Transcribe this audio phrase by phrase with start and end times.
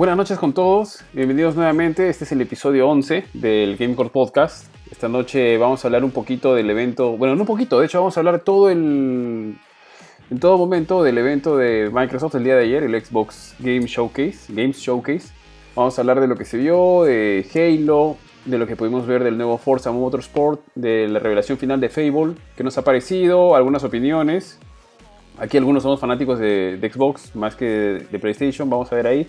[0.00, 2.08] Buenas noches con todos, bienvenidos nuevamente.
[2.08, 4.74] Este es el episodio 11 del Gamecore Podcast.
[4.90, 7.98] Esta noche vamos a hablar un poquito del evento, bueno, no un poquito, de hecho
[7.98, 9.58] vamos a hablar todo el,
[10.30, 14.38] en todo momento del evento de Microsoft el día de ayer, el Xbox Game Showcase,
[14.48, 15.34] Games Showcase.
[15.76, 19.22] Vamos a hablar de lo que se vio, de Halo, de lo que pudimos ver
[19.22, 23.84] del nuevo Forza Motorsport, de la revelación final de Fable, que nos ha parecido, algunas
[23.84, 24.58] opiniones.
[25.38, 27.66] Aquí algunos somos fanáticos de, Xbox más que
[28.10, 29.28] de PlayStation, vamos a ver ahí.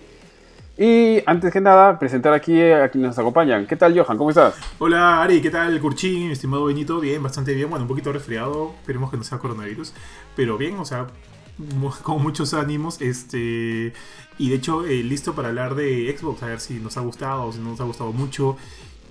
[0.78, 3.66] Y antes que nada, presentar aquí a quienes nos acompañan.
[3.66, 4.16] ¿Qué tal, Johan?
[4.16, 4.54] ¿Cómo estás?
[4.78, 6.30] Hola Ari, ¿qué tal Curchín?
[6.30, 7.68] Estimado Benito, bien, bastante bien.
[7.68, 9.92] Bueno, un poquito resfriado, esperemos que no sea coronavirus.
[10.34, 11.08] Pero bien, o sea,
[12.02, 13.02] con muchos ánimos.
[13.02, 13.92] Este
[14.38, 17.44] Y de hecho, eh, listo para hablar de Xbox, a ver si nos ha gustado
[17.44, 18.56] o si no nos ha gustado mucho.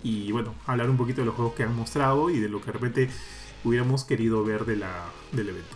[0.03, 2.67] Y bueno, hablar un poquito de los juegos que han mostrado y de lo que
[2.67, 3.09] de repente
[3.63, 4.89] hubiéramos querido ver de la,
[5.31, 5.75] del evento.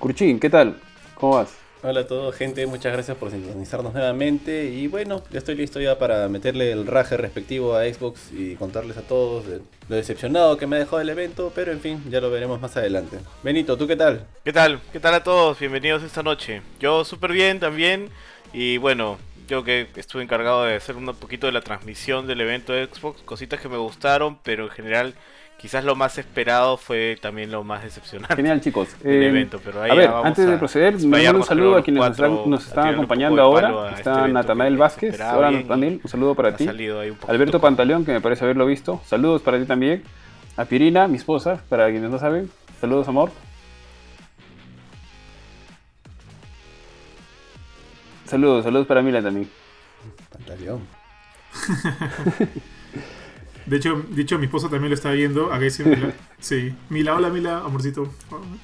[0.00, 0.80] Curchín, ¿qué tal?
[1.14, 1.61] ¿Cómo vas?
[1.84, 2.64] Hola a todos, gente.
[2.68, 4.66] Muchas gracias por sintonizarnos nuevamente.
[4.66, 8.96] Y bueno, ya estoy listo ya para meterle el raje respectivo a Xbox y contarles
[8.98, 9.46] a todos
[9.88, 11.50] lo decepcionado que me ha dejado el evento.
[11.52, 13.18] Pero en fin, ya lo veremos más adelante.
[13.42, 14.24] Benito, ¿tú qué tal?
[14.44, 14.78] ¿Qué tal?
[14.92, 15.58] ¿Qué tal a todos?
[15.58, 16.62] Bienvenidos esta noche.
[16.78, 18.10] Yo súper bien también.
[18.52, 22.72] Y bueno, yo que estuve encargado de hacer un poquito de la transmisión del evento
[22.72, 25.14] de Xbox, cositas que me gustaron, pero en general
[25.62, 28.88] quizás lo más esperado fue también lo más decepcionante Genial, chicos.
[29.02, 29.60] del Eh, evento.
[29.64, 32.10] Pero ahí a ver, vamos antes de a proceder, mandar un saludo a quienes nos
[32.10, 33.86] están, nos acompañando ahora.
[33.90, 35.20] este Está evento Natanael que Vázquez.
[35.20, 36.66] Hola, Natanael, un saludo para ha ti.
[36.68, 39.00] Alberto con- Pantaleón, que me parece haberlo visto.
[39.06, 40.02] Saludos para ti también.
[40.56, 42.50] A Pirina, mi esposa, para quienes no saben.
[42.80, 43.30] Saludos, amor.
[48.26, 49.48] Saludos, saludos para Mila también.
[50.30, 50.80] Pantaleón.
[53.66, 55.52] De hecho, de hecho mi esposa también lo está viendo.
[55.52, 56.12] A ver si Mila.
[56.40, 56.74] Sí.
[56.88, 58.08] Mila, hola Mila, amorcito.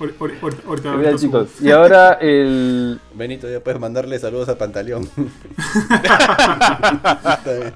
[0.01, 1.49] Ahor- ahor- ahorita- chicos.
[1.61, 3.01] Y ahora el.
[3.15, 5.09] Benito, ya puedes mandarle saludos a Pantaleón.
[5.57, 7.73] Está bien.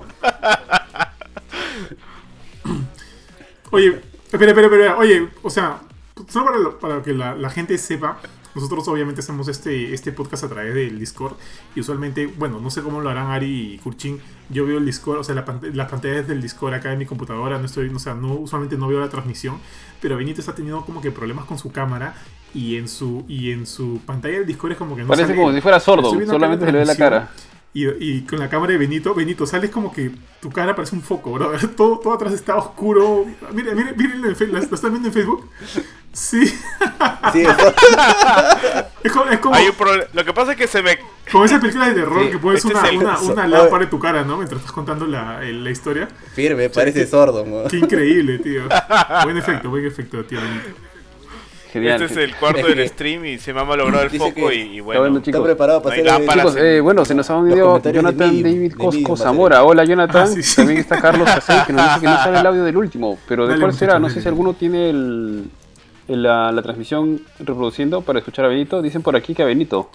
[3.71, 4.00] Oye,
[4.31, 4.97] espera, espera, espera.
[4.99, 5.78] Oye, o sea,
[6.28, 8.19] solo para, lo- para que la, la gente sepa,
[8.55, 11.35] nosotros obviamente hacemos este, este podcast a través del Discord.
[11.75, 14.21] Y usualmente, bueno, no sé cómo lo harán Ari y Kurchin.
[14.51, 17.59] Yo veo el Discord, o sea, la las pantallas del Discord acá en mi computadora.
[17.59, 19.57] No estoy, o sea, no, usualmente no veo la transmisión.
[20.01, 22.15] Pero Benito está teniendo como que problemas con su cámara.
[22.55, 25.39] Y en su, y en su pantalla del Discord es como que no Parece sale
[25.41, 27.31] como si fuera sordo, solamente se le ve la cara.
[27.75, 30.11] Y, y con la cámara de Benito, Benito, sales como que
[30.43, 31.53] tu cara parece un foco, bro.
[31.75, 33.25] Todo, todo atrás está oscuro.
[33.55, 35.49] Miren, miren, miren, en Fe- ¿la, la están viendo en Facebook?
[36.12, 36.43] Sí.
[39.05, 40.99] Es como, es como, Hay un proble- Lo que pasa es que se me
[41.31, 43.99] como esas películas de terror Sí, que pones este una, una, una lámpara en tu
[43.99, 44.37] cara, ¿no?
[44.37, 46.09] Mientras estás contando la, el- la historia.
[46.34, 47.45] firme, parece sordo.
[47.45, 47.65] mo.
[47.69, 48.62] Qué increíble, tío.
[49.25, 50.39] Buen efecto, buen efecto, tío.
[51.72, 52.03] Genial.
[52.03, 54.56] Este es el cuarto del stream y se me ha malogrado el Dice foco y,
[54.56, 55.01] y Está bueno.
[55.01, 55.43] bueno, Está chicos.
[55.45, 56.47] preparado para No hacer lámparas.
[56.47, 59.17] Chicos, eh, bueno, se nos ha unido de Jonathan David de Cosco.
[59.17, 59.62] Zamora.
[59.65, 60.25] Hola, Jonathan.
[60.25, 60.56] Ah, sí, sí.
[60.56, 63.19] También está Carlos Casey, que nos dice que no sale el audio del último.
[63.27, 63.99] Pero ¿de Dale, cuál será?
[63.99, 65.45] No sé si alguno tiene el-
[66.17, 68.83] la, la transmisión reproduciendo para escuchar a Benito.
[68.83, 69.91] Dicen por aquí que a Benito.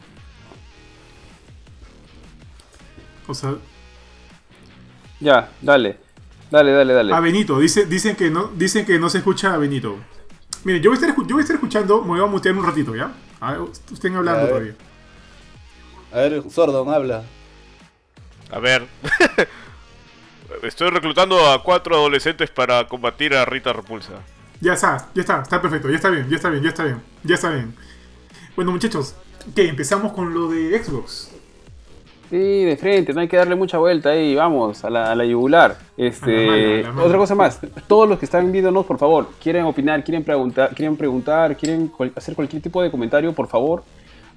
[3.28, 3.56] O sea,
[5.20, 5.98] Ya, dale.
[6.50, 7.14] Dale, dale, dale.
[7.14, 7.60] a Benito.
[7.60, 9.98] Dice, dicen, que no, dicen que no se escucha a Benito.
[10.64, 12.66] Miren, yo voy, a estar, yo voy a estar escuchando, me voy a mutear un
[12.66, 13.12] ratito, ¿ya?
[13.40, 13.62] A ver,
[13.94, 14.50] estén hablando A ver.
[14.52, 14.74] todavía.
[16.14, 17.24] A ver, sordo, habla.
[18.52, 18.88] A ver.
[20.64, 24.14] Estoy reclutando a cuatro adolescentes para combatir a Rita Repulsa.
[24.60, 27.02] Ya está, ya está, está perfecto, ya está bien, ya está bien, ya está bien,
[27.24, 27.74] ya está bien.
[28.56, 29.16] Bueno, muchachos,
[29.56, 29.68] ¿qué?
[29.70, 31.32] Empezamos con lo de Xbox.
[32.30, 35.24] Sí, de frente, no hay que darle mucha vuelta ahí, vamos, a la, a la
[35.24, 35.78] yugular.
[35.96, 37.06] Este, A la mala, a la mala.
[37.06, 40.98] otra cosa más, todos los que están viéndonos, por favor, quieren opinar, quieren preguntar, quieren
[40.98, 43.84] preguntar, quieren hacer cualquier tipo de comentario, por favor,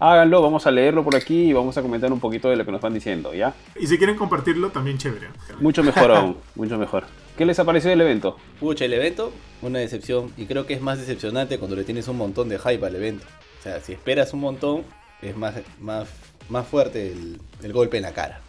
[0.00, 2.72] háganlo, vamos a leerlo por aquí y vamos a comentar un poquito de lo que
[2.72, 3.54] nos van diciendo, ¿ya?
[3.78, 5.28] Y si quieren compartirlo, también chévere.
[5.60, 7.04] Mucho mejor aún, mucho mejor.
[7.36, 8.36] ¿Qué les ha parecido el evento?
[8.58, 10.32] Pucha, el evento, una decepción.
[10.36, 13.24] Y creo que es más decepcionante cuando le tienes un montón de hype al evento.
[13.60, 14.84] O sea, si esperas un montón,
[15.22, 16.08] es más, más,
[16.48, 18.40] más fuerte el, el golpe en la cara.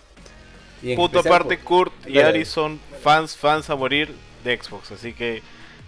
[0.84, 2.28] Y en Punto aparte, por- Kurt y Dale.
[2.30, 5.42] Ari son fans, fans a morir de Xbox, así que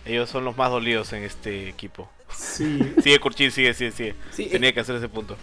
[0.05, 2.09] ellos son los más dolidos en este equipo.
[2.35, 2.79] Sí.
[3.01, 4.15] Sigue Kurchin, sigue, sigue, sigue.
[4.31, 5.35] Sí, Tenía que hacer ese punto.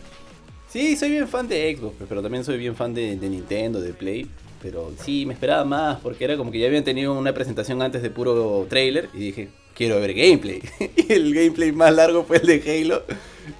[0.69, 3.93] Sí, soy bien fan de Xbox, pero también soy bien fan de, de Nintendo, de
[3.93, 4.31] Play.
[4.63, 8.03] Pero sí, me esperaba más, porque era como que ya habían tenido una presentación antes
[8.03, 9.09] de puro trailer.
[9.15, 10.63] Y dije, quiero ver gameplay.
[10.97, 13.03] y el gameplay más largo fue el de Halo.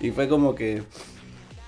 [0.01, 0.83] Y fue como que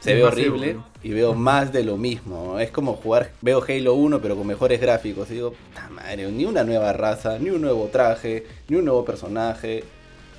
[0.01, 0.77] se ve horrible.
[1.03, 2.59] Y veo más de lo mismo.
[2.61, 5.31] Es como jugar, veo Halo 1, pero con mejores gráficos.
[5.31, 9.05] Y digo, puta madre, ni una nueva raza, ni un nuevo traje, ni un nuevo
[9.05, 9.85] personaje.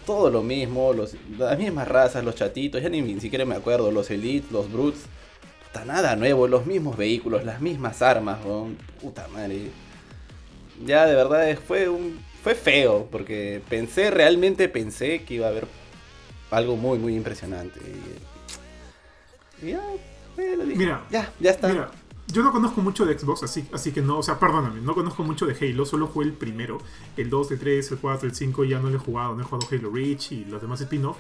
[0.06, 3.92] Todo lo mismo, los, las mismas razas, los chatitos, ya ni, ni siquiera me acuerdo,
[3.92, 5.04] los elites, los brutes
[5.74, 8.78] puta, nada nuevo, los mismos vehículos, las mismas armas, weón.
[9.02, 9.72] Puta madre.
[10.86, 15.66] Ya de verdad fue un fue feo porque pensé realmente pensé que iba a haber
[16.52, 17.80] algo muy muy impresionante.
[19.62, 19.82] Y, y ya,
[20.36, 21.68] bueno, dije, Mira, ya, ya está.
[21.70, 21.90] Mira,
[22.28, 25.24] yo no conozco mucho de Xbox, así, así que no, o sea, perdóname, no conozco
[25.24, 26.80] mucho de Halo, solo jugué el primero,
[27.18, 29.44] el 2, el 3, el 4, el 5, ya no lo he jugado, no he
[29.44, 31.18] jugado Halo Reach y los demás spin-off,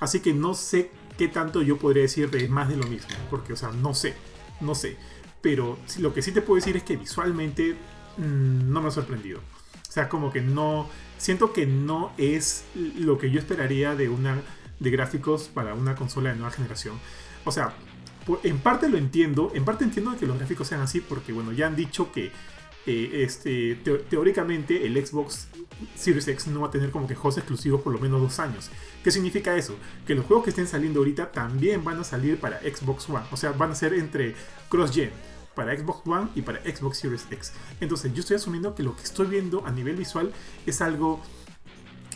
[0.00, 3.52] así que no sé qué tanto yo podría decir de más de lo mismo, porque,
[3.52, 4.14] o sea, no sé,
[4.60, 4.96] no sé,
[5.40, 7.76] pero lo que sí te puedo decir es que visualmente
[8.16, 13.18] mm, no me ha sorprendido, o sea, como que no, siento que no es lo
[13.18, 14.40] que yo esperaría de una,
[14.78, 16.98] de gráficos para una consola de nueva generación,
[17.44, 17.74] o sea,
[18.42, 21.66] en parte lo entiendo, en parte entiendo que los gráficos sean así porque, bueno, ya
[21.66, 22.32] han dicho que
[22.86, 23.76] eh, este,
[24.10, 25.48] teóricamente el Xbox
[25.94, 28.70] Series X no va a tener como que juegos exclusivos por lo menos dos años.
[29.02, 29.76] ¿Qué significa eso?
[30.06, 33.36] Que los juegos que estén saliendo ahorita también van a salir para Xbox One, o
[33.36, 34.34] sea, van a ser entre
[34.68, 35.10] cross-gen.
[35.54, 37.52] Para Xbox One y para Xbox Series X.
[37.80, 40.32] Entonces, yo estoy asumiendo que lo que estoy viendo a nivel visual
[40.66, 41.22] es algo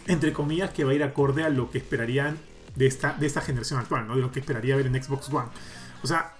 [0.09, 2.39] entre comillas, que va a ir acorde a lo que esperarían
[2.75, 4.17] de esta, de esta generación actual, ¿no?
[4.17, 5.49] De lo que esperaría ver en Xbox One.
[6.03, 6.35] O sea,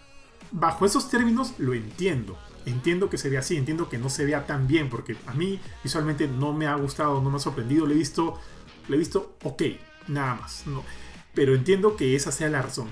[0.51, 2.39] bajo esos términos lo entiendo.
[2.67, 5.59] Entiendo que se vea así, entiendo que no se vea tan bien, porque a mí
[5.83, 8.39] visualmente no me ha gustado, no me ha sorprendido, lo he visto,
[8.89, 9.63] lo he visto ok,
[10.09, 10.67] nada más.
[10.67, 10.85] ¿no?
[11.35, 12.89] Pero entiendo que esa sea la razón.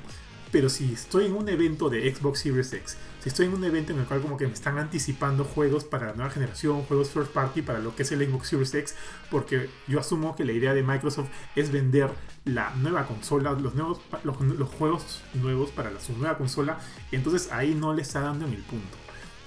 [0.57, 3.93] Pero si estoy en un evento de Xbox Series X, si estoy en un evento
[3.93, 7.31] en el cual como que me están anticipando juegos para la nueva generación, juegos first
[7.31, 8.95] party para lo que es el Xbox Series X,
[9.31, 12.09] porque yo asumo que la idea de Microsoft es vender
[12.47, 16.79] la nueva consola, los nuevos los, juegos nuevos para su nueva consola,
[17.13, 18.97] entonces ahí no le está dando en el punto.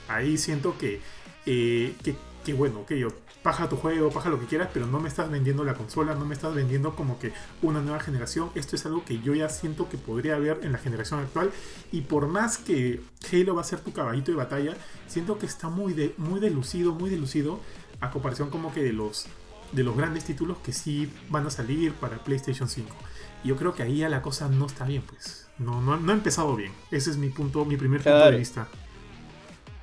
[0.09, 1.01] Ahí siento que,
[1.47, 2.15] eh, que,
[2.45, 3.07] que bueno, que yo
[3.43, 6.25] paja tu juego, paja lo que quieras, pero no me estás vendiendo la consola, no
[6.25, 7.31] me estás vendiendo como que
[7.61, 8.49] una nueva generación.
[8.55, 11.51] Esto es algo que yo ya siento que podría haber en la generación actual.
[11.91, 13.01] Y por más que
[13.31, 14.75] Halo va a ser tu caballito de batalla,
[15.07, 17.59] siento que está muy, de, muy delucido, muy delucido
[18.01, 19.27] a comparación como que de los,
[19.71, 22.95] de los grandes títulos que sí van a salir para PlayStation 5.
[23.43, 25.47] Y yo creo que ahí ya la cosa no está bien, pues.
[25.57, 26.71] No, no, no ha empezado bien.
[26.91, 28.67] Ese es mi punto, mi primer punto de vista.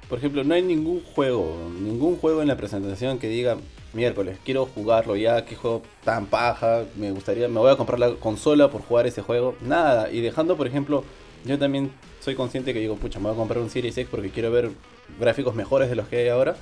[0.09, 3.57] Por ejemplo, no hay ningún juego, ningún juego en la presentación que diga
[3.93, 8.13] miércoles, quiero jugarlo ya, qué juego tan paja, me gustaría, me voy a comprar la
[8.13, 9.57] consola por jugar ese juego.
[9.63, 11.03] Nada, y dejando, por ejemplo,
[11.45, 14.31] yo también soy consciente que digo, pucha, me voy a comprar un Series X porque
[14.31, 14.71] quiero ver
[15.19, 16.57] gráficos mejores de los que hay ahora.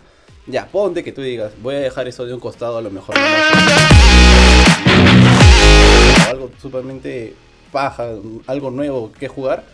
[0.47, 3.15] Ya, ponte que tú digas, voy a dejar eso de un costado a lo mejor.
[6.29, 7.35] Algo supermente
[7.73, 8.09] paja,
[8.47, 9.65] algo nuevo que jugar.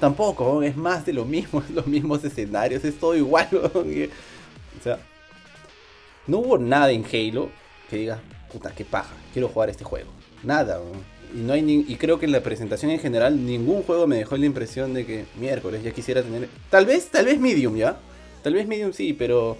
[0.00, 3.48] Tampoco, es más de lo mismo, es los mismos escenarios, es todo igual.
[4.80, 4.98] O sea,
[6.26, 7.50] no hubo nada en Halo
[7.88, 10.10] que diga, puta, qué paja, quiero jugar este juego.
[10.42, 10.80] Nada,
[11.32, 14.16] y no hay ni- y creo que en la presentación en general ningún juego me
[14.16, 16.48] dejó la impresión de que miércoles ya quisiera tener.
[16.70, 17.96] Tal vez, tal vez Medium ya.
[18.42, 19.56] Tal vez Medium sí, pero.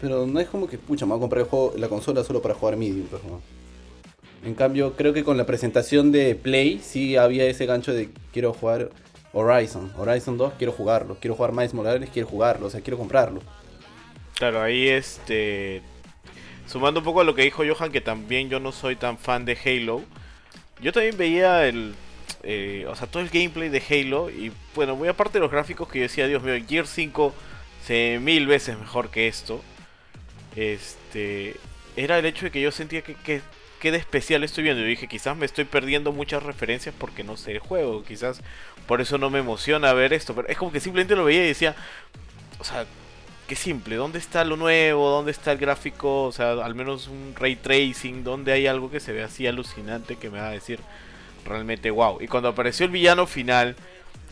[0.00, 1.46] Pero no es como que, pucha, me voy a comprar
[1.78, 3.40] la consola solo para jugar Medium, pues, ¿no?
[4.44, 8.52] En cambio, creo que con la presentación de Play sí había ese gancho de quiero
[8.52, 8.90] jugar
[9.32, 9.92] Horizon.
[9.96, 11.16] Horizon 2 quiero jugarlo.
[11.20, 12.66] Quiero jugar Miles Morales, quiero jugarlo.
[12.66, 13.40] O sea, quiero comprarlo.
[14.34, 15.82] Claro, ahí este.
[16.66, 19.44] Sumando un poco a lo que dijo Johan, que también yo no soy tan fan
[19.44, 20.02] de Halo.
[20.80, 21.94] Yo también veía el.
[22.42, 24.30] eh, o sea, todo el gameplay de Halo.
[24.30, 27.34] Y bueno, muy aparte de los gráficos que yo decía, Dios mío, Gear 5
[27.86, 29.60] se mil veces mejor que esto.
[30.56, 31.56] Este.
[31.94, 33.42] Era el hecho de que yo sentía que
[33.82, 34.80] qué de especial estoy viendo.
[34.80, 38.04] Yo dije, quizás me estoy perdiendo muchas referencias porque no sé el juego.
[38.04, 38.40] Quizás
[38.86, 40.36] por eso no me emociona ver esto.
[40.36, 41.74] Pero es como que simplemente lo veía y decía.
[42.60, 42.86] O sea,
[43.48, 43.96] qué simple.
[43.96, 45.10] ¿Dónde está lo nuevo?
[45.10, 46.22] ¿Dónde está el gráfico?
[46.22, 48.22] O sea, al menos un ray tracing.
[48.22, 50.78] ¿Dónde hay algo que se ve así alucinante que me va a decir
[51.44, 52.18] realmente wow?
[52.20, 53.74] Y cuando apareció el villano final,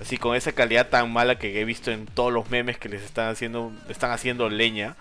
[0.00, 3.02] así con esa calidad tan mala que he visto en todos los memes que les
[3.02, 4.94] están haciendo, están haciendo leña,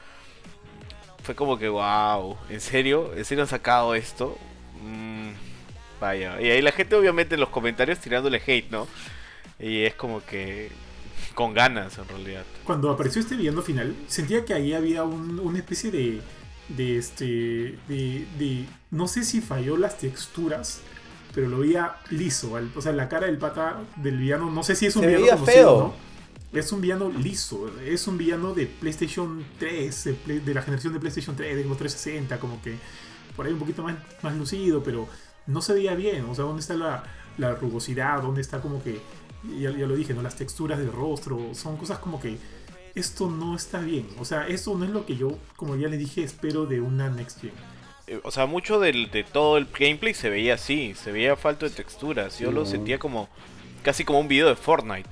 [1.30, 2.36] fue como que wow.
[2.50, 3.14] ¿En serio?
[3.16, 4.36] ¿En serio han sacado esto?
[4.84, 5.30] Mm,
[6.02, 6.42] vaya.
[6.42, 8.88] Y ahí la gente obviamente en los comentarios tirándole hate, ¿no?
[9.60, 10.72] Y es como que
[11.36, 12.44] con ganas en realidad.
[12.64, 16.20] Cuando apareció este villano final, sentía que ahí había un- una especie de.
[16.68, 17.26] de este.
[17.88, 20.82] De, de- No sé si falló las texturas,
[21.36, 22.58] pero lo veía liso.
[22.76, 25.26] o sea, la cara del pata del villano, no sé si es un Se villano
[25.26, 25.78] veía conocido, feo.
[25.80, 26.09] ¿no?
[26.52, 30.94] Es un villano liso, es un villano de PlayStation 3, de, Play- de la generación
[30.94, 32.76] de PlayStation 3, de Xbox 360, como que
[33.36, 35.08] por ahí un poquito más, más lucido, pero
[35.46, 36.26] no se veía bien.
[36.26, 37.04] O sea, ¿dónde está la,
[37.38, 38.22] la rugosidad?
[38.24, 39.00] ¿Dónde está como que,
[39.60, 40.24] ya, ya lo dije, ¿no?
[40.24, 41.54] las texturas del rostro?
[41.54, 42.38] Son cosas como que
[42.96, 44.08] esto no está bien.
[44.20, 47.10] O sea, esto no es lo que yo, como ya le dije, espero de una
[47.10, 47.52] Next Gen.
[48.08, 51.70] Eh, O sea, mucho del, de todo el gameplay se veía así, se veía falto
[51.70, 52.40] de texturas.
[52.40, 53.30] Yo lo sentía como
[53.84, 55.08] casi como un video de Fortnite.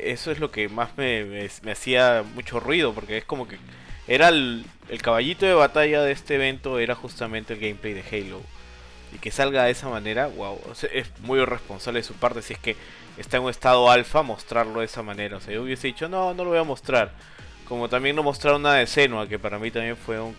[0.00, 3.58] Eso es lo que más me, me- hacía mucho ruido, porque es como que
[4.08, 4.64] era el,
[5.02, 8.40] caballito de batalla de este evento, era justamente el gameplay de Halo.
[9.14, 10.58] Y que salga de esa manera, wow,
[10.92, 12.76] es muy irresponsable de su parte si es que
[13.18, 15.36] está en un estado alfa mostrarlo de esa manera.
[15.36, 17.12] O sea, yo hubiese dicho, no, no lo voy a mostrar.
[17.68, 20.34] Como también no mostraron nada de Senua, que para mí también fue un-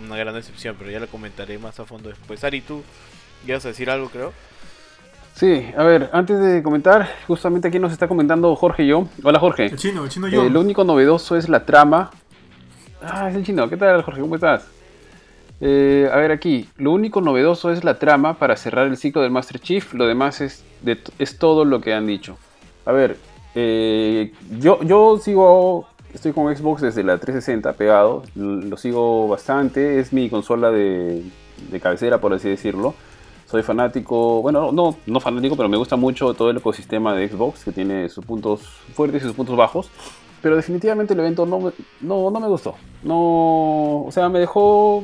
[0.00, 2.42] una gran decepción, pero ya lo comentaré más a fondo después.
[2.44, 2.82] Ari, tú
[3.46, 4.32] ibas a decir algo, creo.
[5.34, 9.06] Sí, a ver, antes de comentar, justamente aquí nos está comentando Jorge y yo.
[9.22, 9.66] Hola Jorge.
[9.66, 10.44] El chino, el chino yo.
[10.44, 12.10] Eh, lo único novedoso es la trama.
[13.02, 13.68] Ah, es el chino.
[13.70, 14.20] ¿Qué tal, Jorge?
[14.20, 14.66] ¿Cómo estás?
[15.60, 16.68] Eh, a ver, aquí.
[16.76, 19.94] Lo único novedoso es la trama para cerrar el ciclo del Master Chief.
[19.94, 22.36] Lo demás es, de es todo lo que han dicho.
[22.84, 23.16] A ver,
[23.54, 25.88] eh, yo, yo sigo.
[26.12, 28.24] Estoy con Xbox desde la 360 pegado.
[28.34, 30.00] Lo sigo bastante.
[30.00, 31.22] Es mi consola de,
[31.70, 32.94] de cabecera, por así decirlo.
[33.50, 37.64] Soy fanático, bueno, no, no fanático, pero me gusta mucho todo el ecosistema de Xbox,
[37.64, 38.60] que tiene sus puntos
[38.94, 39.90] fuertes y sus puntos bajos.
[40.40, 42.76] Pero definitivamente el evento no no, no me gustó.
[43.02, 45.02] No, o sea, me dejó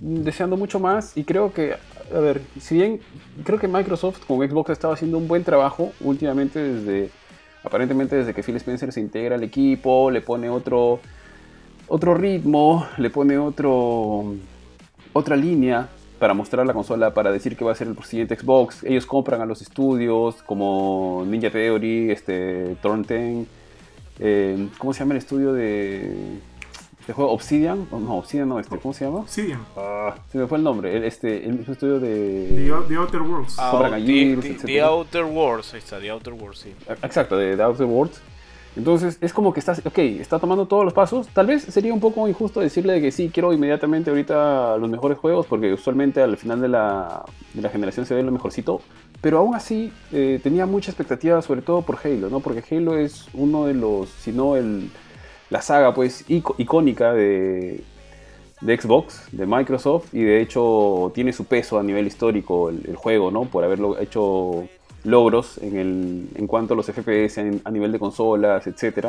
[0.00, 1.76] deseando mucho más y creo que,
[2.12, 3.00] a ver, si bien
[3.44, 7.10] creo que Microsoft con Xbox estaba haciendo un buen trabajo últimamente desde,
[7.62, 10.98] aparentemente desde que Phil Spencer se integra al equipo, le pone otro,
[11.86, 14.34] otro ritmo, le pone otro,
[15.12, 15.88] otra línea
[16.24, 18.82] para mostrar la consola, para decir que va a ser el siguiente Xbox.
[18.82, 23.46] Ellos compran a los estudios como Ninja Theory, este, Thornton,
[24.18, 26.38] eh, ¿cómo se llama el estudio de,
[27.06, 27.30] de juego?
[27.30, 29.18] Obsidian, Oh, no, Obsidian no, este, ¿cómo se llama?
[29.18, 29.60] Obsidian.
[29.76, 32.70] Ah, se me fue el nombre, el, este, el mismo estudio de...
[32.88, 33.56] The Outer Worlds.
[33.58, 34.80] Ah, Compran a The- Gears, The-.
[34.80, 36.72] Outer Wars, ahí está, The Outer Wars, sí.
[37.02, 38.22] Exacto, de The Outer Worlds.
[38.76, 41.28] Entonces es como que estás, ok, está tomando todos los pasos.
[41.28, 45.46] Tal vez sería un poco injusto decirle que sí, quiero inmediatamente ahorita los mejores juegos,
[45.46, 48.80] porque usualmente al final de la, de la generación se ve lo mejorcito.
[49.20, 52.40] Pero aún así eh, tenía mucha expectativa, sobre todo por Halo, ¿no?
[52.40, 54.90] Porque Halo es uno de los, si no el,
[55.50, 57.82] la saga pues icónica de,
[58.60, 63.30] de Xbox, de Microsoft, y de hecho tiene su peso a nivel histórico el juego,
[63.30, 63.44] ¿no?
[63.44, 64.66] Por haberlo hecho
[65.04, 69.08] logros en, el, en cuanto a los FPS a nivel de consolas, etc.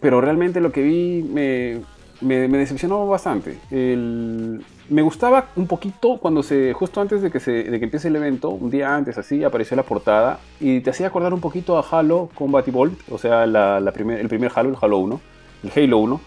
[0.00, 1.80] pero realmente lo que vi me,
[2.20, 3.58] me- me decepcionó bastante.
[3.70, 8.08] El- me gustaba un poquito cuando se, justo antes de que, se, de que empiece
[8.08, 11.78] el evento, un día antes así, apareció la portada y te hacía acordar un poquito
[11.78, 15.20] a Halo Combat Evolved, o sea, la, la primer- el primer Halo, el Halo 1,
[15.62, 16.20] el Halo 1.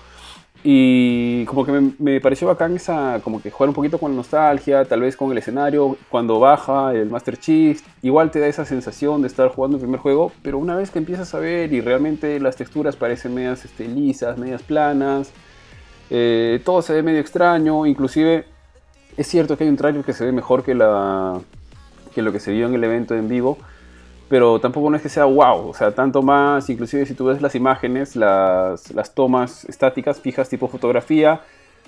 [0.66, 4.86] Y como que me, pareció bacán esa, como que jugar un poquito con la nostalgia,
[4.86, 9.22] tal vez con el escenario, cuando baja el Master Chief, igual te da esa sensación
[9.22, 12.40] de estar jugando el primer juego, pero una vez que empiezas a ver y realmente
[12.40, 15.34] las texturas parecen medias este, lisas, medias planas,
[16.10, 18.46] eh, todo se ve medio extraño, inclusive
[19.18, 21.42] es cierto que hay un trailer que se ve mejor que, la,
[22.16, 23.58] que lo que se vio en el evento en vivo,
[24.30, 27.42] pero tampoco no es que sea wow, o sea, tanto más, inclusive si tú ves
[27.42, 31.42] las imágenes, las, las tomas estáticas, fijas tipo fotografía,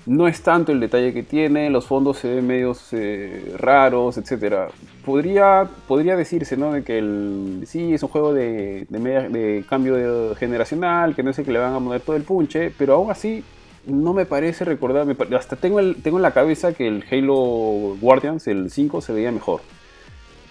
[0.05, 4.69] no es tanto el detalle que tiene, los fondos se ven medios eh, raros, etc.
[5.03, 6.73] Podría, podría decirse, ¿no?
[6.73, 11.23] De que el, sí, es un juego de, de, media- de cambio de- generacional, que
[11.23, 13.43] no sé que le van a poner todo el punche, pero aún así
[13.87, 17.95] no me parece recordar, me hasta tengo, el, tengo en la cabeza que el Halo
[17.99, 19.61] Guardians, el 5, se veía mejor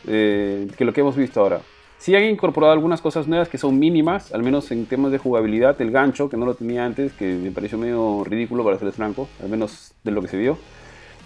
[0.07, 1.61] eh, que lo que hemos visto ahora.
[1.99, 5.81] Sí han incorporado algunas cosas nuevas que son mínimas, al menos en temas de jugabilidad,
[5.81, 9.27] el gancho, que no lo tenía antes, que me pareció medio ridículo para serles franco,
[9.43, 10.59] al menos de lo que se vio.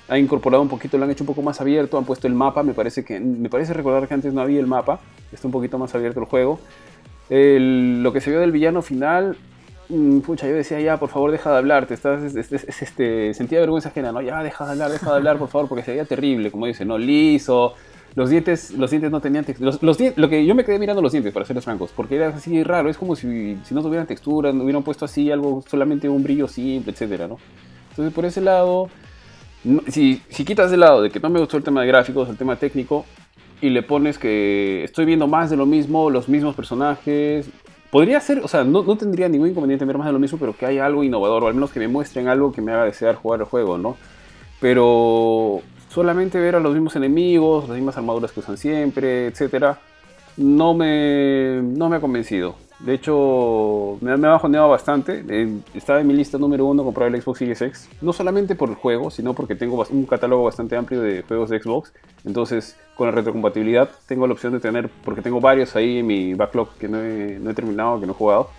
[0.08, 2.62] Ha incorporado un poquito, lo han hecho un poco más abierto, han puesto el mapa,
[2.62, 5.00] me parece que me parece recordar que antes no había el mapa,
[5.32, 6.60] está un poquito más abierto el juego.
[7.28, 9.36] Lo que se vio del villano final,
[9.88, 12.82] mm, pucha, yo decía ya, por favor, deja de hablar, te estás, es- es- es-
[12.82, 15.84] este, sentía vergüenza ajena, no, ya, deja de hablar, deja de hablar, por favor, porque
[15.84, 17.74] se veía terrible, como dice, no, liso,
[18.14, 21.02] los dientes, los dientes no tenían textura, los, los lo que yo me quedé mirando
[21.02, 24.06] los dientes, para serles francos, porque era así raro, es como si, si no tuvieran
[24.06, 27.38] textura, no hubieran puesto así algo, solamente un brillo simple, etcétera, ¿no?
[27.90, 28.88] Entonces, por ese lado,
[29.88, 32.36] si, si quitas de lado de que no me gustó el tema de gráficos, el
[32.36, 33.04] tema técnico,
[33.60, 37.50] y le pones que estoy viendo más de lo mismo, los mismos personajes,
[37.90, 40.56] podría ser, o sea, no, no tendría ningún inconveniente ver más de lo mismo, pero
[40.56, 43.14] que haya algo innovador, o al menos que me muestren algo que me haga desear
[43.16, 43.96] jugar el juego, ¿no?
[44.60, 45.62] Pero
[45.98, 49.80] solamente ver a los mismos enemigos, las mismas armaduras que usan siempre, etcétera,
[50.36, 52.54] no me, no me ha convencido.
[52.78, 55.24] De hecho, me, me ha bajoneado bastante.
[55.28, 57.88] Eh, estaba en mi lista número uno comprar el Xbox Series X.
[58.00, 61.60] No solamente por el juego, sino porque tengo un catálogo bastante amplio de juegos de
[61.60, 61.92] Xbox.
[62.24, 66.34] Entonces, con la retrocompatibilidad, tengo la opción de tener, porque tengo varios ahí en mi
[66.34, 68.50] backlog que no he, no he terminado, que no he jugado.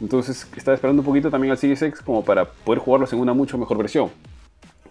[0.00, 3.34] Entonces, estaba esperando un poquito también al Series X como para poder jugarlos en una
[3.34, 4.10] mucho mejor versión.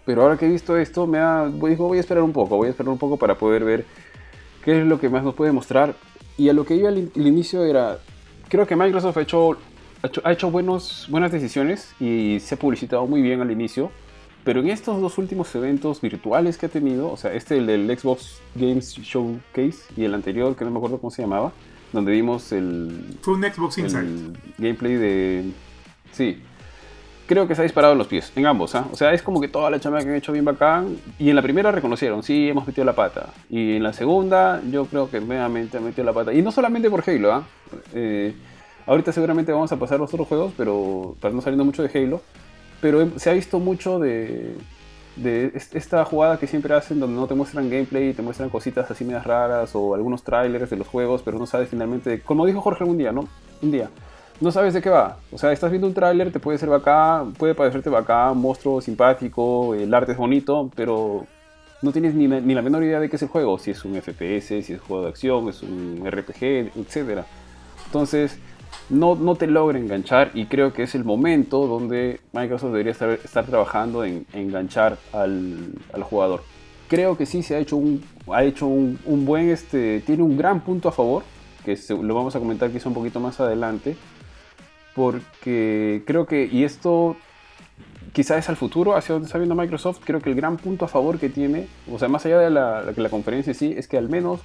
[0.06, 2.68] Pero ahora que he visto esto, me ha, voy, voy a esperar un poco, voy
[2.68, 3.84] a esperar un poco para poder ver
[4.64, 5.94] qué es lo que más nos puede mostrar.
[6.36, 7.98] Y a lo que iba al, in- inicio era,
[8.48, 9.56] creo que Microsoft ha hecho,
[10.02, 13.90] ha hecho, ha hecho buenos, buenas decisiones y se ha publicitado muy bien al inicio.
[14.44, 17.98] Pero en estos dos últimos eventos virtuales que ha tenido, o sea, este el del
[17.98, 21.50] Xbox Games Showcase y el anterior, que no me acuerdo cómo se llamaba,
[21.94, 24.00] donde vimos el, Fue un Xbox Inside.
[24.02, 25.44] el gameplay de...
[26.12, 26.42] Sí,
[27.26, 28.86] creo que se ha disparado en los pies, en ambos, ¿ah?
[28.92, 30.96] O sea, es como que toda la chamba que han hecho bien bacán.
[31.18, 33.30] Y en la primera reconocieron, sí, hemos metido la pata.
[33.50, 36.32] Y en la segunda, yo creo que nuevamente han metido la pata.
[36.32, 37.44] Y no solamente por Halo, ¿ah?
[37.92, 38.34] Eh,
[38.86, 42.20] ahorita seguramente vamos a pasar los otros juegos, pero para no saliendo mucho de Halo.
[42.80, 44.54] Pero se ha visto mucho de,
[45.16, 48.90] de est- esta jugada que siempre hacen donde no te muestran gameplay, te muestran cositas
[48.90, 52.60] así medias raras o algunos trailers de los juegos, pero no sabes finalmente, como dijo
[52.60, 53.26] Jorge algún día, ¿no?
[53.62, 53.88] Un día,
[54.44, 55.16] no sabes de qué va.
[55.32, 59.74] O sea, estás viendo un tráiler, te puede ser bacán, puede parecerte bacán, monstruo simpático,
[59.74, 61.26] el arte es bonito, pero
[61.82, 63.94] no tienes ni, ni la menor idea de qué es el juego, si es un
[63.96, 67.24] FPS, si es un juego de acción, es un RPG, etc.
[67.86, 68.38] Entonces,
[68.90, 73.10] no, no te logra enganchar y creo que es el momento donde Microsoft debería estar,
[73.10, 76.42] estar trabajando en enganchar al, al jugador.
[76.88, 80.36] Creo que sí se ha hecho un, ha hecho un, un buen, este, tiene un
[80.36, 81.22] gran punto a favor,
[81.64, 83.96] que se- lo vamos a comentar quizá un poquito más adelante,
[84.94, 87.16] porque creo que, y esto
[88.12, 90.88] quizá es al futuro, hacia donde está viendo Microsoft, creo que el gran punto a
[90.88, 93.88] favor que tiene, o sea, más allá de la, la, la conferencia en sí, es
[93.88, 94.40] que al menos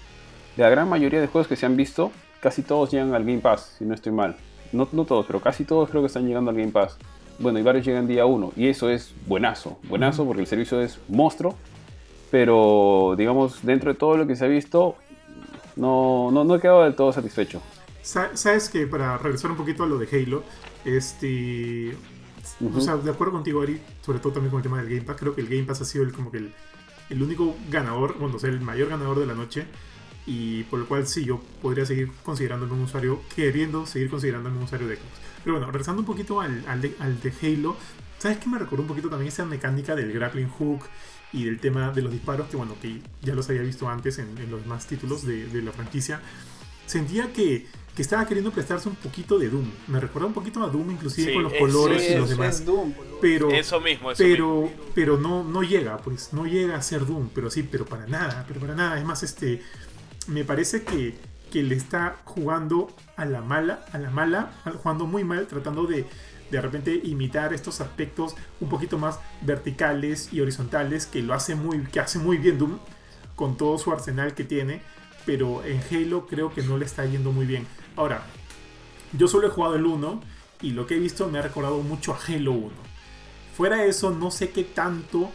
[0.58, 3.40] de la gran mayoría de juegos que se han visto, casi todos llegan al Game
[3.40, 4.36] Pass, si no estoy mal.
[4.72, 6.98] No, no todos, pero casi todos creo que están llegando al Game Pass.
[7.38, 11.00] Bueno, y varios llegan día 1, y eso es buenazo, buenazo porque el servicio es
[11.08, 11.56] monstruo,
[12.32, 14.96] pero digamos, dentro de todo lo que se ha visto,
[15.76, 17.62] no, no, no he quedado del todo satisfecho.
[18.10, 20.44] Sa- Sabes que para regresar un poquito a lo de Halo,
[20.86, 21.96] este.
[22.76, 25.18] O sea, de acuerdo contigo, Ari, sobre todo también con el tema del Game Pass,
[25.20, 26.52] creo que el Game Pass ha sido el, como que el,
[27.10, 29.66] el único ganador, bueno, o sea, el mayor ganador de la noche.
[30.26, 34.64] Y por lo cual sí, yo podría seguir considerándome un usuario, queriendo seguir considerándome un
[34.64, 35.12] usuario de Xbox.
[35.44, 37.76] Pero bueno, regresando un poquito al, al, de, al de Halo,
[38.18, 40.82] ¿sabes qué me recordó un poquito también esa mecánica del grappling hook
[41.32, 44.38] y del tema de los disparos, que bueno, que ya los había visto antes en,
[44.38, 46.22] en los demás títulos de, de la franquicia?
[46.86, 49.70] Sentía que, que estaba queriendo prestarse un poquito de Doom.
[49.88, 52.30] Me recuerda un poquito a Doom, inclusive Sí, con los es- colores sí, y los
[52.30, 52.60] eso demás.
[52.60, 52.94] es Doom.
[53.22, 54.36] Pero, Eso mismo, eso mismo.
[54.36, 58.08] pero, pero no, no llega, pues, no llega a ser Doom, pero sí, pero para
[58.08, 58.98] nada, pero para nada.
[58.98, 59.62] Es más, este,
[60.28, 61.18] me parece que,
[61.52, 65.86] que le está jugando a la mala, a la mala, al- jugando muy mal, tratando
[65.86, 66.06] de
[66.52, 71.84] de repente imitar estos aspectos un poquito más verticales y horizontales que lo hace muy,
[71.84, 72.80] que hace muy bien Doom
[73.36, 74.82] con todo su arsenal que tiene,
[75.28, 77.68] pero en Halo creo que no le está yendo muy bien.
[78.00, 78.22] Ahora,
[79.12, 80.22] yo solo he jugado el 1
[80.62, 82.72] y lo que he visto me ha recordado mucho a Halo 1.
[83.58, 85.30] Fuera de eso, no sé qué tanto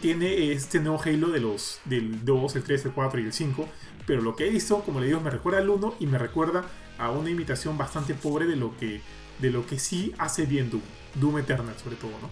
[0.00, 3.68] tiene este nuevo Halo de los del 2, el 3, el 4 y el 5,
[4.04, 6.64] pero lo que he visto, como le digo, me recuerda al 1 y me recuerda
[6.98, 9.00] a una imitación bastante pobre de lo que
[9.38, 10.82] de lo que sí hace bien Doom,
[11.14, 12.30] Doom Eternal sobre todo, ¿no?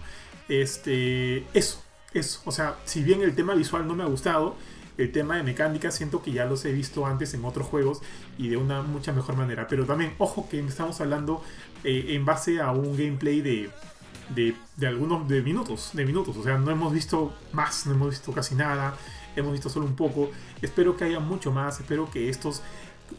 [0.49, 1.81] Este, eso,
[2.13, 4.57] eso, o sea, si bien el tema visual no me ha gustado,
[4.97, 8.01] el tema de mecánica siento que ya los he visto antes en otros juegos
[8.37, 9.67] y de una mucha mejor manera.
[9.67, 11.43] Pero también, ojo que estamos hablando
[11.83, 13.69] eh, en base a un gameplay de,
[14.35, 16.37] de, de algunos de minutos, de minutos.
[16.37, 18.95] O sea, no hemos visto más, no hemos visto casi nada,
[19.35, 20.31] hemos visto solo un poco.
[20.61, 22.61] Espero que haya mucho más, espero que estos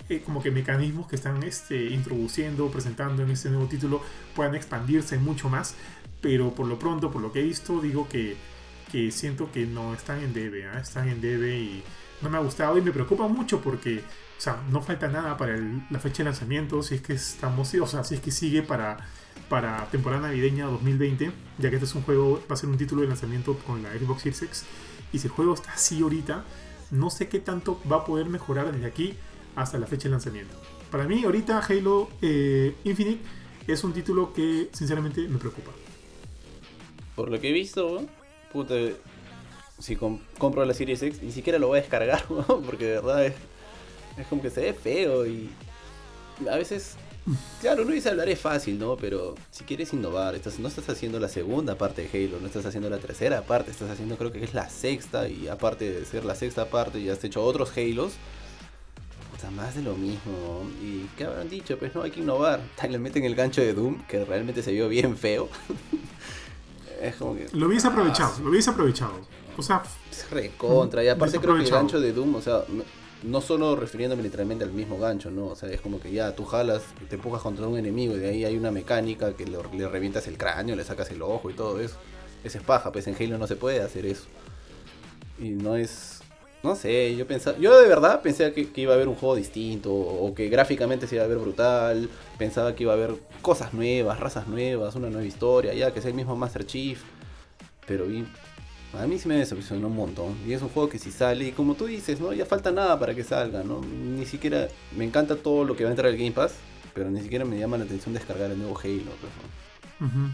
[0.09, 4.01] eh, como que mecanismos que están este, introduciendo, presentando en este nuevo título
[4.35, 5.75] puedan expandirse mucho más.
[6.21, 8.37] Pero por lo pronto, por lo que he visto, digo que,
[8.93, 10.79] que siento que no están en debe, ¿ah?
[10.79, 11.83] están en debe y
[12.21, 15.57] no me ha gustado y me preocupa mucho porque, o sea, no falta nada para
[15.57, 18.99] la fecha de lanzamiento, si es que estamos, o sea, si es que sigue para,
[19.91, 23.09] temporada navideña 2020, ya que este es un juego, va a ser un título de
[23.09, 24.65] lanzamiento con la Xbox Series X,
[25.13, 26.45] y si el juego está así ahorita,
[26.91, 29.15] no sé qué tanto va a poder mejorar desde aquí
[29.57, 30.55] hasta la fecha de lanzamiento.
[30.91, 33.23] Para mí, ahorita Halo eh, Infinite
[33.67, 35.71] es un título que sinceramente me preocupa.
[37.15, 38.07] Por lo que he visto,
[38.53, 38.75] puta,
[39.79, 42.93] si com- compro la Series X, ni siquiera lo voy a descargar, weón, porque de
[42.95, 43.35] verdad es,
[44.19, 45.51] es como que se ve feo y
[46.51, 46.95] a veces,
[47.61, 48.97] claro, uno dice hablar es fácil, ¿no?
[48.97, 52.67] Pero si quieres innovar, estás, no estás haciendo la segunda parte de Halo, no estás
[52.67, 56.25] haciendo la tercera parte, estás haciendo creo que es la sexta y aparte de ser
[56.25, 58.15] la sexta parte ya has hecho otros Halos.
[59.31, 60.65] Puta, más de lo mismo.
[60.83, 61.79] ¿Y qué habrán dicho?
[61.79, 62.61] Pues no, hay que innovar.
[62.89, 65.49] Le meten el gancho de Doom, que realmente se vio bien feo.
[67.03, 67.49] es como que...
[67.53, 69.13] Lo hubiese aprovechado, lo hubiese aprovechado.
[69.57, 71.05] O sea, Es recontra.
[71.05, 72.85] Y aparte creo que el gancho de Doom, o sea, no,
[73.23, 75.47] no solo refiriéndome literalmente al mismo gancho, ¿no?
[75.47, 78.31] O sea, es como que ya tú jalas, te empujas contra un enemigo y de
[78.31, 81.55] ahí hay una mecánica que le, le revientas el cráneo, le sacas el ojo y
[81.55, 81.97] todo eso.
[82.45, 84.25] Esa es paja, pues en Halo no se puede hacer eso.
[85.39, 86.22] Y no es...
[86.63, 89.35] No sé, yo pensaba, yo de verdad pensé que, que iba a haber un juego
[89.35, 93.75] distinto, o que gráficamente se iba a ver brutal, pensaba que iba a haber cosas
[93.75, 97.03] nuevas, razas nuevas, una nueva historia, ya que sea el mismo Master Chief,
[97.85, 98.25] pero vi,
[98.97, 101.53] a mí sí me decepcionó un montón, y es un juego que si sale, y
[101.53, 105.35] como tú dices, no, ya falta nada para que salga, no, ni siquiera, me encanta
[105.35, 106.55] todo lo que va a entrar al Game Pass,
[106.95, 109.33] pero ni siquiera me llama la atención descargar el nuevo Halo, pues,
[110.01, 110.33] ¿no?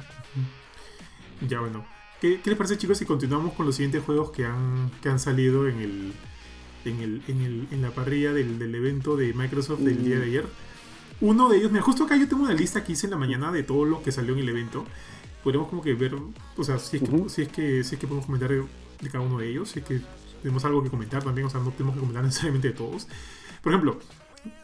[1.49, 1.98] Ya bueno.
[2.21, 5.21] ¿Qué, qué les parece chicos si continuamos con los siguientes juegos que han, que han
[5.21, 6.13] salido en el,
[6.85, 10.27] en, el, en, el, en la parrilla del, del evento de Microsoft del día de
[10.27, 10.47] ayer?
[11.21, 13.53] Uno de ellos, mira, justo acá yo tengo una lista que hice en la mañana
[13.53, 14.85] de todo lo que salió en el evento.
[15.43, 16.15] Podemos como que ver,
[16.57, 18.65] o sea, si es que, si es que, si es que podemos comentar de,
[19.01, 20.01] de cada uno de ellos, si es que
[20.43, 23.07] tenemos algo que comentar también, o sea, no tenemos que comentar necesariamente de todos.
[23.63, 23.99] Por ejemplo,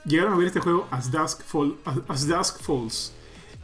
[0.05, 3.13] llegaron a ver este juego As Dusk, Fall, As, As Dusk Falls.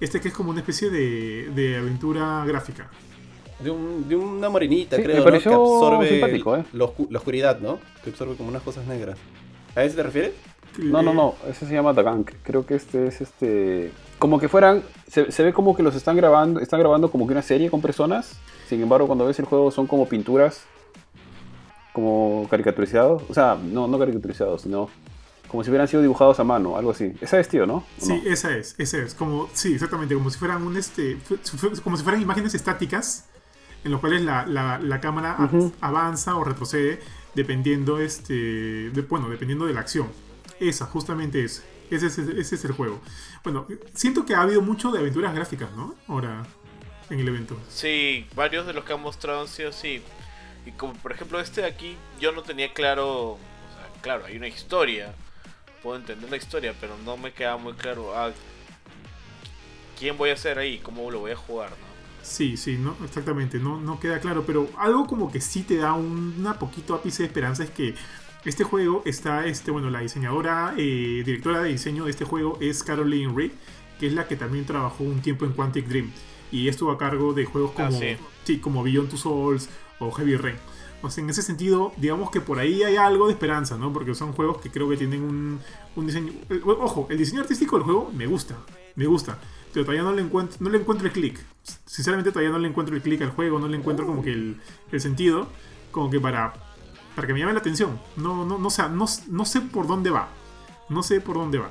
[0.00, 2.90] Este que es como una especie de, de aventura gráfica.
[3.62, 5.24] De, un- de una morenita, Sí, creo, me ¿no?
[5.24, 6.64] pareció que absorbe simpático, ¿eh?
[6.72, 7.78] la, oscu- la oscuridad, ¿no?
[8.02, 9.18] Que absorbe como unas cosas negras.
[9.76, 10.32] ¿A eso te refieres?
[10.78, 12.24] No, no, no, ese se llama The Gang.
[12.42, 13.90] Creo que este es este.
[14.18, 14.82] Como que fueran.
[15.08, 16.60] Se, se ve como que los están grabando.
[16.60, 18.38] Están grabando como que una serie con personas.
[18.68, 20.62] Sin embargo, cuando ves el juego son como pinturas.
[21.92, 23.22] Como caricaturizados.
[23.28, 24.88] O sea, no, no caricaturizados, sino.
[25.48, 27.12] Como si hubieran sido dibujados a mano, algo así.
[27.20, 27.74] Esa es, tío, ¿no?
[27.78, 28.30] ¿O Sí, no?
[28.30, 29.14] esa es, esa es.
[29.14, 31.18] Como, sí, exactamente, como si fueran un este.
[31.82, 33.28] Como si fueran imágenes estáticas.
[33.84, 35.36] En las cuales la, la- la cámara
[35.80, 37.00] avanza o retrocede.
[37.34, 38.34] Dependiendo este.
[38.90, 40.08] de- bueno, dependiendo de la acción.
[40.58, 41.64] Esa, justamente es.
[41.90, 43.00] Ese es, ese es el juego.
[43.42, 45.94] Bueno, siento que ha habido mucho de aventuras gráficas, ¿no?
[46.08, 46.44] Ahora.
[47.08, 47.58] En el evento.
[47.68, 50.00] Sí, varios de los que han mostrado han sido así.
[50.64, 53.38] Y como por ejemplo este de aquí, yo no tenía claro, o
[53.74, 55.12] sea, claro, hay una historia,
[55.82, 58.30] puedo entender la historia, pero no me queda muy claro ah,
[59.98, 61.89] quién voy a ser ahí, cómo lo voy a jugar, ¿no?
[62.22, 65.94] Sí, sí, no, exactamente, no, no queda claro, pero algo como que sí te da
[65.94, 67.94] un- una poquito ápice de esperanza es que
[68.44, 72.83] este juego está, este, bueno, la diseñadora, eh, directora de diseño de este juego es
[72.83, 73.52] Caroline Reed,
[73.98, 76.11] que es la que también trabajó un tiempo en Quantic Dream
[76.52, 78.16] y estuvo a cargo de juegos Ah, como, sí.
[78.44, 80.56] sí, como Beyond Two Souls o Heavy Rain.
[81.02, 83.92] O sea, en ese sentido, digamos que por ahí hay algo de esperanza, ¿no?
[83.92, 85.60] Porque son juegos que creo que tienen un,
[85.96, 86.32] un diseño...
[86.66, 88.56] ojo, el diseño artístico del juego me gusta,
[88.96, 89.38] me gusta.
[89.72, 91.40] Pero todavía no le encuentro, no le encuentro el click.
[91.86, 94.60] Sinceramente todavía no le encuentro el click al juego, no le encuentro como que el,
[94.92, 95.48] el sentido,
[95.90, 96.52] como que para,
[97.14, 97.98] para que me llame la atención.
[98.16, 100.28] No, no, no, o no, no sé por dónde va.
[100.88, 101.70] No sé por dónde va.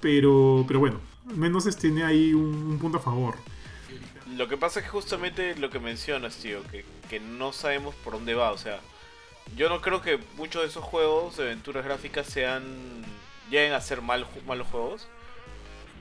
[0.00, 0.98] Pero, pero bueno,
[1.34, 3.34] menos este, tiene ahí un punto a favor.
[4.36, 8.14] Lo que pasa es que justamente lo que mencionas, tío, que, que no sabemos por
[8.14, 8.80] dónde va, o sea,
[9.56, 13.04] yo no creo que muchos de esos juegos de aventuras gráficas sean
[13.50, 15.06] lleguen a ser mal, malos juegos,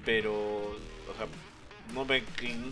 [0.06, 1.28] pero, o sea,
[1.94, 2.24] no me,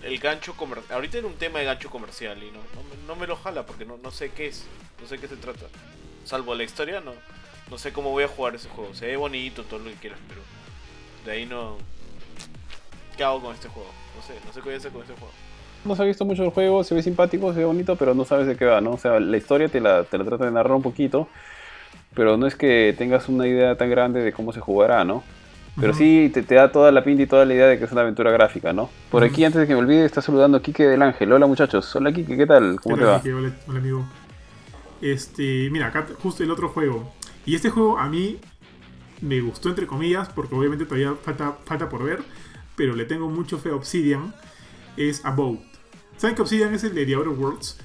[0.04, 2.60] el gancho comercial, ahorita era un tema de gancho comercial y no,
[3.06, 4.66] no, me, lo jala porque no, no sé qué es,
[5.02, 5.66] no sé qué se trata,
[6.24, 7.14] salvo la historia, no,
[7.70, 10.20] no sé cómo voy a jugar ese juego, se ve bonito, todo lo que quieras,
[10.30, 10.42] pero
[11.26, 11.78] de ahí no,
[13.18, 13.92] ¿qué hago con este juego?
[14.16, 15.49] No sé, no sé qué voy a hacer con este juego.
[15.86, 18.26] No se ha visto mucho el juego, se ve simpático, se ve bonito, pero no
[18.26, 18.92] sabes de qué va, ¿no?
[18.92, 21.28] O sea, la historia te la, te la trata de narrar un poquito,
[22.14, 25.24] pero no es que tengas una idea tan grande de cómo se jugará, ¿no?
[25.80, 27.92] Pero sí te, te da toda la pinta y toda la idea de que es
[27.94, 28.90] una aventura gráfica, ¿no?
[29.10, 31.32] Por aquí, antes de que me olvide, está saludando a Kike del Ángel.
[31.32, 32.82] Hola muchachos, hola Kike, ¿qué tal?
[32.82, 33.22] ¿Cómo ¿Qué te va?
[33.24, 34.06] Hola, hola, amigo.
[35.02, 37.14] Este, mira, acá justo el otro juego.
[37.46, 38.40] Y este juego a mí
[39.22, 42.20] me gustó entre comillas, porque obviamente todavía falta, falta por ver,
[42.76, 44.34] pero le tengo mucho fe a Obsidian.
[44.98, 45.69] Es About.
[46.20, 47.78] ¿Saben que Obsidian es el de The Outer Worlds?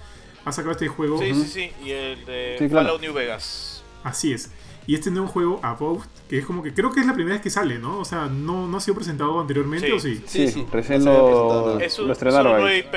[0.45, 1.19] Ha sacado este juego.
[1.19, 1.73] Sí, sí, sí.
[1.85, 2.89] Y el de Sí, claro.
[2.89, 3.83] Fallout New Vegas.
[4.03, 4.51] Así es.
[4.87, 7.43] Y este nuevo juego, About, que es como que creo que es la primera vez
[7.43, 7.99] que sale, ¿no?
[8.01, 9.93] O sea, no, no ha sido presentado anteriormente, Sí.
[9.93, 10.23] ¿o sí?
[10.27, 11.81] Sí, Sí, sí, recién lo.
[11.81, 12.95] Es, un, lo es una IP.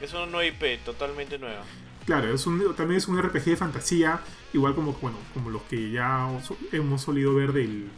[0.00, 1.62] Es una nueva IP, totalmente nueva.
[2.06, 4.20] Claro, es un, también es un RPG de fantasía,
[4.54, 6.26] igual como, bueno, como los que ya
[6.72, 7.90] hemos solido ver del,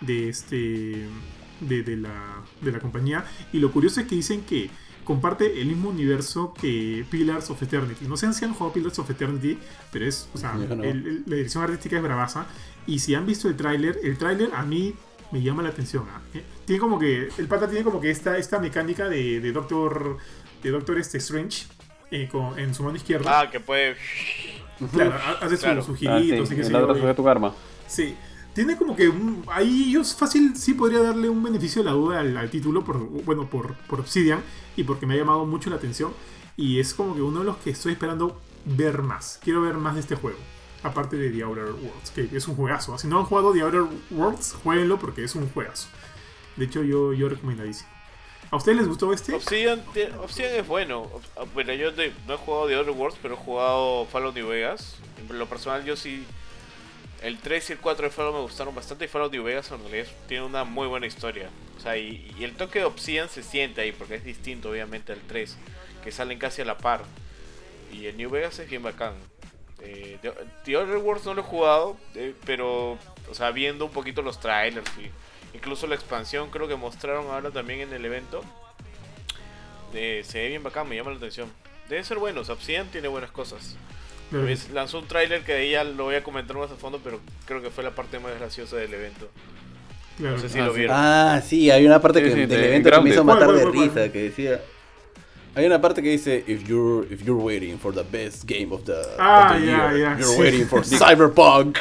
[0.00, 1.06] de este
[1.60, 3.24] de, de la, de la compañía.
[3.52, 4.70] Y lo curioso es que dicen que
[5.04, 8.06] comparte el mismo universo que Pillars of Eternity.
[8.06, 9.58] No sé si han jugado Pillars of Eternity,
[9.90, 10.82] pero es, o sea, no.
[10.82, 12.46] el- el- la dirección artística es bravaza.
[12.86, 14.94] Y si han visto el tráiler, el tráiler a mí
[15.30, 16.04] me llama la atención.
[16.14, 16.20] ¿ah?
[16.34, 20.18] Eh, Tiene como que, el pata tiene como que esta, esta mecánica de, de Doctor,
[20.62, 21.66] de Doctor este Strange
[22.10, 23.40] eh, con- en su mano izquierda.
[23.40, 23.96] Ah, que puede.
[24.92, 25.82] Claro, ha- hace su- Claro.
[25.82, 27.54] sus Ah, sí, giritos y qué sé el otro yo, sujeta tu karma.
[27.86, 28.14] Sí.
[28.54, 32.20] Tiene como que un- ahí yo fácil sí podría darle un beneficio de la duda
[32.20, 34.40] al, al título, por, bueno, por, por Obsidian
[34.76, 36.12] y porque me ha llamado mucho la atención.
[36.56, 39.40] Y es como que uno de los que estoy esperando ver más.
[39.42, 40.38] Quiero ver más de este juego.
[40.82, 42.98] Aparte de The Outer Worlds, que es un juegazo.
[42.98, 45.88] Si no han jugado The Outer Worlds, jueguenlo porque es un juegazo.
[46.56, 47.88] De hecho, yo, yo recomendadísimo.
[48.50, 49.34] ¿A ustedes les gustó este?
[49.34, 49.82] Obsidian,
[50.20, 51.08] Obsidian es bueno.
[51.38, 54.96] Ah, Bueno, yo no he jugado The Other Worlds, pero he jugado Fallout New Vegas.
[55.16, 56.26] En lo personal, yo sí
[57.22, 59.80] el 3 y el 4 de Fallout me gustaron bastante y Fallout New Vegas en
[59.80, 61.50] realidad tiene una muy buena historia.
[61.76, 65.20] O sea, y, el toque de Obsidian se siente ahí porque es distinto obviamente al
[65.20, 65.56] 3,
[66.02, 67.02] que salen casi a la par.
[67.92, 69.14] Y el New Vegas es bien bacán.
[69.80, 70.32] Eh, The,
[70.64, 72.98] The Other Worlds no lo he jugado, eh, pero,
[73.30, 75.10] o sea, viendo un poquito los trailers y
[75.56, 78.42] incluso la expansión creo que mostraron ahora también en el evento.
[79.94, 81.52] Eh, se ve bien bacán, me llama la atención.
[81.88, 83.76] Debe ser bueno, Obsidian tiene buenas cosas.
[84.32, 87.00] Pues, Lanzó un tráiler que de ahí ya lo voy a comentar más a fondo,
[87.04, 89.28] pero creo que fue la parte más graciosa del evento.
[90.18, 90.36] Claro.
[90.36, 90.78] No sé si Ah, lo sí.
[90.78, 90.96] vieron.
[90.98, 93.46] Ah, sí, hay una parte Sí, que, sí, del de evento que me hizo matar
[93.46, 94.12] ¿Cuál, de risa, cuál?
[94.12, 94.60] que decía...
[95.54, 98.84] Hay una parte que dice, if you're, if you're waiting for the best game of
[98.84, 100.40] the, Ah, of the ya, year, ya, you're sí.
[100.40, 101.76] waiting for Cyberpunk.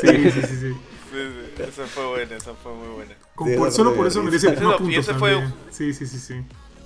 [0.00, 0.72] Sí, sí, sí, sí.
[1.10, 1.16] Sí,
[1.56, 3.14] sí, esa fue buena, esa fue muy buena.
[3.34, 5.14] Con- Sí, por- eso solo me por eso merece más Ese no, y puntos ese
[5.14, 5.42] fue.
[5.70, 6.34] Sí, sí, sí, sí.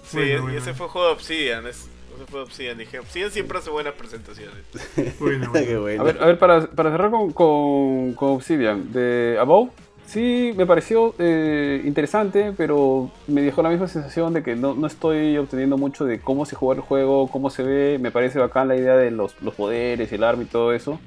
[0.09, 0.59] Sí, Bueno, y bueno.
[0.59, 1.67] ese fue juego de Obsidian.
[1.67, 2.79] Es, ese fue Obsidian.
[2.79, 4.55] Dije, Obsidian siempre hace buenas presentaciones.
[5.20, 5.81] Bueno, Qué bueno.
[5.81, 6.03] bueno.
[6.03, 9.70] A ver, a ver para, para cerrar con, con, con Obsidian, de Above,
[10.07, 14.87] sí me pareció eh, interesante, pero me dejó la misma sensación de que no, no
[14.87, 17.98] estoy obteniendo mucho de cómo se juega el juego, cómo se ve.
[18.00, 20.98] Me parece bacán la idea de los, los poderes, el arma y todo eso.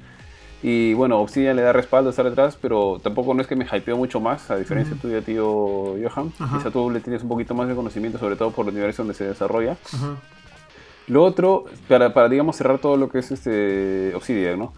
[0.60, 3.96] Y bueno, Obsidian le da respaldo estar detrás, pero tampoco no es que me hypeó
[3.96, 5.02] mucho más, a diferencia Ujú.
[5.06, 5.44] tuya, tío
[6.02, 6.32] Johan.
[6.40, 6.58] Ajá.
[6.58, 9.14] Quizá tú le tienes un poquito más de conocimiento, sobre todo por el universo donde
[9.14, 9.76] se desarrolla.
[9.94, 10.16] Ajá.
[11.08, 14.72] Lo otro, para, para digamos cerrar todo lo que es este Obsidian, ¿no?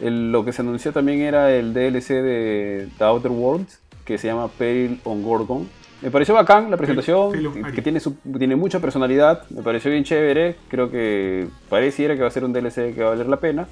[0.00, 4.28] El- lo que se anunció también era el DLC de The Outer Worlds, que se
[4.28, 5.68] llama Peril on Gorgon.
[6.00, 7.32] Me pareció bacán la presentación,
[7.74, 12.28] que tiene, su- tiene mucha personalidad, me pareció bien chévere, creo que pareciera que va
[12.28, 13.66] a ser un DLC que va a valer la pena.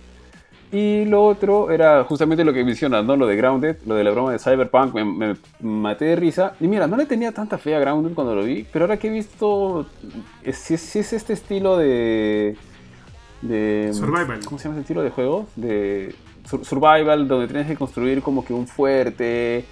[0.72, 3.16] Y lo otro era justamente lo que mencionas, ¿no?
[3.16, 6.55] Lo de Grounded, lo de la broma de Cyberpunk, me, me maté de risa.
[6.61, 9.07] Y mira, no le tenía tanta fe a Grounded cuando lo vi, pero ahora que
[9.07, 9.87] he visto,
[10.52, 12.57] si es, si es este estilo de...
[13.42, 14.40] de Survival.
[14.44, 15.46] ¿Cómo se llama ese estilo de juego?
[15.55, 19.64] De sur- survival, donde tienes que construir como que un fuerte,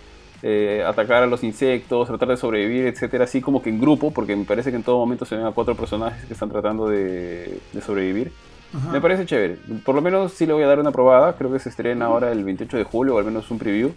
[0.45, 4.37] eh, atacar a los insectos, tratar de sobrevivir, etcétera, así como que en grupo, porque
[4.37, 7.59] me parece que en todo momento se ven a cuatro personajes que están tratando de,
[7.73, 8.31] de sobrevivir.
[8.75, 8.93] Ajá.
[8.93, 9.57] Me parece chévere.
[9.85, 11.37] Por lo menos sí le voy a dar una probada.
[11.37, 13.93] Creo que se estrena ahora el 28 de julio, o al menos un preview.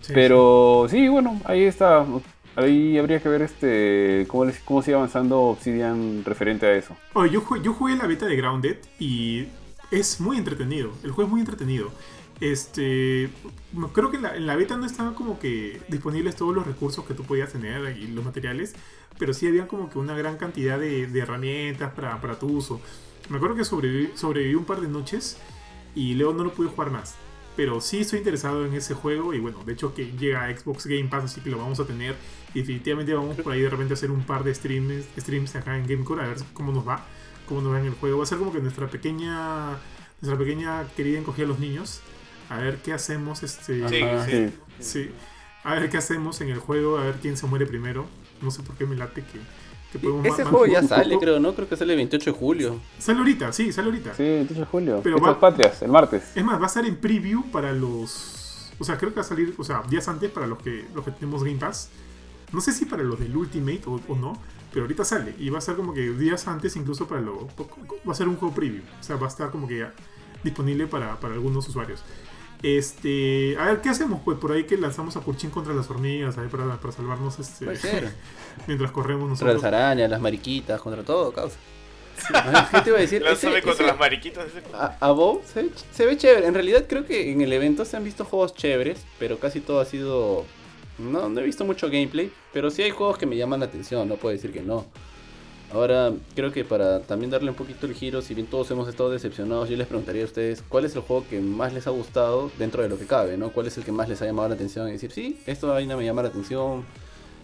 [0.00, 2.04] Sí, Pero sí, bueno, ahí está.
[2.56, 6.96] Ahí habría que ver este cómo, les- cómo sigue avanzando Obsidian referente a eso.
[7.14, 9.46] Oye, yo, yo jugué la beta de Grounded y
[9.90, 10.92] es muy entretenido.
[11.02, 11.90] El juego es muy entretenido.
[12.40, 13.30] Este,
[13.92, 17.04] creo que en la, en la beta no estaban como que disponibles todos los recursos
[17.04, 18.74] que tú podías tener y los materiales,
[19.18, 22.80] pero sí había como que una gran cantidad de, de herramientas para, para tu uso.
[23.28, 25.38] Me acuerdo que sobreviví, sobreviví un par de noches
[25.94, 27.16] y luego no lo pude jugar más.
[27.56, 30.86] Pero sí estoy interesado en ese juego y bueno, de hecho que llega a Xbox
[30.86, 32.16] Game Pass, así que lo vamos a tener.
[32.52, 35.76] Y definitivamente vamos por ahí de repente a hacer un par de streams, streams acá
[35.78, 37.04] en Gamecore a ver cómo nos va,
[37.46, 38.18] cómo nos va en el juego.
[38.18, 39.78] Va a ser como que nuestra pequeña,
[40.20, 42.00] nuestra pequeña querida encogida a los niños.
[42.50, 44.50] A ver qué hacemos, este, Sí, Ajá, sí.
[44.80, 45.10] sí.
[45.62, 48.06] A ver qué hacemos en el juego, a ver quién se muere primero.
[48.42, 49.38] No sé por qué me late que,
[50.24, 51.54] Ese juego ya sale, creo, ¿no?
[51.54, 52.80] Creo que sale el 28 de julio.
[52.98, 54.14] Sale ahorita, sí, sale ahorita.
[54.14, 55.00] Sí, 28 de julio.
[55.02, 56.32] Pero va- patrias, el martes.
[56.34, 58.72] Es más, va a estar en preview para los.
[58.78, 61.04] O sea, creo que va a salir, o sea, días antes para los que, los
[61.04, 61.90] que tenemos Game Pass.
[62.52, 64.40] No sé si para los del Ultimate o, o no,
[64.72, 65.34] pero ahorita sale.
[65.38, 67.48] Y va a ser como que días antes, incluso para lo.
[68.06, 68.82] Va a ser un juego preview.
[69.00, 69.92] O sea, va a estar como que ya
[70.42, 72.02] disponible para, para algunos usuarios.
[72.62, 73.56] Este.
[73.58, 74.20] A ver, ¿qué hacemos?
[74.24, 77.76] Pues por ahí que lanzamos a Kurchin contra las hormigas, para, para salvarnos este, Puede
[77.78, 78.12] ser.
[78.66, 79.74] mientras corremos Contra las nosotros.
[79.74, 81.56] arañas, las mariquitas, contra todo, causa.
[82.32, 83.22] A ver, ¿Qué te iba a decir?
[83.26, 84.46] Ese- contra ese- las mariquitas.
[84.46, 86.46] ese- A, a Bow se, se ve chévere.
[86.46, 89.80] En realidad creo que en el evento se han visto juegos chéveres, pero casi todo
[89.80, 90.44] ha sido...
[90.96, 94.08] No, no he visto mucho gameplay, pero sí hay juegos que me llaman la atención,
[94.08, 94.86] no puedo decir que no.
[95.74, 99.10] Ahora, creo que para también darle un poquito el giro, si bien todos hemos estado
[99.10, 102.52] decepcionados, yo les preguntaría a ustedes cuál es el juego que más les ha gustado
[102.60, 103.50] dentro de lo que cabe, ¿no?
[103.50, 104.88] ¿Cuál es el que más les ha llamado la atención?
[104.88, 106.84] Y decir, sí, esto vaina me llama la atención,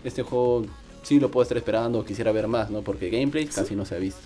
[0.04, 0.64] este juego
[1.02, 2.82] sí lo puedo estar esperando, quisiera ver más, ¿no?
[2.82, 4.20] Porque gameplay casi no se ha visto.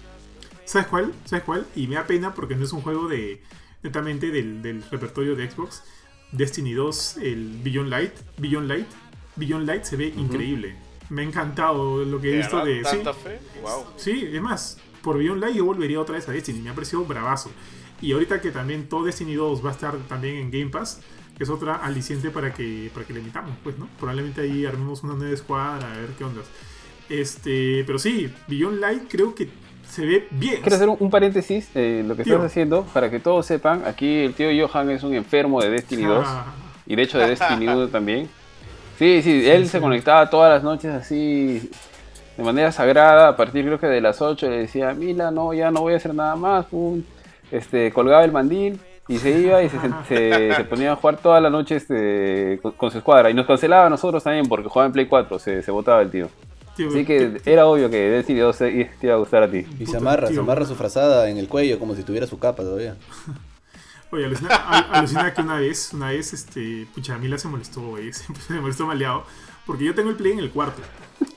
[0.66, 1.14] ¿Sabes cuál?
[1.24, 1.66] ¿Sabes cuál?
[1.74, 3.40] Y me da pena porque no es un juego de
[3.82, 5.82] netamente del, del repertorio de Xbox.
[6.30, 8.12] Destiny 2, el Beyond Light.
[8.36, 8.86] Beyond Light.
[9.36, 10.76] Beyond Light se ve increíble.
[11.10, 12.76] Me ha encantado lo que he ¿De visto de.
[12.84, 13.38] Sí, ¿Tanta fe?
[13.62, 13.84] Wow.
[13.96, 16.60] sí, es más, por Beyond Light yo volvería otra vez a Destiny.
[16.60, 17.50] Me ha parecido bravazo.
[18.00, 21.00] Y ahorita que también todo Destiny 2 va a estar también en Game Pass,
[21.38, 23.88] es otra aliciente para que, para que le emitamos, pues, ¿no?
[23.98, 26.42] Probablemente ahí armemos una nueva escuadra, a ver qué onda.
[27.08, 29.48] Este, pero sí, Beyond Light creo que
[29.88, 30.60] se ve bien.
[30.62, 32.34] Quiero hacer un, un paréntesis eh, lo que Tío.
[32.34, 33.84] estás haciendo para que todos sepan.
[33.86, 36.46] Aquí el tío Johan es un enfermo de Destiny 2 Ah,
[36.86, 38.28] y de hecho de Destiny 1 también.
[38.98, 39.82] Sí, sí, él se sí.
[39.82, 41.70] conectaba todas las noches así
[42.36, 43.28] de manera sagrada.
[43.28, 45.96] A partir creo que de las 8 le decía, Mila, no, ya no voy a
[45.96, 46.66] hacer nada más.
[46.66, 47.02] pum.
[47.50, 49.76] Este, colgaba el mandil Y se iba y se,
[50.08, 53.30] se, se ponía a jugar toda la noche este, con, con su escuadra.
[53.30, 56.10] Y nos cancelaba a nosotros también porque jugaba en Play 4, se, se botaba el
[56.10, 56.28] tío.
[56.76, 59.64] Tío, Así que era obvio que Destiny 2 te iba a gustar a ti.
[59.78, 62.62] Y se amarra, se amarra su frazada en el cuello como si tuviera su capa
[62.62, 62.96] todavía.
[64.10, 67.80] Oye, alucina, al- alucina que una vez, una vez, este, pucha, a Mila se molestó,
[67.80, 69.26] güey, se molestó maleado,
[69.66, 70.82] porque yo tengo el play en el cuarto.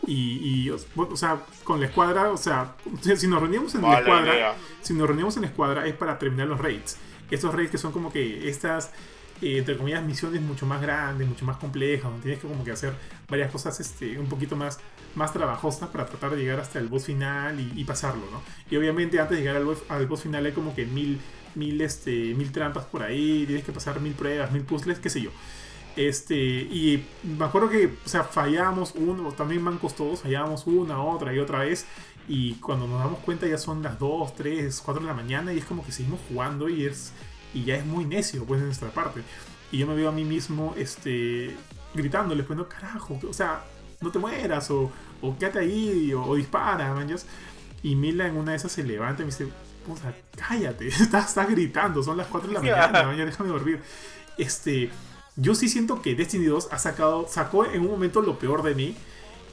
[0.06, 2.76] Y, y, o o sea, con la escuadra, o sea,
[3.16, 4.56] si nos reuníamos en la escuadra, idea.
[4.82, 6.98] si nos reuníamos en la escuadra es para terminar los raids.
[7.30, 8.92] Estos raids que son como que estas,
[9.42, 12.72] eh, entre comillas, misiones mucho más grandes, mucho más complejas, donde tienes que como que
[12.72, 12.94] hacer
[13.30, 14.80] varias cosas este, un poquito más,
[15.16, 18.42] más trabajosas para tratar de llegar hasta el boss final y, y pasarlo, ¿no?
[18.70, 21.20] Y obviamente antes de llegar al al boss final hay como que mil,
[21.56, 25.22] mil, este, mil trampas por ahí, tienes que pasar mil pruebas, mil puzzles, qué sé
[25.22, 25.32] yo.
[25.96, 31.34] Este, y me acuerdo que, o sea, fallábamos uno, también mancos todos, fallábamos una, otra
[31.34, 31.88] y otra vez.
[32.28, 35.58] Y cuando nos damos cuenta ya son las 2, 3, 4 de la mañana y
[35.58, 37.14] es como que seguimos jugando y es
[37.54, 39.24] y ya es muy necio pues de nuestra parte.
[39.72, 41.56] Y yo me veo a mí mismo este
[41.94, 43.64] gritándoles, pues no carajo, o sea,
[44.02, 47.26] no te mueras o, o quédate ahí o, o dispara, manjas.
[47.82, 49.48] Y Mila en una de esas se levanta y me dice,
[49.88, 53.82] puta, cállate, estás, estás gritando, son las 4 de la mañana, mañana, déjame dormir.
[54.38, 54.92] Este,
[55.36, 58.76] yo sí siento que Destiny 2 ha sacado, sacó en un momento lo peor de
[58.76, 58.96] mí.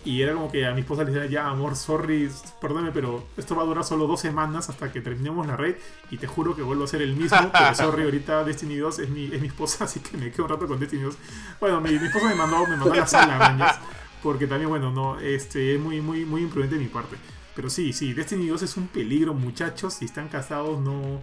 [0.06, 3.56] Y era como que a mi esposa le decía, ya amor, sorry, perdóname, pero esto
[3.56, 5.76] va a durar solo dos semanas hasta que terminemos la red.
[6.10, 9.08] Y te juro que vuelvo a ser el mismo, pero sorry, ahorita Destiny 2 es
[9.08, 11.16] mi, es mi esposa, así que me quedo un rato con Destiny 2.
[11.58, 13.78] Bueno, mi, mi esposa me mandó, me mandó a la sala, mañas,
[14.22, 17.16] porque también, bueno, no, este, es muy, muy, muy imprudente de mi parte.
[17.54, 19.94] Pero sí, sí, Destiny 2 es un peligro, muchachos.
[19.94, 21.20] Si están casados, no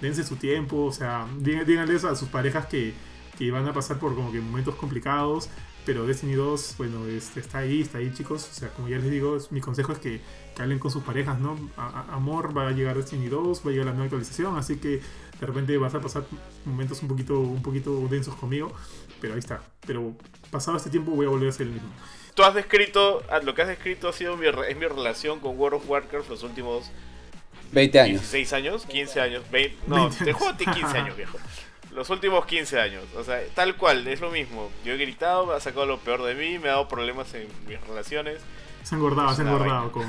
[0.00, 0.84] dense su tiempo.
[0.84, 2.92] O sea, dí- díganles a sus parejas que,
[3.38, 5.48] que van a pasar por como que momentos complicados.
[5.86, 8.48] Pero Destiny 2, bueno, este, está ahí, está ahí, chicos.
[8.50, 10.20] O sea, como ya les digo, es- mi consejo es que,
[10.54, 11.56] que hablen con sus parejas, ¿no?
[11.76, 14.56] Amor, va a llegar Destiny 2, va a llegar la nueva actualización.
[14.58, 15.00] Así que
[15.40, 16.24] de repente vas a pasar
[16.66, 18.72] momentos un poquito, un poquito densos conmigo.
[19.20, 19.62] Pero ahí está.
[19.86, 20.14] Pero
[20.50, 21.90] pasado este tiempo voy a volver a ser el mismo.
[22.40, 25.58] Tú has descrito, ah, lo que has descrito ha sido mi, es mi relación con
[25.58, 26.90] World of Warcraft los últimos
[27.72, 28.20] 20 años.
[28.22, 31.38] 16 años, 15 años, 20, no, 20 te juego a ti 15 años, viejo.
[31.92, 34.70] Los últimos 15 años, o sea, tal cual, es lo mismo.
[34.86, 37.46] Yo he gritado, me ha sacado lo peor de mí, me ha dado problemas en
[37.68, 38.40] mis relaciones
[38.82, 40.04] Has engordado, has engordado con.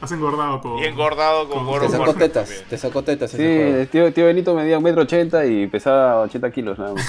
[0.00, 0.78] Has engordado con.
[0.78, 2.68] y engordado con Con- Te sacó tetas, también.
[2.68, 6.94] te sacó tetas Sí, el tío, tío Benito medía 1,80m y pesaba 80 kilos nada
[6.94, 7.06] más.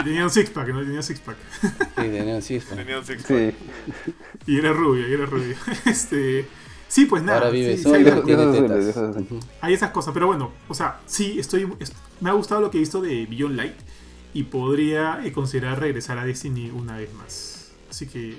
[0.00, 0.80] Y tenía un six pack, ¿no?
[0.80, 1.36] Tenía un six pack.
[1.62, 2.74] Sí, tenía un cisco.
[2.74, 3.54] Tenía un six Sí.
[4.46, 5.54] Y era rubio, y era rubio.
[5.86, 6.46] Este.
[6.88, 7.38] Sí, pues nada.
[7.38, 9.46] Ahora vive sí, sí, solo, hay, tiene deja de tetas.
[9.60, 11.70] hay esas cosas, pero bueno, o sea, sí, estoy.
[11.80, 13.74] est- me ha gustado lo que he visto de Beyond Light
[14.34, 17.72] y podría eh, considerar regresar a Destiny una vez más.
[17.90, 18.38] Así que.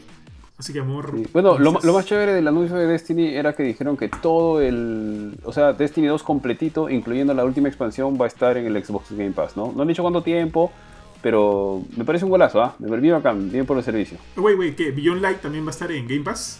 [0.60, 1.14] Así que, amor.
[1.16, 1.26] Sí.
[1.32, 5.40] Bueno, lo, lo más chévere del anuncio de Destiny era que dijeron que todo el.
[5.46, 9.12] O sea, Destiny 2 completito, incluyendo la última expansión, va a estar en el Xbox
[9.12, 9.72] Game Pass, ¿no?
[9.74, 10.70] No han dicho cuánto tiempo,
[11.22, 12.76] pero me parece un golazo, ¿ah?
[12.80, 14.18] Me bien bacán, bien por el servicio.
[14.36, 14.92] Güey, güey, ¿qué?
[14.92, 16.60] ¿Beyond Light también va a estar en Game Pass?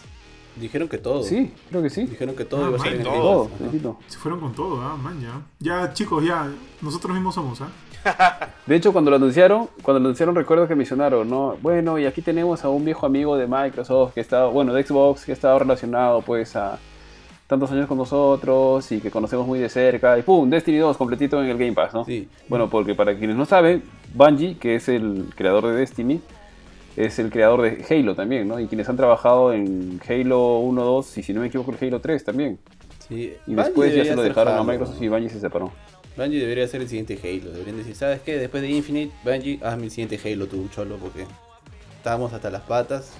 [0.56, 1.22] Dijeron que todo.
[1.22, 2.04] Sí, creo que sí.
[2.06, 3.04] Dijeron que todo Ah, iba a man, en.
[3.04, 3.96] Game Pass.
[4.08, 5.42] Se fueron con todo, ah, man, ya.
[5.58, 6.50] Ya, chicos, ya.
[6.80, 7.68] Nosotros mismos somos, ¿ah?
[8.66, 11.56] De hecho, cuando lo anunciaron, cuando lo anunciaron recuerdo que mencionaron, ¿no?
[11.60, 15.24] Bueno, y aquí tenemos a un viejo amigo de Microsoft que está, bueno, de Xbox,
[15.24, 16.78] que ha estado relacionado pues a
[17.46, 20.16] tantos años con nosotros y que conocemos muy de cerca.
[20.16, 20.48] Y ¡pum!
[20.48, 22.04] Destiny 2 completito en el Game Pass, ¿no?
[22.04, 22.28] Sí.
[22.48, 23.82] Bueno, porque para quienes no saben,
[24.14, 26.20] Bungie, que es el creador de Destiny,
[26.96, 28.60] es el creador de Halo también, ¿no?
[28.60, 32.00] Y quienes han trabajado en Halo 1, 2 y si no me equivoco el Halo
[32.00, 32.58] 3 también.
[33.08, 33.34] Sí.
[33.46, 34.62] Y Bungie después ya se lo dejaron a.
[34.62, 35.72] Microsoft y Bungie se separó.
[36.16, 37.52] Bungie debería ser el siguiente Halo.
[37.52, 38.36] Deberían decir, ¿sabes qué?
[38.36, 41.26] Después de Infinite, Bungie, hazme el siguiente Halo tú, cholo, porque
[41.96, 43.12] estábamos hasta las patas.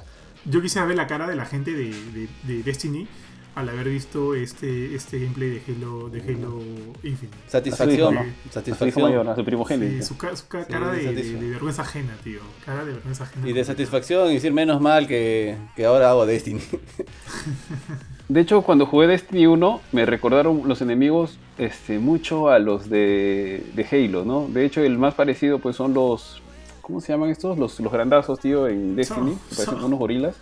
[0.44, 3.06] Yo quisiera ver la cara de la gente de Destiny
[3.54, 6.58] al haber visto este, este gameplay de Halo, de Halo
[7.02, 7.36] Infinite.
[7.48, 8.16] Satisfacción,
[8.50, 9.26] satisfacción.
[9.26, 10.06] su Sí, primogénito.
[10.06, 12.40] su, ca- su ca- Sí, cara de, de- satisfa- de vergüenza ajena, tío.
[12.64, 13.48] Cara de vergüenza ajena.
[13.48, 16.60] Y de satisfacción y decir menos mal que, que ahora hago Destiny.
[18.28, 23.64] De hecho, cuando jugué Destiny 1, me recordaron los enemigos este, mucho a los de,
[23.74, 24.46] de Halo, ¿no?
[24.46, 26.40] De hecho, el más parecido pues son los...
[26.80, 27.58] ¿Cómo se llaman estos?
[27.58, 29.30] Los, los grandazos, tío, en Destiny.
[29.30, 30.36] Son- que parecen son- unos gorilas.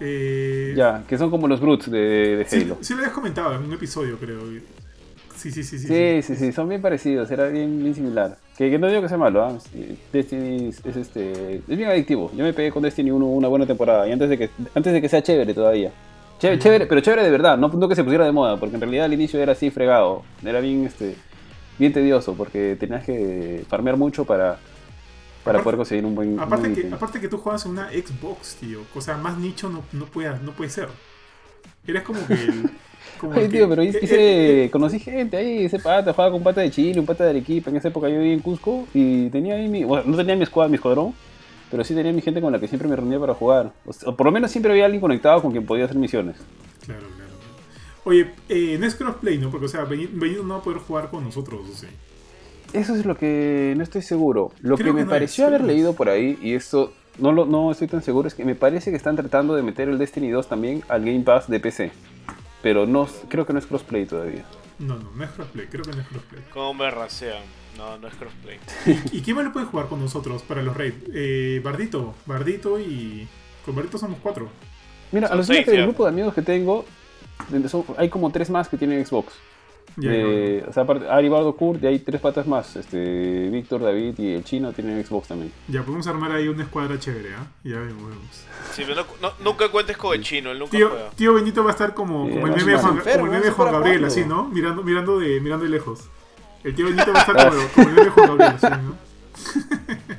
[0.00, 2.78] Eh, Ya, que son como los brutes de, de Sí, Halo.
[2.80, 4.40] sí lo habías comentado en un episodio, creo.
[5.36, 5.78] Sí, sí, sí.
[5.78, 8.36] Sí, Sí, sí, sí, son bien parecidos, era bien, bien similar.
[8.56, 9.58] Que, que no digo que sea malo.
[9.72, 12.30] Sí, Destiny es, es este, es bien adictivo.
[12.36, 15.00] Yo me pegué con Destiny 1 una buena temporada y antes de que, antes de
[15.00, 15.92] que sea chévere todavía.
[16.40, 18.80] Chévere, chévere, pero chévere de verdad, no, no que se pusiera de moda, porque en
[18.80, 21.16] realidad al inicio era así fregado, era bien, este,
[21.78, 24.58] bien tedioso, porque tenías que farmear mucho para,
[25.48, 28.56] para Aparte- poder conseguir un buen, Aparte que, aparte que tú juegas en una Xbox,
[28.56, 28.80] tío.
[28.94, 30.88] O sea, más nicho no, no, puede, no puede ser.
[31.86, 32.70] Eres como que el,
[33.18, 37.00] Como tío, pero hice, eh, conocí gente ahí, ese pata, jugaba con pata de Chile,
[37.00, 39.82] un pata de Arequipa, en esa época yo vivía en Cusco y tenía ahí mi,
[39.84, 41.14] bueno, no tenía mi escuadra, mi escuadrón,
[41.70, 43.72] pero sí tenía mi gente con la que siempre me reunía para jugar.
[43.86, 46.36] O, sea, por lo menos siempre había alguien conectado con quien podía hacer misiones.
[46.84, 47.30] Claro, claro.
[48.04, 49.50] Oye, eh, no es crossplay, ¿no?
[49.50, 51.90] Porque, o sea, Benito no va a poder jugar con nosotros, o sea.
[52.72, 54.52] Eso es lo que no estoy seguro.
[54.60, 56.92] Lo Creo que me que no pareció es, haber que leído por ahí, y esto
[57.18, 59.88] no, lo, no estoy tan seguro, es que me parece que están tratando de meter
[59.88, 61.90] el Destiny 2 también al Game Pass de PC.
[62.62, 64.44] Pero no, creo que no es crossplay todavía.
[64.78, 66.42] No, no, no es crossplay, creo que no es crossplay.
[66.52, 67.42] ¿Cómo me rasean?
[67.76, 68.58] No, no es crossplay.
[69.12, 70.96] ¿Y quién más le puede jugar con nosotros para los raids?
[71.14, 73.26] Eh, Bardito, Bardito y.
[73.64, 74.48] Con Bardito somos cuatro.
[75.12, 75.82] Mira, Son a los seis del ya.
[75.84, 76.84] grupo de amigos que tengo,
[77.68, 79.32] son- hay como tres más que tienen Xbox.
[79.96, 82.76] De- o sea, aparte, Ari Bardo Kurt, y hay tres patas más.
[82.76, 85.52] Este, Víctor, David y el chino tienen Xbox también.
[85.68, 87.46] ya, podemos armar ahí una escuadra chévere, ¿ah?
[87.64, 88.08] Ya vemos.
[88.08, 88.44] vemos.
[88.72, 91.10] Sí, pero no- no- nunca cuentes con el chino, él nunca Tío, juega.
[91.10, 93.40] tío Benito va a estar como, Sí, como el meme de Juan, enfermo, como el
[93.40, 94.44] meme Juan Gabriel, así, ¿no?
[94.48, 96.00] Mirando, mirando, de, mirando de lejos.
[96.62, 99.08] El tío Benito va a estar como, como el meme de Juan Gabriel, así, ¿no?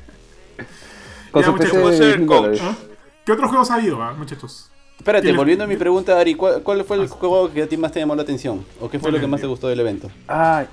[1.31, 2.41] Con Ya, su muchachos, PC voy a de ser el 10.000 coach.
[2.41, 2.61] dólares.
[2.63, 2.75] ¿Ah?
[3.25, 4.71] ¿Qué otros juegos ha habido, ah, muchachos?
[4.99, 7.91] Espérate, volviendo a mi pregunta, Ari, ¿cuál, cuál fue el juego que a ti más
[7.91, 8.63] te llamó la atención?
[8.81, 10.09] ¿O qué fue lo que más te gustó del evento?
[10.27, 10.65] Ah,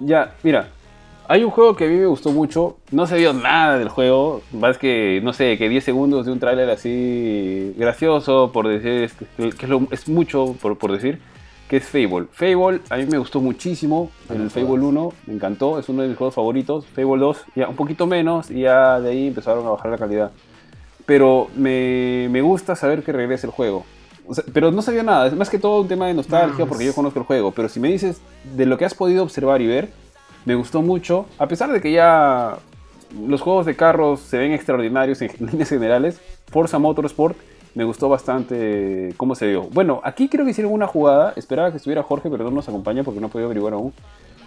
[0.00, 0.70] ya, mira.
[1.30, 2.78] Hay un juego que a mí me gustó mucho.
[2.90, 4.40] No se vio nada del juego.
[4.50, 9.12] Más que, no sé, que 10 segundos de un tráiler así gracioso, por decir, es-
[9.54, 11.20] que es, lo- es mucho por, por decir,
[11.68, 12.28] que es Fable.
[12.32, 14.10] Fable a mí me gustó muchísimo.
[14.30, 14.84] El no Fable jodas.
[14.84, 16.86] 1 me encantó, es uno de mis juegos favoritos.
[16.86, 20.30] Fable 2 ya un poquito menos y ya de ahí empezaron a bajar la calidad.
[21.08, 23.84] Pero me, me gusta saber que regresa el juego.
[24.26, 26.68] O sea, pero no sabía nada, es más que todo un tema de nostalgia No,
[26.68, 27.50] porque yo conozco el juego.
[27.52, 28.20] Pero si me dices
[28.54, 29.88] de lo que has podido observar y ver,
[30.44, 31.24] me gustó mucho.
[31.38, 32.58] A pesar de que ya
[33.26, 36.20] los juegos de carros se ven extraordinarios en líneas generales,
[36.52, 37.38] Forza Motorsport
[37.74, 39.62] me gustó bastante cómo se dio.
[39.72, 43.02] Bueno, aquí creo que hicieron una jugada, esperaba que estuviera Jorge, pero no nos acompaña
[43.02, 43.94] porque no he podido averiguar aún.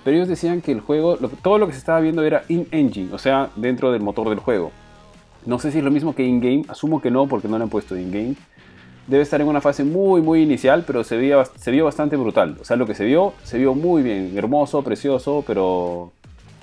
[0.03, 3.13] Pero ellos decían que el juego, lo- todo lo que se estaba viendo era in-engine,
[3.13, 4.71] o sea, dentro del motor del juego.
[5.45, 7.69] No sé si es lo mismo que in-game, asumo que no porque no le han
[7.69, 8.35] puesto in-game.
[9.07, 12.57] Debe estar en una fase muy, muy inicial, pero se, veía, se vio bastante brutal.
[12.61, 16.11] O sea, lo que se vio, se vio muy bien, hermoso, precioso, pero...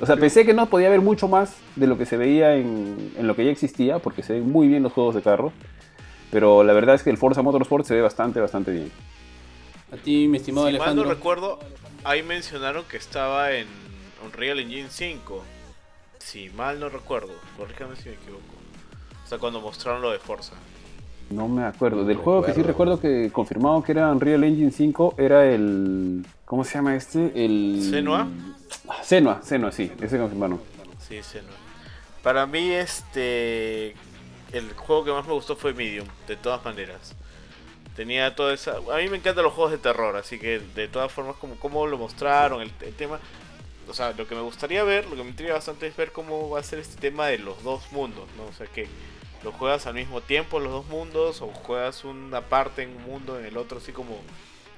[0.01, 3.13] O sea, pensé que no podía haber mucho más de lo que se veía en,
[3.19, 5.53] en lo que ya existía, porque se ven muy bien los juegos de carro.
[6.31, 8.93] Pero la verdad es que el Forza Motorsport se ve bastante, bastante bien.
[9.93, 11.59] A ti, mi estimado Si mal no recuerdo,
[12.05, 13.67] ahí mencionaron que estaba en
[14.25, 15.43] Unreal Engine 5.
[16.19, 18.58] Si mal no recuerdo, corríjame si me equivoco.
[19.29, 20.55] O sea, cuando mostraron lo de Forza.
[21.29, 21.99] No me acuerdo.
[21.99, 22.99] No Del juego que sí recuerdo.
[22.99, 26.25] que confirmado que era Unreal Engine 5 era el...
[26.47, 27.31] ¿Cómo se llama este?
[27.35, 27.87] El...
[27.91, 28.27] ¿Senua?
[28.89, 30.63] Ah, Senua, Senua, sí, ese confirmaron.
[30.99, 31.53] Sí, no.
[32.23, 33.91] Para mí, este.
[34.51, 37.15] El juego que más me gustó fue Medium, de todas maneras.
[37.97, 38.79] Tenía toda esa.
[38.79, 41.87] A mí me encantan los juegos de terror, así que de todas formas, como, como
[41.87, 43.19] lo mostraron, el, el tema.
[43.91, 46.49] O sea, lo que me gustaría ver, lo que me intriga bastante es ver cómo
[46.49, 48.45] va a ser este tema de los dos mundos, ¿no?
[48.45, 48.87] O sea, que
[49.45, 53.39] lo juegas al mismo tiempo los dos mundos, o juegas una parte en un mundo,
[53.39, 54.17] en el otro, así como,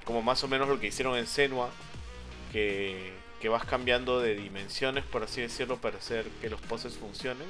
[0.04, 1.70] como más o menos lo que hicieron en Senua,
[2.52, 7.46] que, que vas cambiando de dimensiones, por así decirlo, para hacer que los poses funcionen.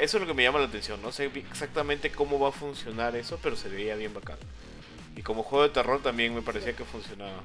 [0.00, 1.00] Eso es lo que me llama la atención.
[1.02, 4.36] No sé exactamente cómo va a funcionar eso, pero se veía bien bacán.
[5.16, 7.40] Y como juego de terror también me parecía que funcionaba.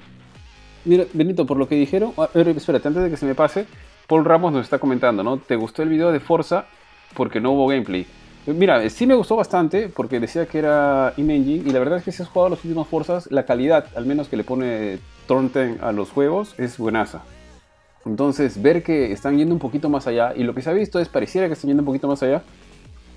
[0.84, 3.66] Mira, Benito, por lo que dijeron, ah, pero espérate, antes de que se me pase,
[4.06, 5.38] Paul Ramos nos está comentando, ¿no?
[5.38, 6.66] ¿Te gustó el video de Forza?
[7.14, 8.06] Porque no hubo gameplay.
[8.46, 12.10] Mira, sí me gustó bastante porque decía que era in-engine y la verdad es que
[12.10, 15.92] si has jugado los últimos Forzas, la calidad, al menos que le pone Thornton a
[15.92, 17.22] los juegos, es buenaza.
[18.04, 20.98] Entonces, ver que están yendo un poquito más allá y lo que se ha visto
[20.98, 22.42] es pareciera que están yendo un poquito más allá,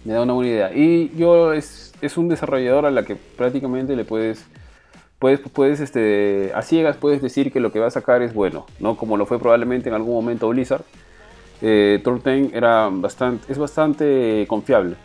[0.03, 0.71] me da una buena idea.
[0.75, 4.45] Y yo es, es un desarrollador a la que prácticamente le puedes
[5.17, 8.67] puedes, puedes este, a ciegas puedes decir que lo que va a sacar es bueno,
[8.79, 8.95] ¿no?
[8.95, 10.83] Como lo fue probablemente en algún momento Blizzard.
[11.63, 12.03] Eh,
[12.53, 14.97] era bastante, es bastante confiable.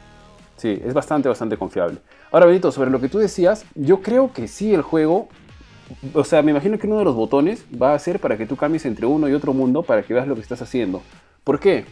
[0.61, 2.00] Sí, es bastante, bastante confiable.
[2.30, 5.28] Ahora, Benito, sobre lo que tú decías, yo creo que sí el juego,
[6.12, 8.56] o sea, me imagino que uno de los botones va a ser para que tú
[8.56, 11.00] cambies entre uno y otro mundo para que veas lo que estás haciendo.
[11.44, 11.86] ¿Por qué?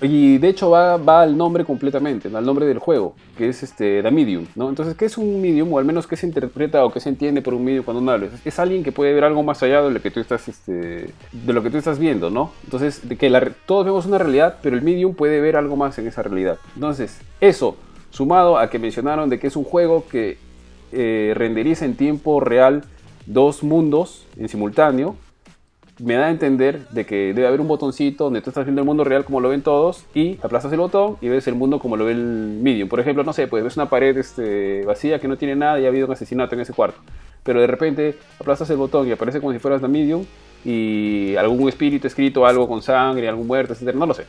[0.00, 4.02] Y de hecho va, va al nombre completamente, al nombre del juego, que es este,
[4.02, 4.68] The Medium, ¿no?
[4.68, 5.72] Entonces, ¿qué es un medium?
[5.72, 8.12] O al menos, ¿qué se interpreta o qué se entiende por un medium cuando uno
[8.12, 8.28] habla?
[8.44, 11.52] Es, alguien que puede ver algo más allá de lo que tú estás, este, de
[11.52, 12.52] lo que tú estás viendo, ¿no?
[12.64, 13.30] Entonces, de que
[13.66, 16.58] todos vemos una realidad, pero el medium puede ver algo más en esa realidad.
[16.74, 17.76] Entonces, eso,
[18.14, 20.38] sumado a que mencionaron de que es un juego que
[20.92, 22.84] eh, renderiza en tiempo real
[23.26, 25.16] dos mundos en simultáneo,
[25.98, 28.86] me da a entender de que debe haber un botoncito donde tú estás viendo el
[28.86, 31.96] mundo real como lo ven todos y aplastas el botón y ves el mundo como
[31.96, 32.88] lo ve el medium.
[32.88, 35.84] Por ejemplo, no sé, pues ves una pared este, vacía que no tiene nada y
[35.84, 37.00] ha habido un asesinato en ese cuarto.
[37.42, 40.24] pero de repente aplastas el botón y aparece como si fueras la medium
[40.64, 44.24] y algún espíritu escrito, algo con sangre, algún muerto, etcétera, no lo sé.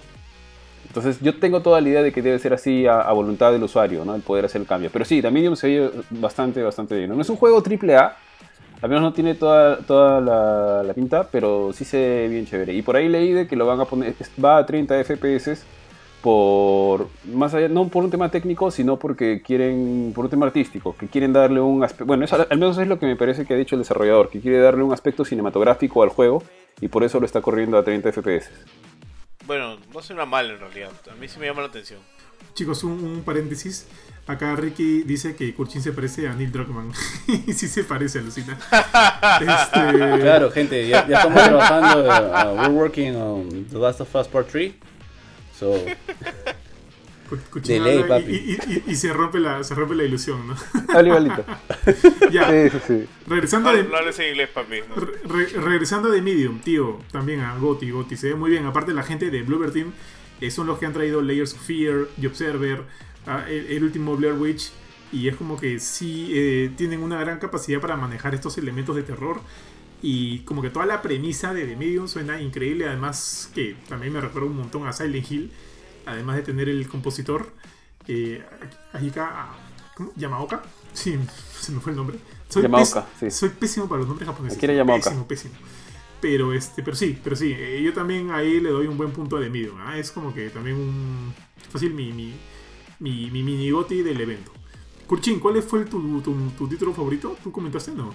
[0.96, 3.62] Entonces yo tengo toda la idea de que debe ser así a, a voluntad del
[3.62, 4.16] usuario, ¿no?
[4.16, 4.90] El poder hacer el cambio.
[4.94, 7.10] Pero sí, medium se ve bastante, bastante bien.
[7.10, 8.16] No es un juego triple A,
[8.82, 12.74] al menos no tiene toda, toda la, la pinta, pero sí se ve bien chévere.
[12.74, 15.66] Y por ahí leí de que lo van a poner, va a 30 FPS
[16.22, 20.96] por más allá no por un tema técnico sino porque quieren por un tema artístico
[20.98, 23.54] que quieren darle un aspecto bueno eso, al menos es lo que me parece que
[23.54, 26.42] ha dicho el desarrollador que quiere darle un aspecto cinematográfico al juego
[26.82, 28.50] y por eso lo está corriendo a 30 FPS
[29.46, 30.92] Bueno, no suena mal en realidad.
[31.12, 32.00] A mí sí me llama la atención.
[32.54, 33.86] Chicos, un, un paréntesis.
[34.28, 36.92] Acá Ricky dice que Kurchin se parece a Neil Druckmann.
[37.28, 38.58] y sí se parece, alucina.
[39.42, 42.04] Este, Claro, gente, ya, ya estamos trabajando.
[42.04, 44.74] uh, we're working on The Last of Us Part 3.
[45.60, 45.86] So,
[47.64, 48.32] De ley, habla y- papi.
[48.34, 50.56] Y, y- y se, rompe la, se rompe la ilusión, ¿no?
[51.02, 51.44] Igualito
[52.32, 54.78] ya, sí sí sí regresando No, de, no hables en inglés, papi.
[54.88, 54.96] ¿no?
[54.96, 58.66] Re- re- regresando de Medium, tío, también a Goti, Goti, se ve muy bien.
[58.66, 59.92] Aparte, la gente de Bluebird Team
[60.42, 62.84] eh, son los que han traído Layers of Fear y Observer,
[63.28, 64.72] ah, el, el último Blair Witch.
[65.12, 69.04] Y es como que sí eh, tienen una gran capacidad para manejar estos elementos de
[69.04, 69.40] terror.
[70.02, 72.88] Y como que toda la premisa de The Medium suena increíble.
[72.88, 75.52] Además, que también me recuerda un montón a Silent Hill.
[76.06, 77.52] Además de tener el compositor,
[78.08, 78.42] eh,
[78.94, 79.50] Ahika
[79.96, 80.12] ¿cómo?
[80.16, 80.62] Yamaoka.
[80.96, 81.20] Sí,
[81.60, 82.18] se me fue el nombre.
[82.48, 83.30] Soy, Yamaoka, pés- sí.
[83.32, 84.58] soy pésimo para los nombres japoneses.
[84.58, 85.10] Akira Yamaoka.
[85.10, 85.54] Pésimo, pésimo.
[86.22, 89.38] Pero este, pero sí, pero sí, eh, yo también ahí le doy un buen punto
[89.38, 89.76] de Medium.
[89.82, 89.98] ¿ah?
[89.98, 91.34] Es como que también un
[91.70, 92.34] fácil mi, mi,
[93.00, 94.54] mi, mi mini goti del evento.
[95.06, 97.36] Kurchin, ¿cuál fue tu, tu título favorito?
[97.44, 98.14] ¿Tú comentaste no?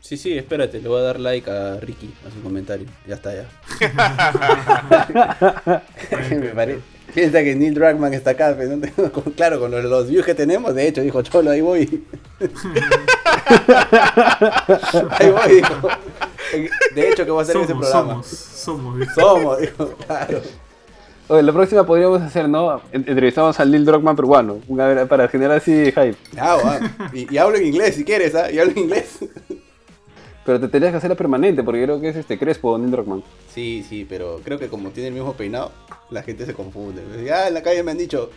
[0.00, 2.86] sí, sí, espérate, le voy a dar like a Ricky, a su comentario.
[3.08, 3.48] Ya está, ya.
[6.40, 6.80] Me pare-
[7.16, 10.24] Piensa que Neil Druckmann está acá, pero no tengo- con- claro, con los, los views
[10.26, 12.04] que tenemos, de hecho, dijo Cholo, ahí voy.
[15.18, 15.88] ahí voy, dijo.
[16.94, 18.22] De hecho, que voy a hacer ese programa.
[18.22, 18.98] somos, somos.
[18.98, 19.12] dijo.
[19.20, 20.40] Somos, dijo, claro.
[21.28, 25.56] Oye, la próxima podríamos hacer no En- entrevistamos al Neil Druckmann peruano una para generar
[25.56, 26.80] así hype Ah, va.
[27.12, 28.48] y, y hablo en inglés si quieres, ¿ah?
[28.50, 29.18] Y hablo en inglés.
[30.46, 33.84] Pero te tendrías que hacerla permanente porque creo que es este Crespo Neil Druckmann Sí,
[33.86, 35.72] sí, pero creo que como tiene el mismo peinado,
[36.10, 37.02] la gente se confunde.
[37.32, 38.30] Ah, en la calle me han dicho,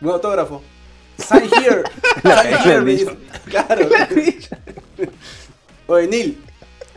[0.00, 0.62] un autógrafo.
[1.18, 1.82] Sign here.
[2.22, 3.50] Sign me here, me.
[3.50, 3.88] Claro.
[5.86, 6.42] Oye, Neil,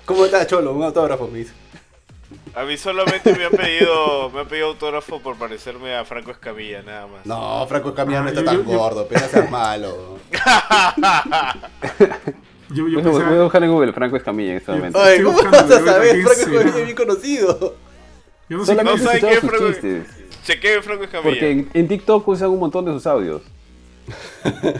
[0.05, 0.73] ¿cómo estás, Cholo?
[0.73, 1.53] Un autógrafo, me dice.
[2.55, 6.81] A mí solamente me han pedido, me han pedido autógrafo por parecerme a Franco Escamilla,
[6.81, 7.25] nada más.
[7.25, 10.17] No, Franco Camilla no Ah, está tan gordo, pero seas malo.
[12.77, 15.03] Yo, yo voy a- voy a pensaba, buscar en Google Franco Escamilla en este momento
[15.05, 16.21] Estoy ¿cómo vas a saber?
[16.23, 16.51] Franco será.
[16.59, 17.75] Camilla es bien conocido.
[18.49, 20.07] yo no sé solamente No sabe sus es Franco- chistes
[20.45, 21.29] Chequé Franco Escamilla.
[21.29, 23.41] porque en, en TikTok usan un montón de sus audios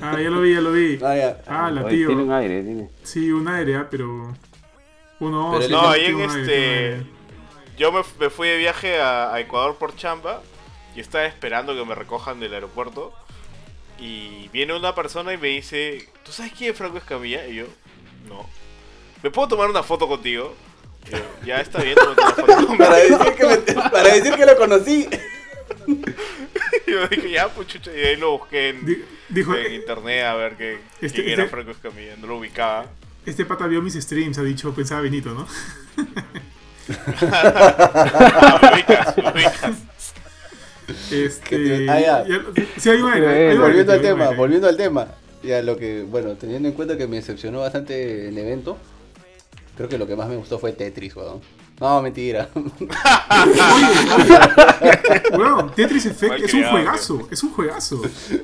[0.02, 0.98] Ah, ya lo vi, ya lo vi.
[1.04, 1.42] Ah, ya.
[1.48, 2.08] Ah, la Oye, tío.
[2.08, 4.34] tiene un aire tiene Sí, un aire, ah, pero.
[5.20, 6.40] Uno, Pero sí, No, ahí en este.
[6.56, 7.04] aire.
[7.78, 10.42] Yo me, me fui de viaje a, a Ecuador por chamba
[10.96, 13.12] y estaba esperando que me recojan del aeropuerto.
[14.00, 17.46] Y viene una persona y me dice: ¿Tú sabes quién es Franco Escamilla?
[17.48, 17.66] Y yo,
[18.28, 18.46] no.
[19.24, 20.56] ¿Me puedo tomar una foto contigo?
[21.10, 22.78] Yo, ya está bien, tómate una foto conmigo".
[22.78, 23.58] Para decir que, me-
[23.92, 25.08] para decir que lo conocí.
[26.88, 27.92] Yo dije, ya, pues chucha.
[27.96, 31.56] Y ahí lo busqué en, Dijo, en internet a ver qué, Este- quién era este-
[31.56, 32.16] Franco Escamilla.
[32.18, 32.86] No lo ubicaba.
[33.26, 35.48] este pata vio mis streams, ha dicho, pensaba Benito, ¿no?
[37.32, 39.72] Ah, ubicas, ubicas.
[41.12, 41.90] Este.
[41.90, 42.26] ah, ya.
[42.78, 43.00] Sí, hay.
[43.00, 45.08] Eh, hay volviendo al tema, volviendo al tema.
[45.48, 48.78] Ya lo que, bueno, teniendo en cuenta que me decepcionó bastante el evento,
[49.78, 51.40] creo que lo que más me gustó fue Tetris, weón.
[51.80, 52.50] No, mentira.
[55.38, 57.28] Weón, Tetris Effect Mal es un juegazo.
[57.32, 58.02] Es un juegazo.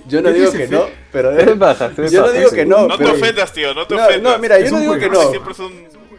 [0.08, 2.88] Yo no Tetris digo que Effect- no, pero se ve yo no digo que no,
[2.88, 4.34] No te pero, ofendas, tío, no te no, ofendas.
[4.34, 5.30] no, mira, yo Es no digo que no.
[5.30, 5.72] Siempre son.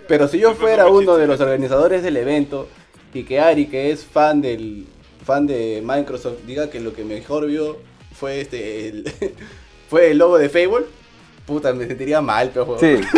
[0.09, 2.69] Pero si yo siempre fuera uno de los organizadores del evento
[3.15, 4.87] y que Ari, que es fan del
[5.25, 7.79] fan de Microsoft, diga que lo que mejor vio
[8.13, 9.05] fue este el,
[9.89, 10.87] fue el logo de Fable,
[11.47, 12.97] puta, me sentiría mal, pero Sí,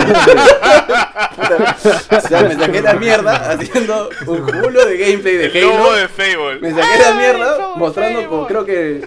[1.37, 1.77] puta,
[2.17, 5.93] o sea, me saqué la mierda haciendo un culo de gameplay de El logo Halo.
[5.95, 6.61] de Fable.
[6.61, 9.07] Me saqué la mierda mostrando con creo que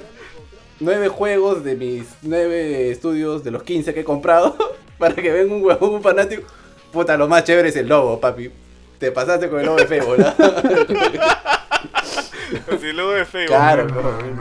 [0.80, 4.55] nueve juegos de mis nueve estudios de los 15 que he comprado
[4.97, 6.43] para que venga un huevón, un fanático.
[6.91, 8.49] Puta, lo más chévere es el logo, papi.
[8.97, 10.36] Te pasaste con el logo de Fable, ¿ah?
[12.74, 13.45] Así, el logo de Fable.
[13.45, 13.86] Claro,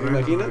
[0.02, 0.48] ¿me imaginas?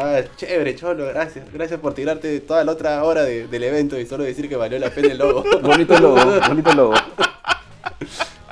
[0.00, 1.52] Ah, chévere, cholo, gracias.
[1.52, 4.78] Gracias por tirarte toda la otra hora de- del evento y solo decir que valió
[4.78, 5.42] la pena el logo.
[5.62, 6.94] bonito logo, bonito logo.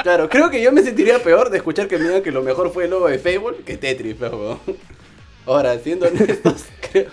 [0.03, 2.73] Claro, creo que yo me sentiría peor de escuchar que me digan que lo mejor
[2.73, 4.59] fue el logo de Fable que Tetris, pero.
[5.47, 7.07] Ahora, siendo honestos, creo-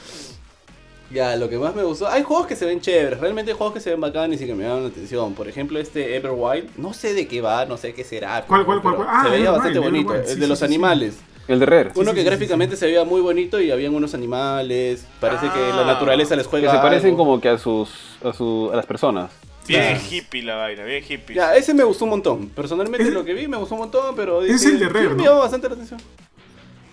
[1.11, 2.07] Ya, lo que más me gustó.
[2.07, 4.55] Hay juegos que se ven chéveres, realmente hay juegos que se ven bacanes y que
[4.55, 5.35] me llaman la atención.
[5.35, 8.43] Por ejemplo, este Everwild, no sé de qué va, no sé qué será.
[8.47, 9.07] ¿Cuál, cuál, cuál, cuál?
[9.11, 10.13] Ah, se veía Everwild, bastante bonito.
[10.15, 10.73] Everwild, el de sí, los sí, sí.
[10.73, 11.13] animales.
[11.47, 11.91] El de Rare.
[11.95, 15.05] Uno sí, que sí, gráficamente se veía muy bonito y habían unos animales.
[15.19, 15.85] Parece que la Ah.
[15.85, 16.71] naturaleza les Que juega.
[16.71, 17.17] se parecen algo.
[17.25, 17.89] como que a sus,
[18.23, 19.31] a su, a las personas.
[19.67, 21.35] Bien hippie la vaina, bien hippie.
[21.35, 22.49] Ya, ese me gustó un montón.
[22.49, 24.41] Personalmente lo que vi me gustó un montón, pero.
[24.41, 25.23] Es dije, el de Rare, sí, Me ¿no?
[25.23, 25.99] llama bastante la atención.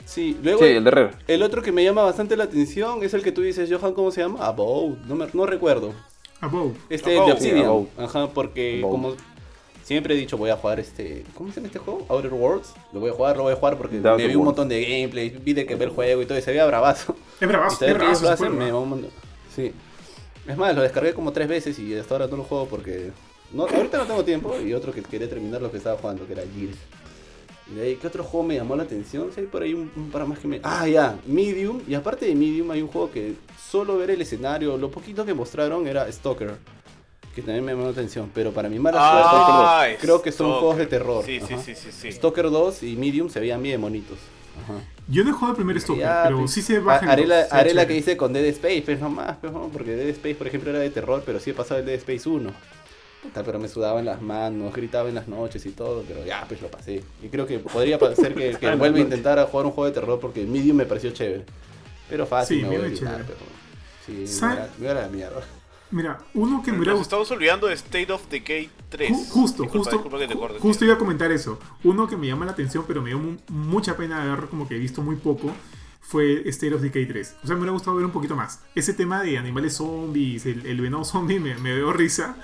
[0.05, 0.59] Sí, luego.
[0.61, 1.11] Sí, el de Rare.
[1.28, 4.11] El otro que me llama bastante la atención es el que tú dices, Johan, ¿cómo
[4.11, 4.44] se llama?
[4.44, 5.92] Abode, no, me, no recuerdo.
[6.40, 6.72] Above.
[6.88, 7.86] Este de Obsidian.
[7.98, 9.14] Ajá, porque como
[9.91, 11.24] siempre he dicho, voy a jugar este.
[11.34, 12.07] ¿Cómo se llama este juego?
[12.09, 12.74] Outer Worlds.
[12.93, 15.30] Lo voy a jugar, lo voy a jugar porque me vi un montón de gameplay,
[15.30, 17.16] vi de que ver el juego y todo, y se veía bravazo.
[17.41, 18.22] Es bravazo, es bravazo.
[18.22, 19.11] lo hacen me va un montón.
[19.55, 19.72] Sí.
[20.47, 23.11] Es más, lo descargué como tres veces y hasta ahora no lo juego porque.
[23.53, 26.34] No, ahorita no tengo tiempo y otro que quería terminar lo que estaba jugando, que
[26.34, 26.78] era Gears.
[27.72, 29.30] Y de ahí, ¿qué otro juego me llamó la atención?
[29.34, 30.61] Sí, hay por ahí un, un par más que me.
[30.62, 31.80] Ah, ya, Medium.
[31.88, 35.34] Y aparte de Medium, hay un juego que solo ver el escenario, lo poquito que
[35.34, 36.59] mostraron era Stalker.
[37.35, 38.31] Que también me llamó la atención.
[38.35, 40.61] Pero para mi mala Ah, suerte, creo que son Stalker.
[40.61, 41.24] juegos de terror.
[41.24, 42.12] Sí, sí, sí, sí, sí.
[42.12, 44.18] Stalker 2 y Medium se veían bien bonitos.
[44.64, 44.74] Ajá.
[45.09, 47.07] Yo no he jugado el primer Stalker, Ya, pero pues, sí se baja.
[47.07, 49.93] ha- Haré la, haré la que hice con Dead Space, pues nomás, pues, no, porque
[49.97, 52.53] Dead Space, por ejemplo, era de terror, pero sí he pasado el Dead Space 1.
[53.22, 56.61] Puta, pero me sudaban las manos, gritaba en las noches y todo, pero ya, pues
[56.62, 57.03] lo pasé.
[57.22, 59.93] Y creo que podría ser que, que vuelva a intentar a jugar un juego de
[60.01, 61.45] terror porque Medium me pareció chévere.
[62.09, 63.37] Pero fácil, Sí, me voy a pero...
[64.07, 64.12] Sí,
[64.43, 65.43] me voy a- me voy a la mierda.
[65.93, 67.22] Mira, uno que me hubiera Nos gustado.
[67.22, 69.11] estamos olvidando de State of Decay 3.
[69.11, 71.59] Ju- Justo, Disculpa, justo, disculpa que te corte, justo iba a comentar eso.
[71.84, 74.76] Uno que me llama la atención, pero me dio mu- mucha pena ver como que
[74.76, 75.51] he visto muy poco,
[76.01, 77.36] fue State of Decay 3.
[77.43, 78.61] O sea, me hubiera gustado ver un poquito más.
[78.74, 82.36] Ese tema de animales zombies, el, el venado zombie, me, me dio risa,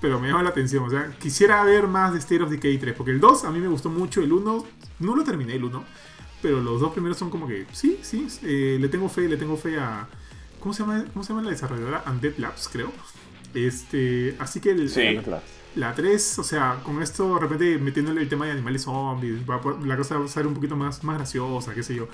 [0.00, 0.84] pero me llama la atención.
[0.84, 3.60] O sea, quisiera ver más de State of Decay 3, porque el 2 a mí
[3.60, 4.64] me gustó mucho, el 1
[5.00, 5.84] no lo terminé, el 1,
[6.42, 9.56] pero los dos primeros son como que, sí, sí, eh, le tengo fe, le tengo
[9.56, 10.08] fe a...
[10.60, 12.04] ¿Cómo se llama, cómo se llama la desarrolladora?
[12.06, 12.92] Undead Labs, creo.
[13.54, 15.18] Este, así que el, Sí.
[15.74, 19.60] la 3, o sea, con esto de repente metiéndole el tema de animales zombies, va
[19.84, 22.08] la cosa va a ser un poquito más, más graciosa, qué sé yo.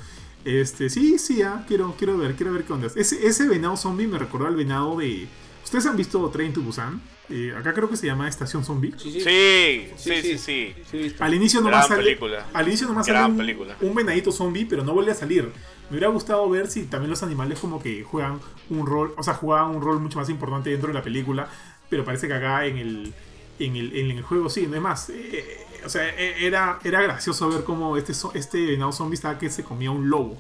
[0.45, 2.89] Este, sí, sí, ah, quiero, quiero ver, quiero ver qué onda.
[2.95, 5.27] Ese, ese venado zombie me recordó al venado de...
[5.67, 7.03] ¿Ustedes han visto Train to Busan?
[7.29, 8.95] Eh, acá creo que se llama Estación Zombie.
[8.97, 10.75] Sí, sí, Sí, sí, sí, sí.
[10.89, 11.25] sí, visto.
[11.25, 12.47] Al inicio Gran nomás sale, película.
[12.53, 13.77] al inicio nomás Gran sale un, película.
[13.81, 15.43] un venadito zombie, pero no vuelve a salir.
[15.91, 18.39] Me hubiera gustado ver si también los animales como que juegan
[18.71, 21.49] un rol, o sea, jugaban un rol mucho más importante dentro de la película,
[21.91, 23.13] pero parece que acá en el,
[23.59, 25.11] en el, en el juego sí, no es más.
[25.11, 29.51] eh, o sea, eh, era, era gracioso ver cómo este, este venado zombie estaba que
[29.51, 30.39] se comía un lobo.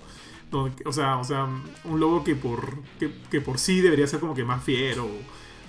[0.84, 1.46] O, sea, o sea,
[1.84, 5.06] un lobo que por, que, que por sí debería ser como que más fiero,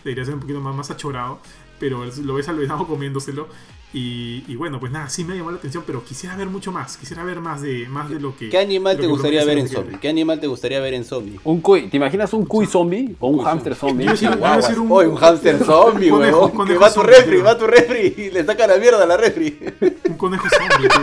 [0.03, 1.39] debería ser un poquito más, más achorado,
[1.79, 3.47] pero lo ves al venado comiéndoselo.
[3.93, 6.97] Y, y bueno, pues nada, sí me llamó la atención, pero quisiera ver mucho más,
[6.97, 8.49] quisiera ver más de, más de lo que...
[8.49, 9.97] ¿Qué animal te gustaría ver en zombie?
[9.97, 11.39] ¿Qué animal te gustaría ver en zombie?
[11.45, 14.05] Un cuy, ¿te imaginas un cuy zombie o un hámster zombie?
[14.05, 14.11] Yo
[14.81, 16.67] un- Oye, un hámster zombie, weón.
[16.67, 19.01] Que va a tu zombie, refri, va a tu refri y le saca la mierda
[19.03, 19.57] a la refri.
[20.09, 21.01] Un conejo zombie, tío.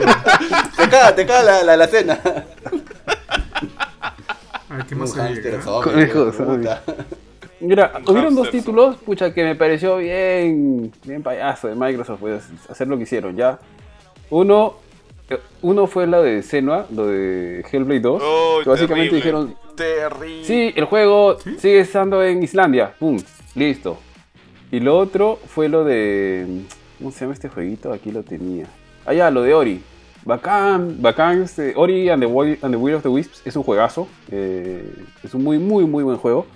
[0.77, 2.21] Te caga, te caga la, la, la cena.
[4.75, 5.63] A ver, ¿qué Un más hay hámster acá?
[5.63, 5.93] zombie.
[5.93, 6.57] Conejo weón, zombie.
[6.59, 6.83] puta.
[7.61, 12.45] Mira, Un hubieron dos títulos, pucha, que me pareció bien, bien payaso de Microsoft, pues,
[12.69, 13.59] hacer lo que hicieron, ya.
[14.31, 14.75] Uno,
[15.31, 19.17] eh, uno fue la de Senua, lo de Hellblade 2, Oh, que básicamente terrible.
[19.17, 20.45] dijeron, Terrible.
[20.45, 21.57] sí, el juego ¿Sí?
[21.59, 23.19] sigue estando en Islandia, pum,
[23.55, 23.99] listo.
[24.73, 26.63] Y lo otro fue lo de,
[26.99, 27.93] ¿cómo se llama este jueguito?
[27.93, 28.67] Aquí lo tenía.
[29.07, 29.81] Ah, ya, lo de Ori.
[30.25, 33.63] Bacán, bacán, este, Ori and the, Will, and the Will of the Wisps es un
[33.63, 34.91] juegazo, eh,
[35.23, 36.47] es un muy, muy, muy buen juego.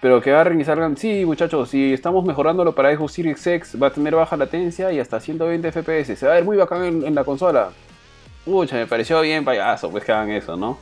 [0.00, 3.88] Pero que agarren y salgan, sí muchachos, si estamos mejorándolo para Xbox Series X, va
[3.88, 6.16] a tener baja latencia y hasta 120 FPS.
[6.16, 7.70] Se va a ver muy bacán en, en la consola.
[8.44, 10.78] Pucha, me pareció bien payaso, pues que hagan eso, ¿no?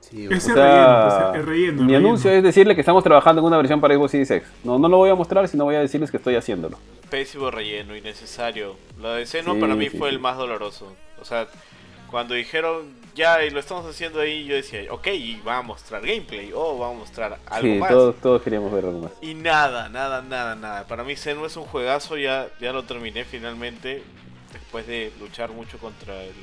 [0.00, 1.82] Sí, O sea, relleno, pues, el relleno.
[1.82, 2.08] el mi relleno.
[2.08, 4.48] anuncio es decirle que estamos trabajando en una versión para Xbox Series X.
[4.64, 6.78] No, no lo voy a mostrar, sino voy a decirles que estoy haciéndolo.
[7.10, 8.76] Pésimo relleno, innecesario.
[9.00, 10.14] La de Seno Sí, para mí sí, fue sí.
[10.14, 10.92] el más doloroso.
[11.22, 11.48] O sea,
[12.10, 16.02] cuando dijeron ya y lo estamos haciendo ahí, yo decía, ok, y va a mostrar
[16.02, 17.88] gameplay o va a mostrar algo Sí, más.
[17.90, 19.12] todos, todos queríamos ver algo más.
[19.20, 20.86] Y nada, nada, nada, nada.
[20.86, 24.02] Para mí Seno es un juegazo, ya, ya lo terminé finalmente.
[24.52, 26.34] Después de luchar mucho contra el...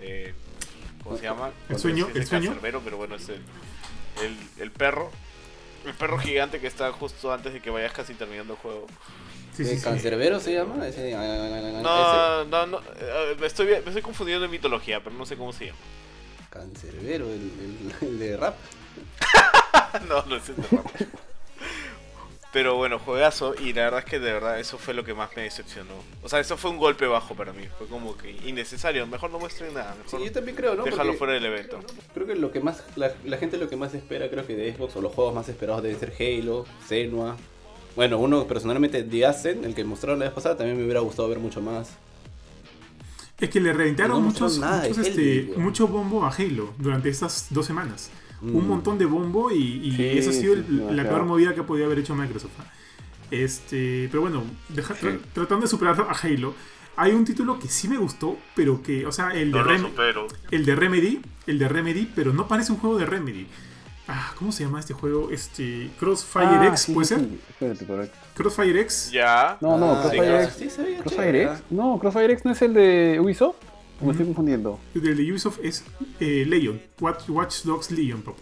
[0.00, 0.34] eh,
[1.02, 1.50] ¿Cómo se llama?
[1.68, 2.08] ¿El sueño?
[2.14, 2.50] ¿El sueño?
[2.50, 3.42] cancerbero, pero bueno, es el,
[4.22, 5.10] el, el perro.
[5.86, 8.86] El perro gigante que está justo antes de que vayas casi terminando el juego.
[9.56, 9.84] Sí, sí, ¿El sí.
[9.84, 10.86] cancerbero se llama?
[10.86, 11.82] Ese, ah, ese.
[11.82, 12.78] No, no, no.
[12.98, 15.78] eh, me, estoy, me estoy confundiendo en mitología, pero no sé cómo se llama.
[16.50, 17.32] Cancerbero, el,
[18.00, 18.56] el- el de rap.
[20.08, 20.86] no, no es el de rap.
[22.52, 25.28] Pero bueno, juegazo y la verdad es que de verdad eso fue lo que más
[25.36, 25.92] me decepcionó.
[26.22, 27.66] O sea, eso fue un golpe bajo para mí.
[27.78, 29.08] Fue como que innecesario.
[29.08, 29.96] Mejor no muestren nada.
[29.96, 30.84] Mejor Sí, yo también creo, ¿no?
[30.84, 31.80] déjalo Porque fuera del evento.
[32.12, 34.72] Creo que lo que más la, la gente lo que más espera creo que de
[34.72, 37.36] Xbox o los juegos más esperados deben ser Halo, Senua.
[37.96, 41.28] Bueno, uno personalmente The Ascent, el que mostraron la vez pasada, también me hubiera gustado
[41.28, 41.90] ver mucho más.
[43.38, 47.48] Es que le reventaron No muchos, de muchos, este, mucho bombo a Halo durante estas
[47.50, 48.10] dos semanas.
[48.40, 48.56] Mm.
[48.56, 51.54] Un montón de bombo y, y Sí, eso ha sido sí, el- la peor movida
[51.54, 52.52] que podía haber hecho Microsoft.
[53.30, 56.54] Este, pero bueno, deja- tra- tratando de superar a Halo,
[56.96, 59.70] hay un título que sí me gustó, pero que, o sea, el de, No lo
[59.96, 63.46] Rem- el de Remedy, el de Remedy, pero no parece un juego de Remedy.
[64.06, 65.30] Ah, ¿cómo se llama este juego?
[65.30, 67.24] Este, Crossfire Ah, X, sí, ¿puede sí, ser?
[67.24, 67.40] sí.
[67.48, 68.18] Espérate, correcto.
[68.34, 69.10] Crossfire X.
[69.12, 69.56] Ya.
[69.62, 70.44] No, no, Ah, Crossfire.
[70.44, 70.54] X.
[71.00, 71.62] ¿Crossfire chévere, X?
[71.70, 73.56] No, Crossfire X no es el de Ubisoft.
[74.00, 74.78] ¿O me estoy confundiendo?
[74.94, 75.84] El de Ubisoft es
[76.20, 78.40] eh, Legion, Watch, Watch Dogs Legion, papu.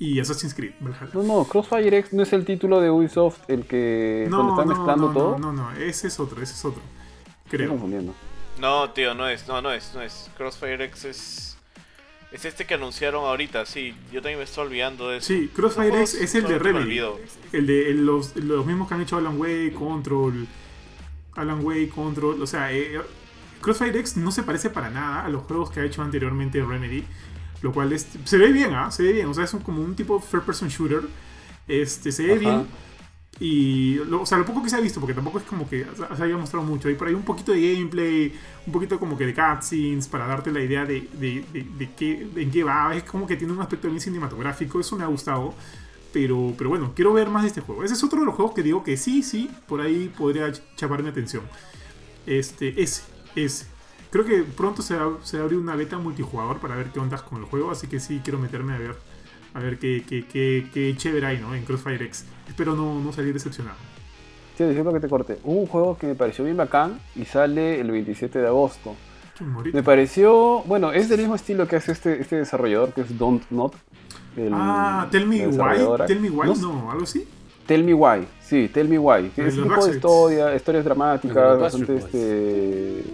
[0.00, 1.10] Y Assassin's Creed, Valhalla.
[1.12, 4.60] No, no, Crossfire X no es el título de Ubisoft el que No, cuando no,
[4.62, 5.38] está mezclando no, todo.
[5.38, 6.80] no, no, no, ese es otro, ese es otro.
[7.44, 7.70] Estoy Creo.
[7.70, 8.14] confundiendo.
[8.60, 9.46] No, tío, no es.
[9.48, 9.92] No, no es.
[9.94, 10.30] No es.
[10.36, 11.47] Crossfire X es.
[12.30, 13.94] Es este que anunciaron ahorita, sí.
[14.12, 15.28] Yo también me estoy olvidando de eso.
[15.28, 17.00] Sí, Crossfire X es el de Remedy.
[17.52, 20.46] El de el- los, los mismos que han hecho Alan Way, Control,
[21.36, 22.42] Alan Way, Control.
[22.42, 23.00] O sea, eh,
[23.62, 27.02] Crossfire X no se parece para nada a los juegos que ha hecho anteriormente Remedy.
[27.62, 28.90] Lo cual es, se ve bien, ¿ah?
[28.90, 29.26] Se ve bien.
[29.28, 31.00] O sea, es un- como un tipo third person shooter.
[31.66, 32.40] Este, se ve Ajá.
[32.40, 32.66] bien.
[33.40, 35.86] Y, lo, o sea, lo poco que se ha visto, porque tampoco es como que
[36.16, 36.88] se haya mostrado mucho.
[36.88, 38.32] Hay por ahí un poquito de gameplay,
[38.66, 42.50] un poquito como que de cutscenes, para darte la idea de, de, de, qué, en
[42.50, 42.94] qué va.
[42.96, 45.54] Es como que tiene un aspecto bien cinematográfico, eso me ha gustado.
[46.12, 47.84] Pero, pero bueno, quiero ver más de este juego.
[47.84, 50.62] Ese es otro de los juegos que digo que sí, sí, por ahí podría ch-
[50.74, 51.42] chapar mi atención.
[52.26, 53.02] Este, ese,
[53.36, 53.66] ese.
[54.10, 56.98] Creo que pronto se va, se va a abrir una beta multijugador para ver qué
[56.98, 58.96] ondas con el juego, así que sí quiero meterme a ver
[59.54, 61.54] a ver qué, qué, qué, qué chévere hay ¿no?
[61.54, 62.24] en Crossfire X.
[62.48, 63.76] Espero no, no salir decepcionado.
[64.56, 65.38] Sí, disculpa que te corte.
[65.44, 68.96] Hubo un juego que me pareció bien bacán y sale el 27 de agosto.
[69.38, 69.76] Qué morito.
[69.76, 73.42] Me pareció, bueno, es del mismo estilo que hace este, este desarrollador que es Don't
[73.50, 73.74] Not.
[74.36, 76.06] el- Ah, Tell Me Why.
[76.06, 77.24] Tell Me Why, No, no, algo así.
[77.66, 79.28] Tell Me Why, sí, Tell Me Why.
[79.28, 83.04] Que es los un tipo de historia, historias dramáticas, bastante Backstreet este,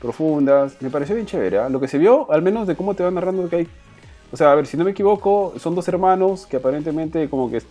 [0.00, 0.76] profundas.
[0.80, 1.58] Me pareció bien chévere.
[1.58, 1.68] ¿ah?
[1.68, 3.68] Lo que se vio, al menos de cómo te van narrando que hay.
[4.34, 7.62] O sea, a ver, si no me equivoco, son dos hermanos que aparentemente como que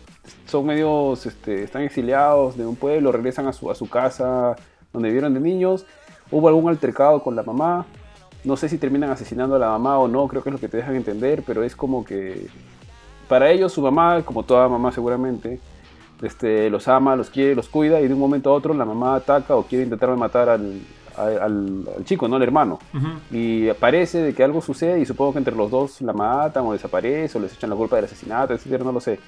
[0.46, 4.56] son medios, este, están exiliados de un pueblo, regresan a su, a su casa
[4.94, 5.86] donde vivieron de niños.
[6.32, 7.86] Hubo algún altercado con la mamá.
[8.46, 10.70] No sé si terminan asesinando a la mamá o no, creo que es lo que
[10.70, 12.48] te dejan entender, pero es como que
[13.28, 15.60] para ellos su mamá, como toda mamá seguramente,
[16.22, 19.16] este, los ama, los quiere, los cuida y de un momento a otro la mamá
[19.16, 20.80] ataca o quiere intentar matar al,
[21.18, 22.80] al- chico, no al hermano.
[23.32, 26.74] Y parece de que algo sucede y supongo que entre los dos la matan o
[26.74, 29.20] desaparece o les echan la culpa del asesinato, etcétera, no lo sé.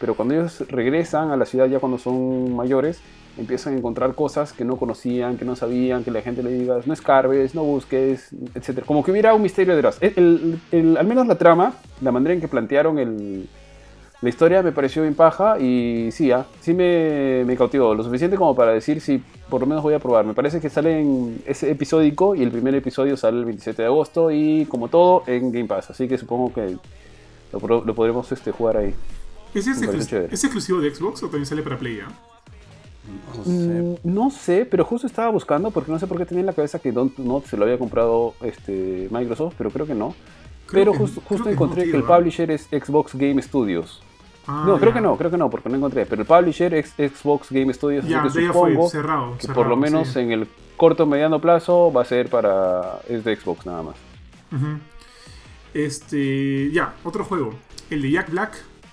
[0.00, 3.00] Pero cuando ellos regresan a la ciudad ya cuando son mayores,
[3.38, 6.78] empiezan a encontrar cosas que no conocían, que no sabían, que la gente le diga,
[6.84, 8.84] no escarbes, no busques, etcétera.
[8.86, 9.98] Como que hubiera un misterio detrás.
[10.00, 13.48] El- el- el- al menos la trama, la manera en que plantearon el,
[14.22, 17.94] la historia me pareció bien paja y sí, ah, sí me, me cautivó.
[17.94, 19.20] Lo suficiente como para decir si
[19.50, 20.24] por lo menos voy a probar.
[20.24, 23.86] Me parece que sale en ese episódico y el primer episodio sale el 27 de
[23.88, 25.90] agosto y como todo en Game Pass.
[25.90, 26.76] Así que supongo que
[27.52, 28.94] lo, podremos este, jugar ahí.
[29.54, 30.34] ¿Es, Me este parece exclus- chévere.
[30.34, 31.98] ¿Es exclusivo de Xbox o también sale para Play?
[32.00, 32.08] ah?
[33.36, 33.50] No sé.
[33.50, 36.52] Mm, No sé, pero justo estaba buscando porque no sé por qué tenía en la
[36.52, 40.14] cabeza que Don't Not se lo había comprado este, Microsoft, pero creo que no.
[40.66, 42.16] Creo pero que- justo, creo justo que no, encontré tío, que el ¿ah?
[42.16, 44.00] publisher es Xbox Game Studios.
[44.46, 46.04] Ah, no, creo que no, creo que no, porque no encontré.
[46.06, 49.34] Pero el publisher es Xbox Game Studios, Ya, así que de ya fue supongo cerrado.
[49.36, 50.18] que cerrado, por lo menos sí.
[50.20, 52.98] en el corto o mediano plazo va a ser para.
[53.08, 53.96] es de Xbox nada más.
[55.74, 57.54] Este, ya, otro juego.
[57.90, 58.52] El de Jack Black,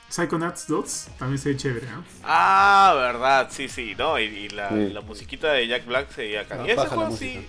[0.09, 2.01] Psychonauts 2, también se ve chévere, ¿ah?
[2.23, 4.19] Ah, verdad, sí, sí, ¿no?
[4.19, 4.89] Y, y la, Sí.
[4.89, 6.57] la musiquita de Jack Black se veía acá.
[6.61, 7.39] Ah, y ese juego música.
[7.41, 7.47] sí.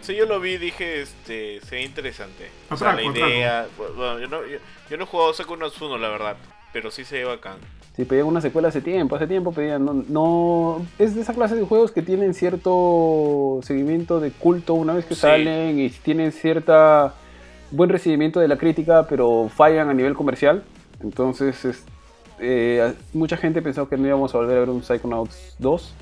[0.00, 2.50] Sí, yo lo vi y dije, este, se ve interesante.
[2.70, 3.66] O sea, la idea.
[3.76, 6.36] Bueno, yo, no, yo, yo no he jugado Psychonauts 1, la verdad.
[6.72, 7.56] Pero sí se ve bacán.
[7.96, 9.84] Sí, pedían una secuela hace tiempo, hace tiempo pedían.
[9.84, 14.94] No, no- es de esa clase de juegos que tienen cierto seguimiento de culto una
[14.94, 15.20] vez que Sí.
[15.20, 17.14] salen y tienen cierta
[17.70, 20.62] buen recibimiento de la crítica, pero fallan a nivel comercial.
[21.02, 21.84] Entonces, es-
[22.40, 25.94] eh, mucha gente pensó que no íbamos a volver a ver un Psychonauts 2,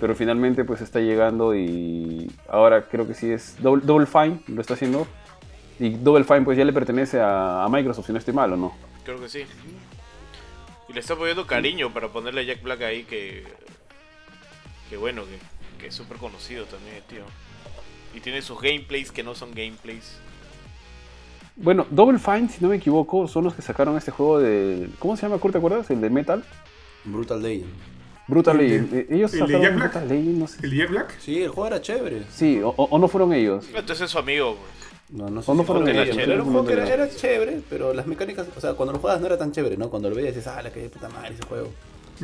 [0.00, 4.60] pero finalmente pues está llegando y ahora creo que sí es Double, Double Fine, lo
[4.60, 5.06] está haciendo.
[5.80, 8.56] Y Double Fine pues ya le pertenece a, a Microsoft, si no estoy mal o
[8.56, 8.72] no.
[9.04, 9.40] Creo que sí.
[10.94, 13.44] Le está poniendo cariño para ponerle a Jack Black ahí que.
[14.88, 15.38] Que bueno, que,
[15.80, 17.24] que es súper conocido también, tío.
[18.14, 20.16] Y tiene sus gameplays que no son gameplays.
[21.56, 24.88] Bueno, Double Fine, si no me equivoco, son los que sacaron este juego de.
[24.98, 25.52] ¿Cómo se llama, Kurt?
[25.52, 25.90] ¿Te acuerdas?
[25.90, 26.44] El de Metal.
[27.04, 27.70] Brutal Legend.
[28.26, 28.94] Brutal El Legend.
[28.94, 29.90] Eh, Ellos el de sacaron Jack Black.
[29.92, 30.58] Brutal Legend, no sé.
[30.64, 31.18] ¿El de Jack Black?
[31.20, 32.22] Sí, el juego era chévere.
[32.30, 33.66] Sí, o, o- o no fueron ellos.
[33.68, 34.56] Entonces es su amigo.
[34.56, 34.93] pues.
[35.10, 36.04] No, no sé ¿O no si fueron fue ellos?
[36.06, 37.02] ellos, Era Era un juego que era, chévere.
[37.04, 39.90] era chévere, pero las mecánicas, o sea, cuando lo juegas no era tan chévere, ¿no?
[39.90, 41.68] Cuando lo veías dices, ah, la que de puta madre ese juego.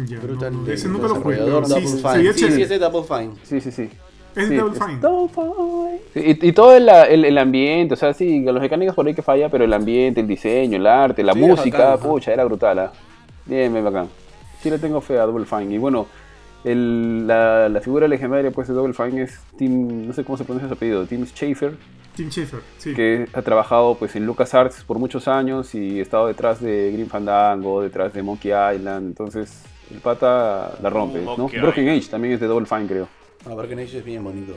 [0.07, 2.63] Ya, Brutal no, ese nunca lo jugué, pero sí, Sí, sí, chévere.
[2.63, 3.33] es de Double Fine.
[3.43, 3.89] Sí, sí, sí.
[4.37, 5.01] Es Sí, Double es Fine.
[5.01, 6.01] Double Fine.
[6.15, 9.15] Sí, y, y todo el, el- el ambiente, o sea, sí, los mecánicos por ahí
[9.15, 12.09] que falla, pero el ambiente, el diseño, el arte, la Sí, era música, bacán, ajá.
[12.09, 12.79] pucha, era brutal.
[12.79, 12.93] ¿ah?
[13.47, 14.09] Bien, bien bacán.
[14.63, 15.75] Sí le tengo fe a Double Fine.
[15.75, 16.07] Y bueno,
[16.65, 20.45] el- la, la figura legendaria pues de Double Fine es Tim, no sé cómo se
[20.45, 21.75] pronuncia su apellido, Tim Schafer,
[22.17, 22.93] Tim Schafer, sí.
[22.95, 27.07] que ha trabajado pues en LucasArts por muchos años y ha estado detrás de Grim
[27.09, 31.49] Fandango, detrás de Monkey Island, entonces el pata la rompe, Uh, ¿no?
[31.49, 31.89] Broken.
[31.89, 33.09] Age también es de Double Fine, creo.
[33.49, 34.55] Ah, Broken Age es bien bonito.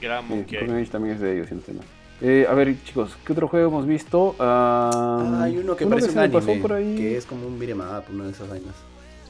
[0.00, 0.58] Gran Sí, Monkey.
[0.58, 1.80] Broken Age también es de ellos, si no.
[2.20, 4.36] Eh, a ver, chicos, ¿qué otro juego hemos visto?
[4.38, 4.90] Ah,
[5.38, 6.94] Ah, hay uno que uno parece un pasó anime, por ahí.
[6.96, 8.74] que es como un beat'em up, una de esas vainas.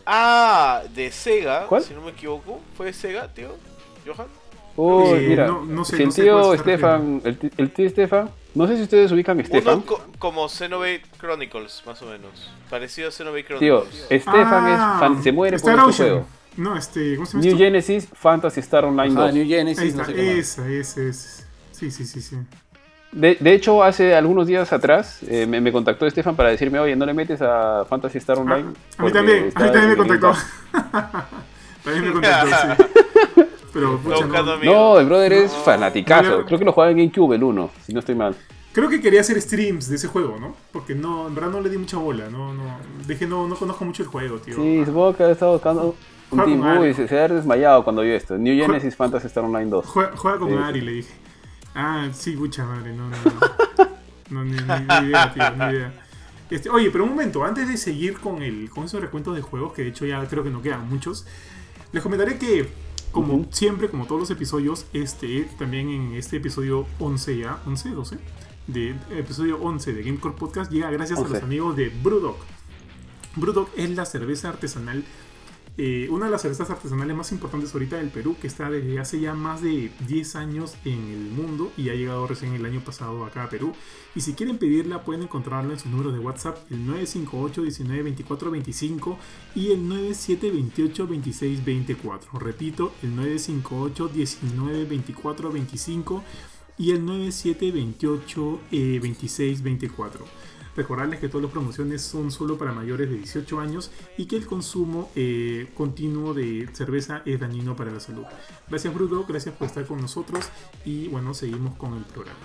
[0.05, 1.83] Ah, de Sega, ¿Cuál?
[1.83, 2.61] si no me equivoco.
[2.77, 3.51] ¿Fue de Sega, tío?
[4.07, 4.27] ¿Johan?
[4.77, 8.31] Uy, Eh, mira, no- no sé- si el no sé tío Stefan, el, tío Stefan,
[8.55, 9.75] no sé si ustedes ubican a Stefan.
[9.77, 12.51] Uno co- como Xenoblade Chronicles, más o menos.
[12.71, 14.05] Parecido a Xenoblade Tío, Chronicles.
[14.23, 16.09] Stefan Ah, es fan- se muere por Star este Ocean.
[16.09, 16.27] juego.
[16.57, 17.65] No, este, ¿cómo se llama New esto?
[17.65, 19.35] Genesis Fantasy Star Online Ah, 2.
[19.35, 21.47] New Genesis, no está, sé esa, ese es.
[21.73, 22.37] Sí, sí, sí, sí.
[23.11, 26.97] De, de hecho, hace algunos días atrás eh, me, me contactó Stefan para decirme, oye,
[26.97, 28.69] ¿no le metes a Fantasy Star Online?
[28.97, 30.29] Ah, a mí también, a mí también me contactó.
[30.31, 30.47] Pass".
[31.85, 32.83] también me contactó, sí.
[33.73, 34.57] Pero, pucha, no.
[34.65, 35.59] No, el brother es No.
[35.61, 36.45] fanaticazo.
[36.45, 38.37] Creo que lo jugaba en GameCube el 1, si no estoy mal.
[38.73, 40.55] Creo que quería hacer streams de ese juego, ¿no?
[40.73, 42.63] Porque no, en verdad no le di mucha bola, no, no.
[43.07, 44.55] Dije, no, no conozco mucho el juego, tío.
[44.57, 45.95] Sí, supongo que ha estado buscando
[46.31, 46.79] un Juega team.
[46.81, 48.39] Uy, se, se ha desmayado cuando vio esto.
[48.39, 49.87] New Genesis Fantasy Star Online 2.
[49.87, 51.13] Juega, juega con Sí, Ari, le dije.
[51.75, 53.89] Ah, sí, mucha madre, no, no, no.
[54.31, 55.93] No, ni, ni- ni idea, tío, ni idea.
[56.49, 59.75] Este, oye, pero un momento, antes de seguir con, el, con esos recuentos de juegos,
[59.75, 61.27] que de hecho ya creo que no quedan muchos,
[61.93, 62.67] les comentaré que,
[63.13, 68.19] como siempre, como todos los episodios, este, también en este episodio 11 ya, 11, 12,
[68.67, 71.35] de episodio 11 de Gamecore Podcast, llega gracias a 11.
[71.35, 72.37] los amigos de Brewdog.
[73.37, 75.05] Brewdog es la cerveza artesanal
[75.79, 79.21] eh, una de las cervezas artesanales más importantes ahorita del Perú, que está desde hace
[79.21, 83.25] ya más de 10 años en el mundo y ha llegado recién el año pasado
[83.25, 83.73] acá a Perú.
[84.15, 88.51] Y si quieren pedirla, pueden encontrarla en sus números de WhatsApp, el 958 19 24
[88.51, 89.19] 25
[89.55, 92.39] y el 9728 26 24.
[92.39, 96.23] Repito, el 958 19 24 25
[96.77, 100.25] y el 9728 eh, 26 24.
[100.75, 104.47] Recordarles que todas las promociones son solo para mayores de 18 años y que el
[104.47, 108.25] consumo eh, continuo de cerveza es dañino para la salud.
[108.69, 110.49] Gracias Bruno, gracias por estar con nosotros
[110.85, 112.39] y bueno, seguimos con el programa.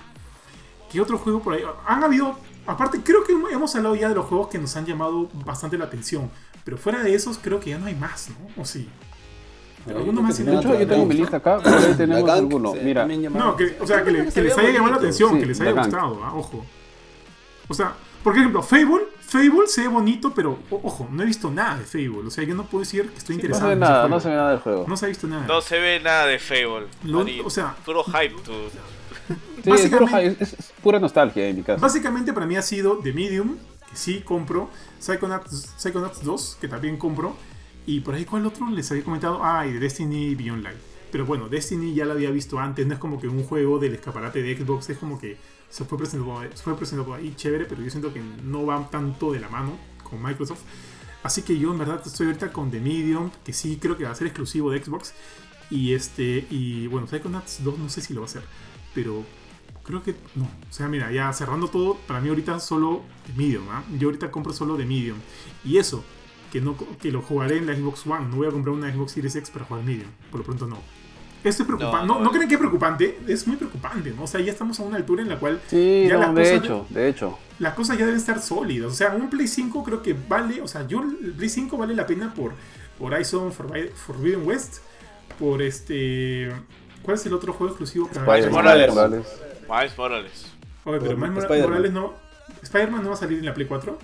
[0.92, 1.62] ¿Qué otro juego por ahí?
[1.86, 5.30] Han habido, aparte creo que hemos hablado ya de los juegos que nos han llamado
[5.46, 6.30] bastante la atención,
[6.66, 8.62] pero fuera de esos creo que ya no hay más, ¿no?
[8.62, 8.90] ¿O sí?
[9.86, 12.74] Pero alguno más De hecho, yo tengo mi lista acá, por ahí tenemos alguno.
[12.74, 15.40] Mira, No, que, o sea, que, le- se que les haya llamado la atención, Sí,
[15.40, 16.34] que les haya gustado, ¿ah?
[16.36, 16.66] ojo.
[17.70, 17.96] O sea,
[18.28, 21.86] por ejemplo, Fable, Fable se ve bonito, pero o- ojo, no he visto nada de
[21.86, 22.28] Fable.
[22.28, 24.28] O sea, yo no puedo decir que estoy no se interesado ve nada, no se
[24.30, 24.86] ve nada del juego.
[24.88, 25.48] No se ha visto nada.
[25.48, 26.88] No se ve nada de Fable.
[27.04, 28.52] Lo- o sea- puro hype, tú.
[29.64, 31.80] Sí, es, puro básicamente- hype, es- es pura nostalgia en mi caso.
[31.82, 33.56] Básicamente para mí ha sido The Medium,
[33.90, 34.70] que sí compro,
[35.00, 37.36] Psychonauts, Psychonauts 2, que también compro,
[37.86, 40.78] y por ahí cuál otro les había comentado, ah, y de Destiny Beyond Light.
[41.12, 43.94] Pero bueno, Destiny ya lo había visto antes, no es como que un juego del
[43.96, 45.38] escaparate de Xbox, es como que
[45.70, 49.32] se fue presentado, se fue presentado ahí chévere, pero yo siento que no va tanto
[49.32, 50.62] de la mano con Microsoft.
[51.24, 54.12] Así que yo en verdad estoy ahorita con The Medium, que sí creo que va
[54.12, 55.14] a ser exclusivo de Xbox.
[55.70, 58.44] Y este, y bueno, Psychonauts 2 no sé si lo va a hacer,
[58.96, 59.26] pero
[59.84, 60.46] creo que no.
[60.46, 63.84] O sea, mira, ya cerrando todo, para mí ahorita solo The Medium, ¿ah?
[63.98, 65.18] Yo ahorita compro solo The Medium.
[65.66, 66.04] Y eso,
[66.52, 69.12] que, no, que lo jugaré en la Xbox One, no voy a comprar una Xbox
[69.12, 70.78] Series X para jugar Medium, por lo pronto no.
[71.48, 72.06] Esto es preocupante.
[72.08, 72.26] No, No, no.
[72.26, 73.20] ¿no creen que es preocupante?
[73.28, 74.24] Es muy preocupante, ¿no?
[74.24, 76.58] O sea, ya estamos a una altura en la cual Sí, ya las de cosas-
[76.64, 77.40] hecho, de hecho.
[77.60, 78.92] las cosas ya deben estar sólidas.
[78.92, 81.94] O sea, un Play 5 creo que vale, o sea, yo el Play 5 vale
[81.96, 82.52] la pena por
[83.00, 84.78] Horizon Forbi- Forbidden West,
[85.40, 86.50] por este...
[87.04, 88.90] ¿Cuál es el otro juego exclusivo para Spider-Man, Morales.
[88.94, 89.28] Morales.
[89.70, 90.46] Miles Morales.
[90.84, 91.48] Oye, pero Miles.
[91.50, 92.14] Morales no...
[92.64, 93.98] Spider-Man no va a salir en la Play 4.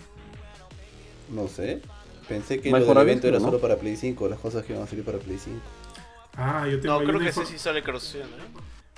[1.31, 1.81] No sé.
[2.27, 3.45] Pensé que haber, evento era ¿no?
[3.45, 5.59] solo para Play 5, las cosas que iban a salir para Play 5.
[6.36, 7.84] Ah, yo tengo, No, ahí creo una que ese sí sale ¿eh?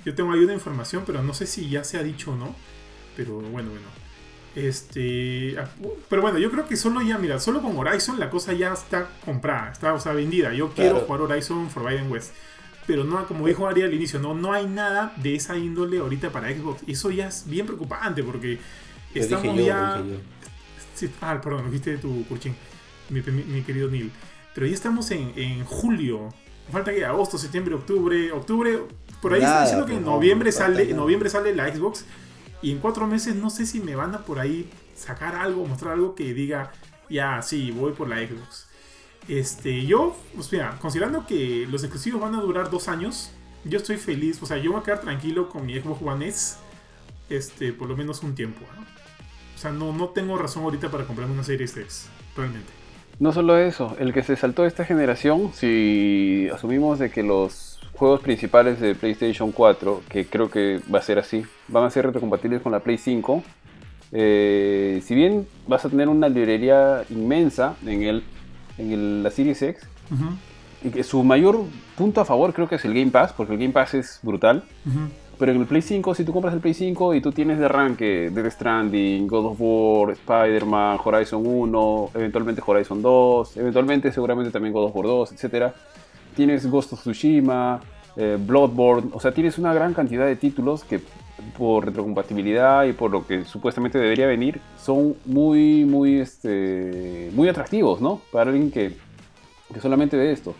[0.05, 2.55] yo tengo ahí una información, pero no sé si ya se ha dicho o no.
[3.17, 3.87] Pero bueno, bueno.
[4.55, 5.55] Este.
[5.59, 5.67] ah,
[6.09, 9.09] Pero bueno, yo creo que solo ya, mira, solo con Horizon la cosa ya está
[9.25, 10.53] comprada, está, o sea, vendida.
[10.53, 11.05] Yo quiero Claro.
[11.05, 12.33] jugar Horizon Forbidden West.
[12.87, 16.29] Pero no, como dijo Ari al inicio, no, no hay nada de esa índole ahorita
[16.29, 16.83] para Xbox.
[16.87, 18.59] Y eso ya es bien preocupante porque
[19.13, 19.97] estamos dije yo, ya.
[19.97, 20.21] lo dije yo.
[20.93, 22.55] Sí, ah, perdón, dijiste tu Kurchin.
[23.09, 24.11] mi, mi- mi querido Neil.
[24.53, 26.33] Pero ya estamos en, en julio.
[26.71, 28.31] Falta que agosto, septiembre, octubre.
[28.31, 28.79] Octubre,
[29.21, 31.55] por ahí Nada, está diciendo que en pues, no, noviembre no sale, en noviembre sale
[31.55, 32.05] la Xbox.
[32.61, 35.93] Y en cuatro meses no sé si me van a por ahí sacar algo, mostrar
[35.93, 36.71] algo que diga,
[37.09, 38.67] ya, sí, voy por la Xbox.
[39.27, 43.31] Este, yo, pues mira, considerando que los exclusivos van a durar dos años,
[43.63, 46.57] yo estoy feliz, o sea, yo voy a quedar tranquilo con mi Xbox One S,
[47.29, 48.81] este, por lo menos un tiempo, ¿no?
[49.55, 52.84] O sea, no, no tengo razón ahorita para comprarme una Series X, realmente.
[53.19, 58.19] No solo eso, el que se saltó esta generación, si asumimos de que los juegos
[58.21, 62.61] principales de PlayStation 4, que creo que va a ser así, van a ser retrocompatibles
[62.61, 63.41] con la Play 5,
[64.11, 68.23] eh, si bien vas a tener una librería inmensa en, el,
[68.77, 69.83] en el- la Series X,
[70.83, 71.61] y que su mayor
[71.97, 74.63] punto a favor creo que es el Game Pass, porque el Game Pass es brutal.
[75.37, 77.65] Pero en el Play 5, si tú compras el Play 5 y tú tienes de
[77.65, 84.73] arranque Death Stranding, God of War, Spider-Man, Horizon 1, eventualmente Horizon 2, eventualmente seguramente también
[84.73, 85.73] God of War 2, etc.
[86.35, 87.81] Tienes Ghost of Tsushima,
[88.15, 91.01] eh, Bloodborne, o sea, tienes una gran cantidad de títulos que
[91.57, 97.99] por retrocompatibilidad y por lo que supuestamente debería venir, son muy, muy, este, muy atractivos,
[97.99, 98.21] ¿no?
[98.31, 98.95] Para alguien que,
[99.73, 100.55] que solamente ve esto.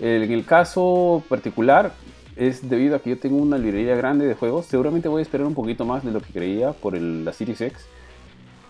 [0.00, 1.92] En el caso particular
[2.36, 4.66] es debido a que yo tengo una librería grande de juegos.
[4.66, 7.60] Seguramente voy a esperar un poquito más de lo que creía por el- la Series
[7.60, 7.86] X.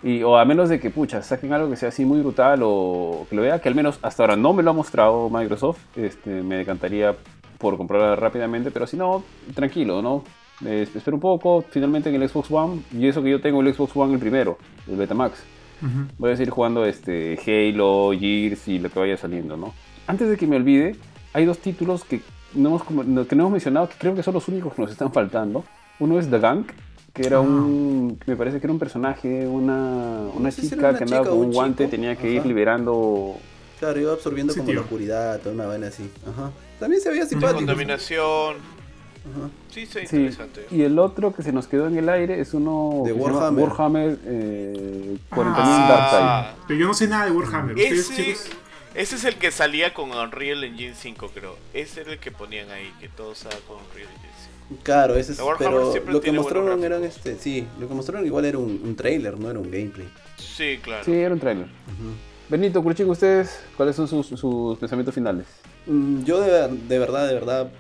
[0.02, 3.26] Y, o a menos de que, pucha, saquen algo que sea así muy brutal o
[3.30, 5.78] que lo vea, que al menos hasta ahora no me lo ha mostrado Microsoft.
[5.96, 7.14] Este, me decantaría
[7.58, 9.22] por comprarla rápidamente, pero si no,
[9.54, 10.24] tranquilo, ¿no?
[10.66, 13.72] Eh, espero un poco, finalmente en el Xbox One, y eso que yo tengo el
[13.72, 14.58] Xbox One el primero,
[14.88, 15.42] el Betamax.
[15.80, 16.06] Ujú.
[16.18, 19.72] Voy a seguir jugando este Halo, Gears y lo que vaya saliendo, ¿no?
[20.08, 20.96] Antes de que me olvide,
[21.32, 22.20] hay dos títulos que
[22.54, 24.90] no hemos, no- que no hemos mencionado, que creo que son los únicos que nos
[24.90, 25.64] están faltando.
[26.00, 26.64] Uno es The Gang,
[27.12, 27.40] que era Ah.
[27.40, 28.18] un...
[28.24, 31.04] que me parece que era un personaje, una, una sé si era chica una que
[31.04, 31.90] andaba con un un guante, chico.
[31.90, 32.48] tenía que ir Ajá.
[32.48, 33.36] liberando...
[33.78, 34.82] Claro, iba absorbiendo Sí, como la tío.
[34.82, 36.08] oscuridad, toda una vaina así.
[36.30, 36.50] Ajá.
[36.78, 37.58] También se veía Sí, simpático.
[37.58, 38.56] Contaminación.
[39.24, 39.48] Ajá.
[39.70, 40.66] Sí, sí, Sí, interesante.
[40.70, 43.62] y el otro que se nos quedó en el aire es uno De Warhammer.
[43.68, 46.44] Warhammer eh, 40.000 Ah.
[46.54, 47.74] Dark Pero yo no sé nada de Warhammer.
[47.76, 48.46] Ustedes, Ese, chicos,
[48.94, 51.56] ese es el que salía con Unreal Engine 5, creo.
[51.74, 54.32] Ese era el que ponían ahí, que todo estaba con Unreal Engine
[54.68, 54.80] 5.
[54.82, 58.44] Claro, ese es, pero siempre lo que mostraron eran este, sí, lo que mostraron igual
[58.46, 60.08] era un, un trailer, no era un gameplay.
[60.38, 61.04] Sí, claro.
[61.04, 61.66] Sí, era un trailer.
[62.48, 65.46] Benito, Curchico, ¿ustedes cuáles son sus, sus pensamientos finales?
[65.86, 67.70] Mm, Yo de, de verdad, de verdad,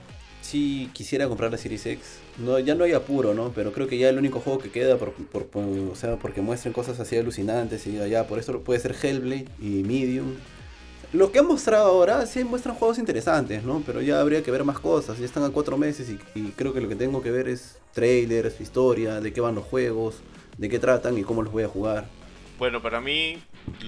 [0.40, 2.18] sí quisiera comprar la Series X.
[2.38, 3.50] No, ya no hay apuro, ¿no?
[3.54, 6.40] Pero creo que ya el único juego que queda, por, por- por- o sea, porque
[6.40, 10.34] muestren cosas así alucinantes y ya, por eso puede ser Hellblade y Medium.
[11.12, 13.82] Lo que han mostrado ahora sí muestran juegos interesantes, ¿no?
[13.84, 15.18] Pero ya habría que ver más cosas.
[15.18, 18.58] Ya están a cuatro meses y, creo que lo que tengo que ver es trailers,
[18.62, 20.22] historia, de qué van los juegos,
[20.56, 22.06] de qué tratan y cómo los voy a jugar.
[22.58, 23.42] Bueno, para mí,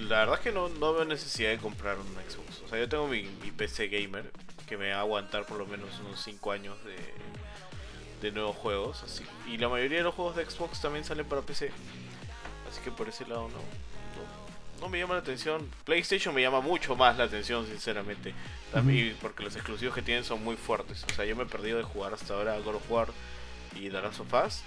[0.07, 2.61] la verdad es que no, no veo necesidad de comprar un Xbox.
[2.63, 3.23] O sea, yo tengo mi,
[3.57, 4.31] PC gamer
[4.67, 6.95] que me va a aguantar por lo menos unos 5 años de,
[8.21, 9.03] de nuevos juegos.
[9.51, 11.71] Y la mayoría de los juegos de Xbox también salen para PC.
[12.69, 13.59] Así que por ese lado no,
[14.85, 15.67] no, me llama la atención.
[15.83, 18.33] PlayStation me llama mucho más la atención, sinceramente.
[18.71, 21.05] También porque los exclusivos que tienen son muy fuertes.
[21.09, 23.07] O sea, yo me he perdido de jugar hasta ahora God of War
[23.75, 24.61] y The Last of Us.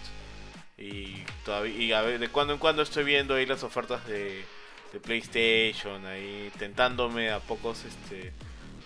[0.77, 4.45] Y todavía y a ver, de cuando en cuando estoy viendo ahí las ofertas de,
[4.93, 8.33] de PlayStation, ahí tentándome a pocos, este,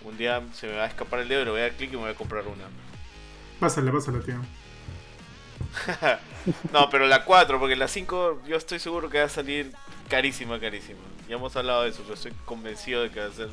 [0.03, 1.93] un día se me va a escapar el dedo y le voy a dar clic
[1.93, 2.65] y me voy a comprar una.
[3.59, 4.41] pásala, pásala, tío.
[6.73, 9.71] No, pero la 4, porque la 5 yo estoy seguro que va a salir
[10.09, 10.99] carísima, carísima.
[11.29, 13.49] Ya hemos hablado de eso, pero estoy convencido de que va a ser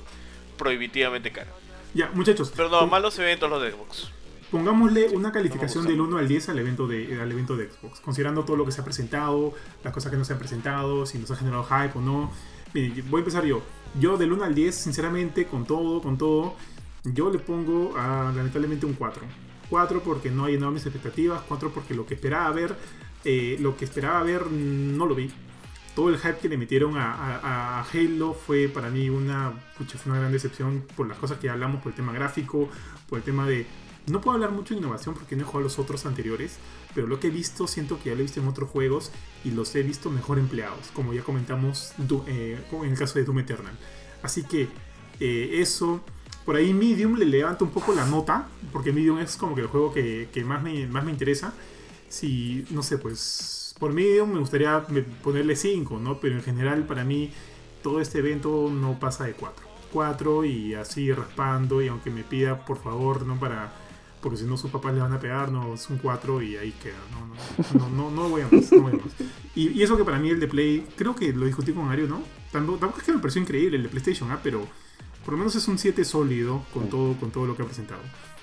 [0.58, 1.50] prohibitivamente cara.
[1.94, 2.52] Ya, muchachos.
[2.54, 4.10] Pero no, malos eventos los de Xbox.
[4.50, 6.16] Pongámosle una calificación del gusta.
[6.16, 8.80] 1 al 10 al evento, de, al evento de Xbox, considerando todo lo que se
[8.80, 9.54] ha presentado,
[9.84, 12.32] las cosas que no se han presentado, si nos ha generado hype o no.
[12.74, 13.62] Miren, voy a empezar yo.
[14.00, 16.56] Yo del 1 al 10, sinceramente, con todo, con todo,
[17.04, 19.22] yo le pongo a, lamentablemente un 4.
[19.70, 22.76] 4 porque no hay enormes expectativas, 4 porque lo que esperaba ver,
[23.24, 25.30] eh, lo que esperaba ver no lo vi.
[25.94, 30.32] Todo el hype que le metieron a, Halo fue para mí una, fue una gran
[30.32, 32.68] decepción por las cosas que hablamos, por el tema gráfico,
[33.08, 33.66] por el tema de...
[34.06, 36.58] No puedo hablar mucho de innovación porque no he jugado los otros anteriores,
[36.94, 39.12] pero lo que he visto siento que ya lo he visto en otros juegos
[39.44, 41.92] y los he visto mejor empleados, como ya comentamos
[42.26, 43.76] eh, en el caso de Doom Eternal.
[44.22, 44.68] Así que
[45.20, 46.02] eh, eso,
[46.44, 49.66] por ahí Medium le levanta un poco la nota, porque Medium es como que el
[49.66, 51.52] juego que, que más, me, más me interesa.
[52.08, 54.84] Si, no sé, pues por Medium me gustaría
[55.22, 56.20] ponerle 5, ¿no?
[56.20, 57.32] Pero en general para mí
[57.82, 59.66] todo este evento no pasa de 4.
[59.92, 63.38] 4 y así raspando y aunque me pida por favor, ¿no?
[63.38, 63.72] Para...
[64.20, 66.72] Porque si no sus papás le van a pegar, no, es un 4 y ahí
[66.82, 66.98] queda.
[67.10, 68.70] No, no, no, no, no voy a más.
[68.70, 69.14] No voy a más.
[69.54, 72.06] Y, y eso que para mí el de Play, creo que lo discutí con Ario,
[72.06, 72.22] ¿no?
[72.50, 74.40] tampoco, tampoco es que me pareció increíble el de PlayStation, ¿ah?
[74.42, 74.66] pero
[75.24, 78.00] por lo menos es un 7 sólido con, todo, con todo lo que ha presentado.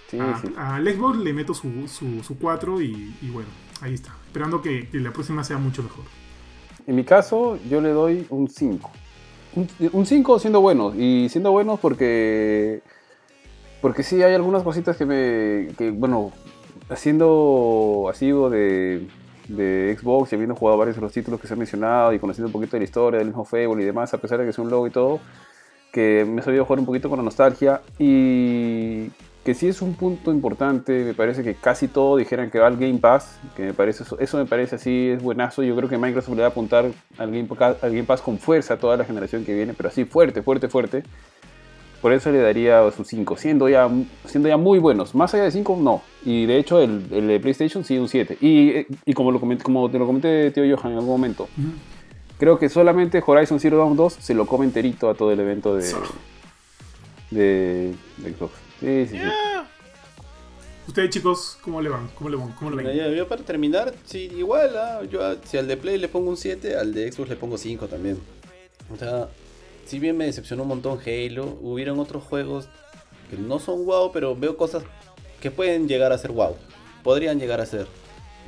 [0.09, 0.47] Sí, a, sí.
[0.57, 3.49] a Xbox le meto su, su, su 4 y, y bueno,
[3.81, 4.15] ahí está.
[4.25, 6.05] Esperando que, que la próxima sea mucho mejor.
[6.85, 8.89] En mi caso, yo le doy un 5.
[9.55, 10.95] Un- Un 5 siendo buenos.
[10.95, 12.81] Y siendo buenos porque.
[13.81, 15.73] Porque sí hay algunas cositas que me.
[15.77, 16.31] que, bueno,
[16.89, 19.07] haciendo asiduo de,
[19.47, 22.47] de Xbox y habiendo jugado varios de los títulos que se han mencionado y conociendo
[22.47, 24.59] un poquito de la historia del mismo Fable y demás, a pesar de que es
[24.59, 25.19] un logo y todo,
[25.97, 29.07] que me he sabido jugar un poquito con la nostalgia y
[29.43, 32.77] que sí es un punto importante, me parece que casi todo dijeran que va al
[32.77, 35.97] Game Pass, que me parece eso, eso me parece así, es buenazo, yo creo que
[35.97, 36.85] Microsoft le va a apuntar
[37.17, 39.89] al Game, Pa- al Game Pass con fuerza a toda la generación que viene, pero
[39.89, 41.03] así fuerte, fuerte, fuerte.
[42.01, 43.89] Por eso le daría su 5, siendo ya,
[44.25, 45.15] siendo ya muy buenos.
[45.15, 46.03] Más allá de 5, no.
[46.23, 48.37] Y de hecho, el, el de PlayStation sí un 7.
[48.39, 51.47] Y, y como, lo comenté, como te lo comenté, tío Johan, en algún momento,
[52.37, 55.75] creo que solamente Horizon Zero Dawn 2 se lo come enterito a todo el evento
[55.75, 55.83] de,
[57.31, 58.53] de, de Xbox.
[58.79, 59.23] Sí, sí, sí.
[60.87, 62.07] Ustedes chicos, ¿cómo le van?
[62.15, 62.51] ¿Cómo le van?
[62.53, 62.97] ¿Cómo Mira, ven?
[62.97, 66.29] yo, yo para terminar, sí, igual, ah, yo a- si al de Play le pongo
[66.29, 68.17] un 7, al de Xbox le pongo 5 también.
[68.93, 69.27] O sea,
[69.85, 72.69] si bien me decepcionó un montón Halo, hubieron otros juegos
[73.29, 74.83] que no son wow, pero veo cosas
[75.41, 76.55] que pueden llegar a ser wow.
[77.03, 77.85] Podrían llegar a ser.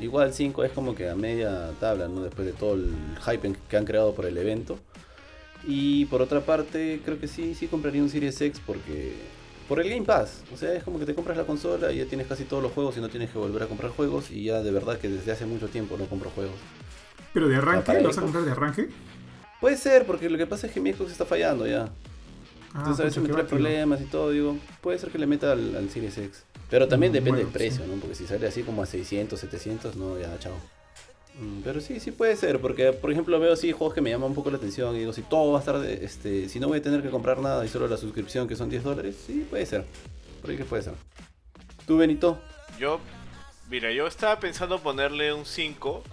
[0.01, 2.21] Igual 5 es como que a media tabla, ¿no?
[2.21, 2.93] Después de todo el
[3.25, 4.79] hype que han creado por el evento.
[5.67, 9.13] Y por otra parte, creo que sí, sí compraría un Series X porque...
[9.67, 10.41] Por el Game Pass.
[10.51, 12.71] O sea, es como que te compras la consola y ya tienes casi todos los
[12.71, 14.31] juegos y no tienes que volver a comprar juegos.
[14.31, 16.55] Y ya de verdad que desde hace mucho tiempo no compro juegos.
[17.33, 18.01] ¿Pero de arranque?
[18.01, 18.89] ¿Lo vas a comprar de arranque?
[19.61, 21.83] Puede ser, porque lo que pasa es que mi Xbox está fallando ya.
[22.73, 24.31] Ah, Entonces a veces me trae problemas y todo.
[24.31, 26.45] Digo, puede ser que le meta al, al Series X.
[26.69, 27.91] Pero también Mm, depende bueno, del precio, sí.
[27.91, 27.99] ¿no?
[27.99, 30.53] Porque si sale así como a 600, 700, no, ya, chao.
[31.39, 34.29] Mm, Pero sí, sí puede ser, porque por ejemplo veo así juegos que me llaman
[34.29, 36.67] un poco la atención y digo, si todo va a estar, de- este, si no
[36.67, 39.45] voy a tener que comprar nada y solo la suscripción que son 10 dólares, sí
[39.49, 39.85] puede ser.
[40.41, 40.93] Por ahí que puede ser.
[41.87, 42.39] ¿Tú, Benito?
[42.77, 42.99] Yo,
[43.69, 46.03] mira, yo estaba pensando ponerle un 5,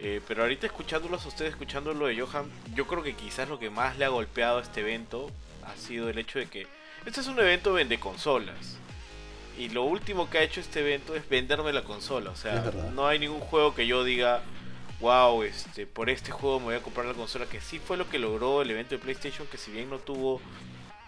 [0.00, 3.58] eh, pero ahorita escuchándolos a ustedes, escuchando lo de Johan, yo creo que quizás lo
[3.58, 5.30] que más le ha golpeado a este evento
[5.64, 6.66] ha sido el hecho de que
[7.04, 8.76] este es un evento vende consolas.
[9.58, 12.30] Y lo último que ha hecho este evento es venderme la consola.
[12.30, 12.54] O sea,
[12.94, 14.42] no hay ningún juego que yo diga,
[15.00, 17.46] wow, este, por este juego me voy a comprar la consola.
[17.46, 20.40] Que sí fue lo que logró el evento de PlayStation, que si bien no tuvo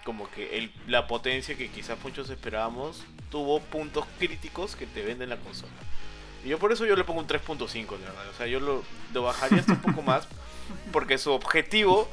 [0.05, 5.31] como que el- la potencia que quizás muchos esperábamos, tuvo puntos críticos que te venden
[5.31, 5.73] la consola.
[6.45, 8.29] Y yo por eso yo le pongo un 3.5, la verdad.
[8.29, 8.83] O sea, yo lo,
[9.15, 10.29] lo bajaría hasta un poco más,
[10.93, 12.07] porque su objetivo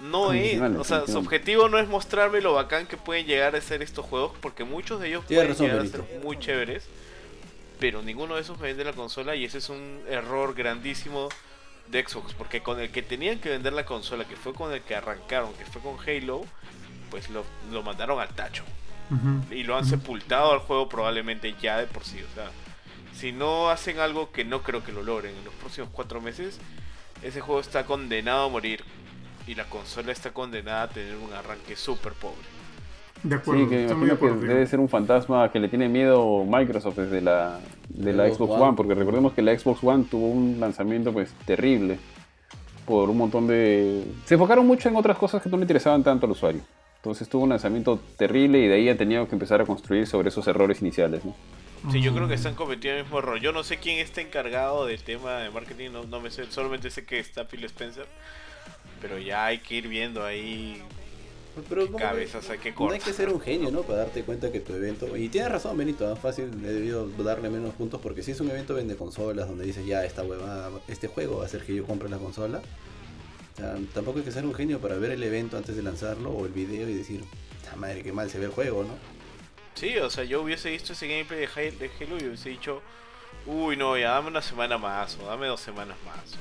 [0.00, 3.60] no es, o sea, su objetivo no es mostrarme lo bacán que pueden llegar a
[3.60, 6.88] ser estos juegos, porque muchos de ellos Tienes pueden razón, llegar a ser muy chéveres,
[7.78, 11.28] pero ninguno de esos me vende la consola y ese es un error grandísimo
[11.88, 14.80] de Xbox, porque con el que tenían que vender la consola, que fue con el
[14.82, 16.44] que arrancaron, que fue con Halo,
[17.10, 18.64] pues lo, lo mandaron al tacho.
[19.50, 22.22] Y lo han sepultado al juego probablemente ya de por sí.
[22.22, 22.48] O sea,
[23.12, 26.60] si no hacen algo que no creo que lo logren en los próximos cuatro meses,
[27.20, 28.84] ese juego está condenado a morir
[29.50, 32.36] y la consola está condenada a tener un arranque súper pobre.
[33.22, 34.54] De acuerdo, Sí, que me estoy muy de imagino que acuerdo.
[34.54, 38.62] debe ser un fantasma que le tiene miedo Microsoft desde la, de la Xbox One.
[38.62, 41.98] One, porque recordemos que la Xbox One tuvo un lanzamiento pues terrible
[42.86, 44.04] por un montón de...
[44.24, 46.60] Se enfocaron mucho en otras cosas que no le interesaban tanto al usuario.
[46.96, 50.28] Entonces tuvo un lanzamiento terrible y de ahí han tenido que empezar a construir sobre
[50.28, 51.24] esos errores iniciales.
[51.24, 51.34] ¿no?
[51.90, 53.40] Sí, yo creo que están cometiendo el mismo error.
[53.40, 56.90] Yo no sé quién está encargado del tema de marketing, no, no me sé, solamente
[56.90, 58.06] sé que está Phil Spencer.
[59.00, 60.82] Pero ya hay que ir viendo ahí
[61.68, 63.82] Pero qué cabezas hay que No hay que ser un genio, ¿no?
[63.82, 65.16] Para darte cuenta que tu evento.
[65.16, 66.16] Y tienes razón, Benito, ¿no?
[66.16, 69.86] fácil, he debido darle menos puntos porque si es un evento vende consolas donde dices
[69.86, 72.60] ya esta huevada, este juego va a hacer que yo compre la consola.
[73.54, 76.30] O sea, tampoco hay que ser un genio para ver el evento antes de lanzarlo
[76.30, 77.24] o el video y decir,
[77.72, 78.94] "Ah, madre, qué mal se ve el juego, ¿no?
[79.74, 82.82] Sí, o sea, yo hubiese visto ese gameplay de Halo, de Halo y hubiese dicho,
[83.46, 86.36] uy, no, ya dame una semana más, o dame dos semanas más,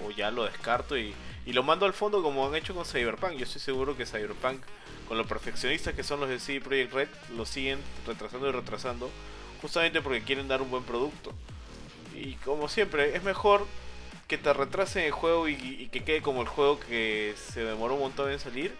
[0.00, 1.14] o, o ya lo descarto y,
[1.46, 3.32] y lo mando al fondo como han hecho con Cyberpunk.
[3.36, 4.60] Yo estoy seguro que Cyberpunk,
[5.08, 9.10] con lo perfeccionistas que son los de CD Projekt Red, lo siguen retrasando y retrasando,
[9.60, 11.32] justamente porque quieren dar un buen producto.
[12.14, 13.66] Y como siempre, es mejor
[14.28, 18.00] que te retrasen el juego y, que quede como el juego que se demoró un
[18.00, 18.74] montón en salir,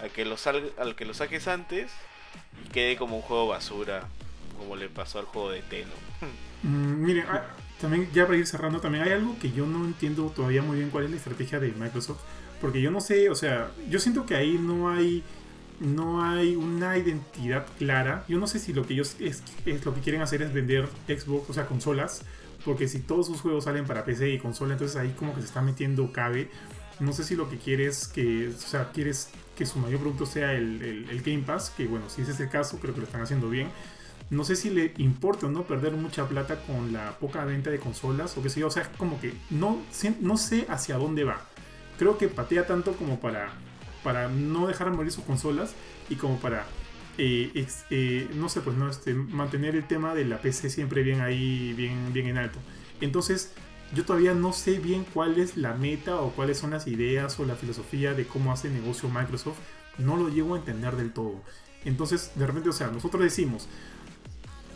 [0.00, 1.90] a que lo sal- al que lo saques antes
[2.64, 4.06] y quede como un juego basura,
[4.58, 5.90] como le pasó al juego de Teno.
[6.62, 7.46] Mm, miren, ah,
[7.82, 10.88] también ya para ir cerrando, también hay algo que yo no entiendo todavía muy bien
[10.88, 12.20] cuál es la estrategia de Microsoft.
[12.60, 15.24] Porque yo no sé, o sea, yo siento que ahí no hay
[15.80, 18.24] no hay una identidad clara.
[18.28, 19.42] Yo no sé si lo que ellos es,
[19.84, 22.22] lo que quieren hacer es vender Xbox, o sea, consolas,
[22.64, 25.48] porque si todos sus juegos salen para PC y consola, entonces ahí como que se
[25.48, 26.50] está metiendo cabe.
[27.00, 30.52] No sé si lo que quieres que, o sea, quieres que su mayor producto sea
[30.52, 33.22] el, el, Game Pass, que bueno, si ese es el caso, creo que lo están
[33.22, 33.68] haciendo bien.
[34.32, 37.78] No sé si le importa o no perder mucha plata con la poca venta de
[37.78, 38.68] consolas o qué sé yo.
[38.68, 39.82] O sea, como que no,
[40.22, 41.46] no sé hacia dónde va.
[41.98, 43.52] Creo que patea tanto como para,
[44.02, 45.74] para no dejar morir sus consolas
[46.08, 46.64] y como para
[47.18, 51.20] eh, eh, no sé, pues no, este, mantener el tema de la PC siempre bien
[51.20, 52.58] ahí, bien, bien en alto.
[53.02, 53.52] Entonces,
[53.94, 57.44] yo todavía no sé bien cuál es la meta o cuáles son las ideas o
[57.44, 59.58] la filosofía de cómo hace negocio Microsoft.
[59.98, 61.42] No lo llego a entender del todo.
[61.84, 63.68] Entonces, de repente, o sea, nosotros decimos,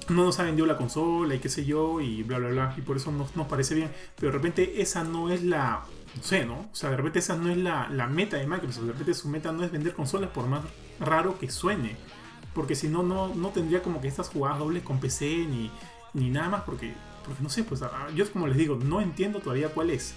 [0.09, 2.81] no nos ha vendido la consola y qué sé yo, y bla, bla, bla, y
[2.81, 3.91] por eso nos, nos parece bien.
[4.17, 5.85] Pero de repente esa no es la,
[6.17, 6.69] no sé, ¿no?
[6.73, 8.85] O sea, de repente esa no es la, la meta de Microsoft.
[8.85, 10.63] De repente su meta no es vender consolas por más
[11.01, 11.97] raro que suene.
[12.55, 15.71] Porque si no, no tendría como que estas jugadas dobles con PC ni,
[16.15, 16.63] ni nada más.
[16.63, 17.83] Porque, porque no sé, pues
[18.15, 20.15] yo como les digo, no entiendo todavía cuál es.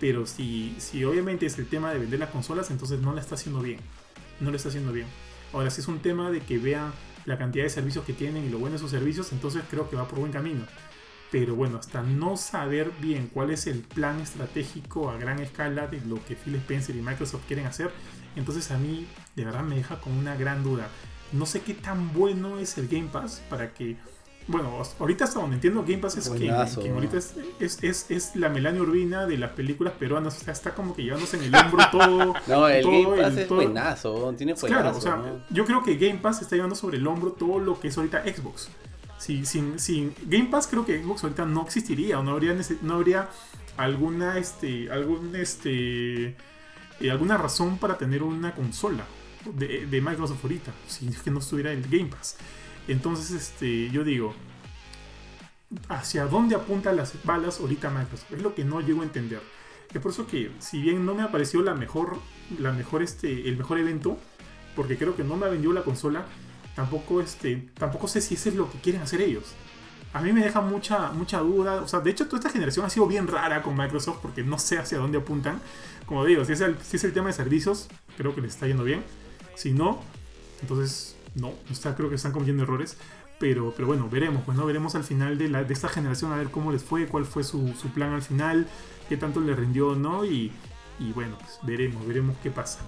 [0.00, 3.34] Pero si, si obviamente es el tema de vender las consolas, entonces no la está
[3.34, 3.80] haciendo bien.
[4.40, 5.08] No lo está haciendo bien.
[5.52, 6.92] Ahora, si es un tema de que vean
[7.28, 9.96] la cantidad de servicios que tienen y lo bueno de sus servicios, entonces creo que
[9.96, 10.64] va por buen camino.
[11.30, 16.00] Pero bueno, hasta no saber bien cuál es el plan estratégico a gran escala de
[16.00, 17.90] lo que Phil Spencer y Microsoft quieren hacer,
[18.34, 19.06] entonces a mí
[19.36, 20.88] de verdad me deja con una gran duda.
[21.32, 23.98] No sé qué tan bueno es el Game Pass para que.
[24.48, 28.80] Bueno, ahorita hasta donde entiendo, Game Pass es que, ahorita es, es, es, la Melania
[28.80, 30.40] Urbina de las películas peruanas.
[30.40, 32.34] O sea, está como que llevándose en el hombro todo.
[32.46, 36.40] no, el Game Pass es buenazo, tiene Claro, o sea, yo creo que Game Pass
[36.40, 38.70] está llevando sobre el hombro todo lo que es ahorita Xbox.
[39.18, 42.94] Si, sin, sin Game Pass, creo que Xbox ahorita no existiría o no habría, no
[42.94, 43.28] habría
[43.76, 46.36] alguna, este, algún, este,
[47.00, 49.04] eh, alguna razón para tener una consola
[49.54, 52.36] de, Microsoft ahorita, si es que no estuviera el Game Pass.
[52.88, 54.34] Entonces, este, yo digo,
[55.88, 58.32] ¿hacia dónde apuntan las balas ahorita Microsoft?
[58.32, 59.42] Es lo que no llego a entender.
[59.92, 62.18] Es por eso que, si bien no me ha parecido la mejor,
[62.58, 64.18] la mejor, este, el mejor evento,
[64.74, 66.24] porque creo que no me ha vendido la consola,
[66.74, 69.54] tampoco, este, tampoco sé si eso es lo que quieren hacer ellos.
[70.14, 71.82] A mí me deja mucha, mucha duda.
[71.82, 74.58] O sea, de hecho, toda esta generación ha sido bien rara con Microsoft porque no
[74.58, 75.60] sé hacia dónde apuntan.
[76.06, 78.66] Como digo, si es el, si es el tema de servicios, creo que les está
[78.66, 79.04] yendo bien.
[79.54, 80.00] Si no,
[80.62, 82.96] entonces no, está, creo que están cometiendo errores.
[83.38, 86.36] Pero, pero bueno, veremos, pues no veremos al final de, la, de esta generación a
[86.36, 88.66] ver cómo les fue, cuál fue su, plan al final,
[89.08, 90.24] qué tanto les rindió o no.
[90.24, 90.52] Y,
[91.14, 92.80] bueno, pues veremos, veremos qué pasa.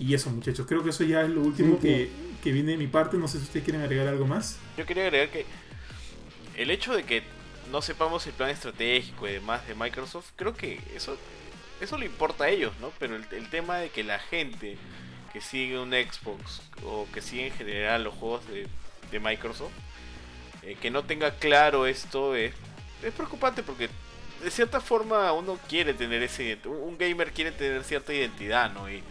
[0.00, 2.10] Y eso, muchachos, creo que eso ya es lo último que,
[2.42, 3.16] que viene de mi parte.
[3.18, 4.58] No sé si ustedes quieren agregar algo más.
[4.76, 5.46] Yo quería agregar que
[6.56, 7.22] el hecho de que
[7.70, 11.16] no sepamos el plan estratégico y demás de Microsoft, creo que eso,
[11.80, 12.90] eso le importa a ellos, ¿no?
[12.98, 14.76] Pero el, el tema de que la gente
[15.32, 19.72] que sigue un Xbox o que sigue en general los juegos de, Microsoft,
[20.62, 22.52] eh, que no tenga claro esto es,
[23.02, 23.88] es preocupante porque
[24.42, 28.90] de cierta forma uno quiere tener ese un gamer quiere tener cierta identidad, ¿no?
[28.90, 29.02] Y,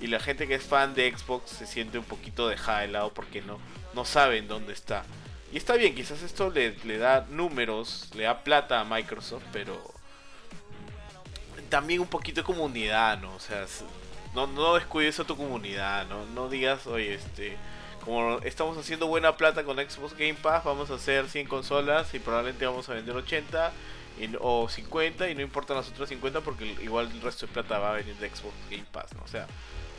[0.00, 3.12] y la gente que es fan de Xbox se siente un poquito dejada de lado
[3.14, 3.58] porque no,
[3.94, 5.04] no saben dónde está.
[5.52, 9.80] Y está bien, quizás esto le, le da números, le da plata a Microsoft, pero
[11.68, 13.34] también un poquito de comunidad, ¿no?
[13.34, 13.66] O sea,
[14.36, 16.26] no, no descuides a tu comunidad, ¿no?
[16.26, 17.56] No digas, oye, este,
[18.04, 22.18] como estamos haciendo buena plata con Xbox Game Pass, vamos a hacer 100 consolas y
[22.18, 23.72] probablemente vamos a vender 80
[24.40, 27.92] o 50 y no importan las otras 50 porque igual el resto de plata va
[27.92, 29.22] a venir de Xbox Game Pass, ¿no?
[29.24, 29.46] O sea,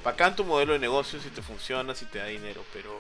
[0.03, 2.91] bacán tu modelo de negocio si te funciona, si te da dinero, pero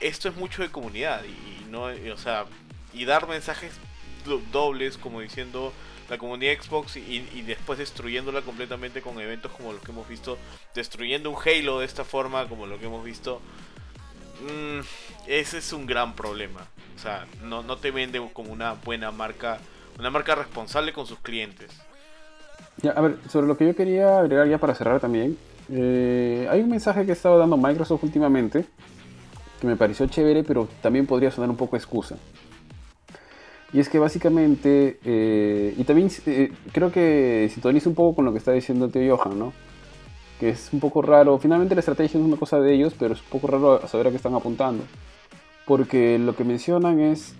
[0.00, 2.44] esto es mucho de comunidad y, no, o sea,
[2.92, 3.74] y dar mensajes
[4.50, 5.72] dobles como diciendo
[6.10, 10.36] la comunidad Xbox y, después destruyéndola completamente con eventos como los que hemos visto,
[10.74, 13.40] destruyendo un Halo de esta forma como lo que hemos visto.
[14.42, 14.80] Mm,
[15.26, 16.66] ese es un gran problema.
[16.96, 19.58] O sea, no, no te vende como una buena marca,
[19.98, 21.70] una marca responsable con sus clientes.
[22.94, 25.38] A ver, sobre lo que yo quería agregar ya para cerrar también,
[25.70, 28.64] eh, hay un mensaje que ha estado dando Microsoft últimamente
[29.60, 32.16] que me pareció chévere, pero también podría sonar un poco excusa.
[33.72, 38.32] Y es que básicamente, eh, y también eh, creo que sintoniza un poco con lo
[38.32, 39.52] que está diciendo el tío Johan, ¿no?
[40.40, 43.20] Que es un poco raro, finalmente la estrategia es una cosa de ellos, pero es
[43.20, 44.82] un poco raro saber a qué están apuntando.
[45.66, 47.34] Porque lo que mencionan es,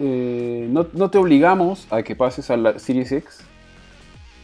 [0.00, 3.44] eh, no, no, te obligamos a que pases a la Series X.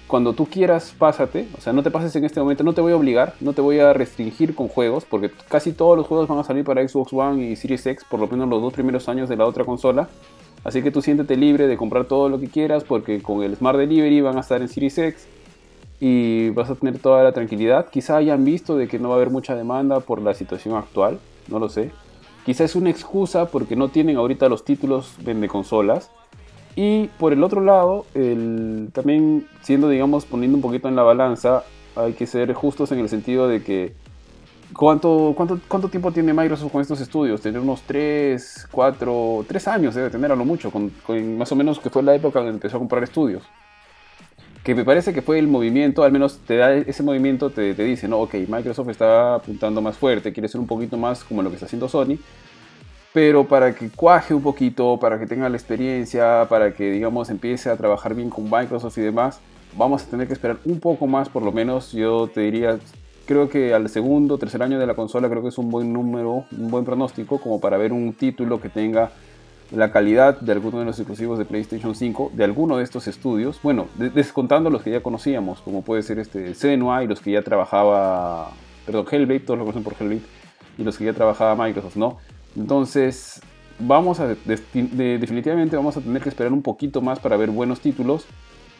[0.06, 1.48] Cuando tú quieras, pásate.
[1.58, 3.60] O sea, no te pases en este momento, no te voy a obligar, no te
[3.60, 7.12] voy a restringir con juegos, porque casi todos los juegos van a salir para Xbox
[7.12, 10.08] One y Series X, por lo menos los dos primeros años de la otra consola.
[10.64, 13.78] Así que tú siéntete libre de comprar todo lo que quieras porque con el Smart
[13.78, 15.26] Delivery van a estar en Series X
[16.00, 17.88] y vas a tener toda la tranquilidad.
[17.90, 21.20] Quizá hayan visto de que no va a haber mucha demanda por la situación actual,
[21.48, 21.90] no lo sé.
[22.46, 26.10] Quizá es una excusa porque no tienen ahorita los títulos de consolas.
[26.76, 31.64] Y por el otro lado, el, también siendo, digamos, poniendo un poquito en la balanza,
[31.94, 33.94] hay que ser justos en el sentido de que
[34.76, 37.40] ¿cuánto, cuánto, cuánto tiempo tiene Microsoft con estos estudios?
[37.40, 41.56] Tener unos 3, 4, 3 años debe tener a lo mucho, con, con más o
[41.56, 43.42] menos que fue la época donde empezó a comprar estudios.
[44.62, 47.84] Que me parece que fue el movimiento, al menos te da ese movimiento, te, te
[47.84, 51.50] dice, no, ok, Microsoft está apuntando más fuerte, quiere ser un poquito más como lo
[51.50, 52.18] que está haciendo Sony,
[53.12, 57.70] pero para que cuaje un poquito, para que tenga la experiencia, para que, digamos, empiece
[57.70, 59.38] a trabajar bien con Microsoft y demás,
[59.76, 62.78] vamos a tener que esperar un poco más, por lo menos, yo te diría,
[63.26, 66.44] creo que al segundo, tercer año de la consola, creo que es un buen número,
[66.52, 69.10] un buen pronóstico, como para ver un título que tenga
[69.70, 73.60] la calidad de alguno de los exclusivos de PlayStation 5, de alguno de estos estudios,
[73.62, 77.42] bueno, descontando los que ya conocíamos, como puede ser este Senua y los que ya
[77.42, 78.50] trabajaba,
[78.86, 80.22] perdón, Hellblade, todos lo conocen por Hellblade,
[80.78, 82.18] y los que ya trabajaba Microsoft, ¿no?
[82.56, 83.40] Entonces,
[83.78, 88.26] vamos a, definitivamente vamos a tener que esperar un poquito más para ver buenos títulos.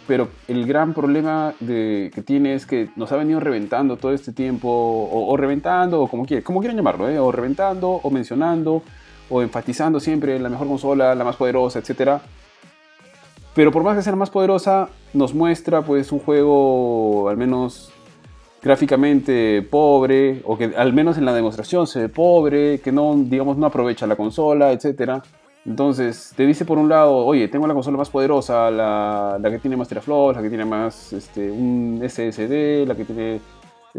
[0.07, 4.69] Pero el gran problema que tiene es que nos ha venido reventando todo este tiempo,
[4.69, 7.19] o, reventando, o como, quiera, como quieran llamarlo, ¿eh?
[7.19, 8.83] o reventando, o mencionando,
[9.31, 12.21] o enfatizando siempre la mejor consola, la más poderosa, etc.
[13.55, 17.91] Pero por más que sea la más poderosa, nos muestra pues un juego al menos
[18.63, 23.57] gráficamente pobre, o que al menos en la demostración se ve pobre, que no, digamos,
[23.57, 25.23] no aprovecha la consola, etc.
[25.67, 29.59] Entonces, te dice por un lado, oye, tengo la consola más poderosa, la, la que
[29.59, 33.41] tiene más teraflops, la que tiene más este, un SSD, la que tiene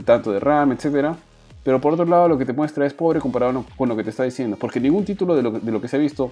[0.03, 1.15] tanto de RAM, etc.
[1.63, 4.11] Pero por otro lado, lo que te muestra es pobre comparado con lo que te
[4.11, 4.57] está diciendo.
[4.57, 6.31] Porque ningún título de lo, de lo que se ha visto,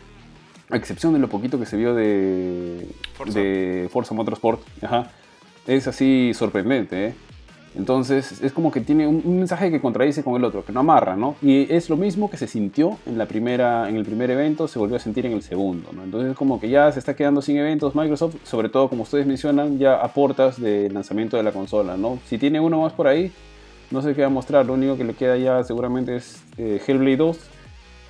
[0.69, 4.61] a excepción de lo poquito que se vio de Forza, de Forza Motorsport,
[5.65, 7.07] es así sorprendente.
[7.07, 7.13] ¿eh?
[7.75, 11.15] Entonces es como que tiene un, mensaje que contradice con el otro, que no amarra,
[11.15, 11.35] ¿no?
[11.41, 14.77] Y es lo mismo que se sintió en, la primera, en el primer evento, se
[14.77, 16.03] volvió a sentir en el segundo, ¿no?
[16.03, 19.25] Entonces es como que ya se está quedando sin eventos Microsoft, sobre todo como ustedes
[19.25, 22.19] mencionan, ya a portas del lanzamiento de la consola, ¿no?
[22.27, 23.31] Si tiene uno más por ahí,
[23.89, 26.81] no sé qué va a mostrar, lo único que le queda ya seguramente es eh,
[26.85, 27.37] Hellblade 2.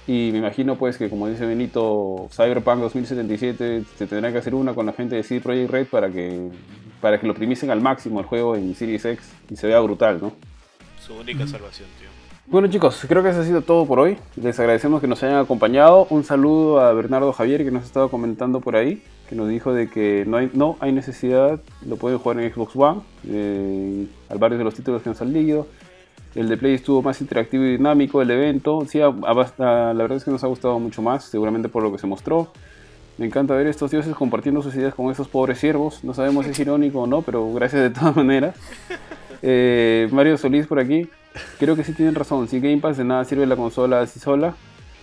[0.06, 4.74] Y me imagino pues que como dice Benito, Cyberpunk 2077 se tendrá que hacer una
[4.74, 6.50] con la gente de CD Projekt Red para que
[7.04, 10.20] para que lo optimicen al máximo el juego en Series X y se vea brutal,
[10.22, 10.32] ¿no?
[11.06, 12.08] Su única salvación, tío.
[12.48, 14.16] Bueno chicos, creo que eso ha sido todo por hoy.
[14.38, 16.08] Les agradecemos que nos hayan acompañado.
[16.12, 19.74] Un saludo a Bernardo Javier que nos ha estado comentando por ahí, que nos dijo
[19.74, 24.38] de que no hay, no hay necesidad, lo pueden jugar en Xbox One, eh, al
[24.38, 25.68] varios de los títulos que han salido.
[26.36, 30.32] El de Play estuvo más interactivo y dinámico, el evento, sí, la verdad es que
[30.32, 32.54] nos ha gustado mucho más, seguramente por lo que se mostró.
[33.18, 36.04] Me encanta ver estos dioses compartiendo sus ideas con esos pobres siervos.
[36.04, 38.56] No sabemos si es irónico o no, pero gracias de todas maneras.
[39.42, 41.08] Eh, Mario Solís por aquí.
[41.60, 42.48] Creo que sí tienen razón.
[42.48, 44.56] Si Game Pass de nada sirve la consola así sola.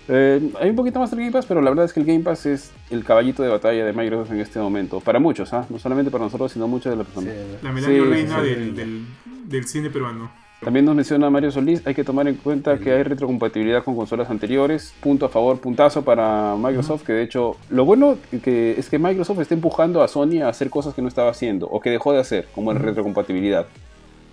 [0.08, 2.20] Eh, hay un poquito más del Game Pass, pero la verdad es que el Game
[2.20, 4.98] Pass es el caballito de batalla de Microsoft en este momento.
[5.00, 5.66] Para muchos, ¿ah?
[5.70, 7.34] no solamente para nosotros, sino muchas de las personas.
[7.62, 9.06] la medalla reina del,
[9.44, 10.39] del cine peruano.
[10.60, 14.28] También nos menciona Mario Solís, hay que tomar en cuenta que hay retrocompatibilidad con consolas
[14.28, 18.98] anteriores, punto a favor, puntazo para Microsoft, que de hecho, lo bueno que es que
[18.98, 22.12] Microsoft está empujando a Sony a hacer cosas que no estaba haciendo o que dejó
[22.12, 23.66] de hacer, como la retrocompatibilidad.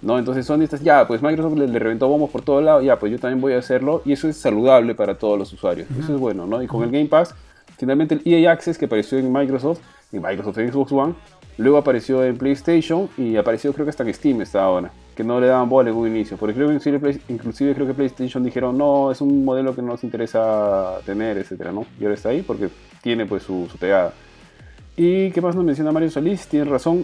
[0.02, 0.20] ¿no?
[0.20, 3.20] Entonces Sony está, ya, pues Microsoft le, reventó bombos por todo lado, ya, pues yo
[3.20, 5.88] también voy a hacerlo y eso es saludable para todos los usuarios.
[5.98, 6.62] Eso es bueno, ¿no?
[6.62, 7.36] Y con el Game Pass,
[7.78, 9.80] finalmente el EA Access que apareció en Microsoft,
[10.12, 11.14] en Microsoft en Xbox One,
[11.58, 15.42] luego apareció en PlayStation y apareció creo que hasta en Steam está ahora que no
[15.42, 16.38] le daban bola en un inicio.
[16.38, 20.04] Porque creo que inclusive, creo que PlayStation dijeron, no, es un modelo que no nos
[20.04, 21.86] interesa tener, etcétera, ¿no?
[22.00, 22.70] Y ahora está ahí porque
[23.02, 24.14] tiene pues su, pegada.
[24.96, 26.48] ¿Y qué más nos menciona Mario Solís?
[26.48, 27.04] Tiene razón,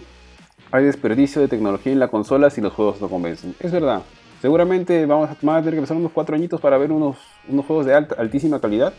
[0.70, 3.54] hay desperdicio de tecnología en la consola si los juegos no convencen.
[3.58, 4.02] Es verdad.
[4.40, 7.16] Seguramente vamos a, tener que pasar unos cuatro añitos para ver unos,
[7.48, 8.92] unos juegos de altísima calidad.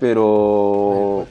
[0.00, 1.26] Pero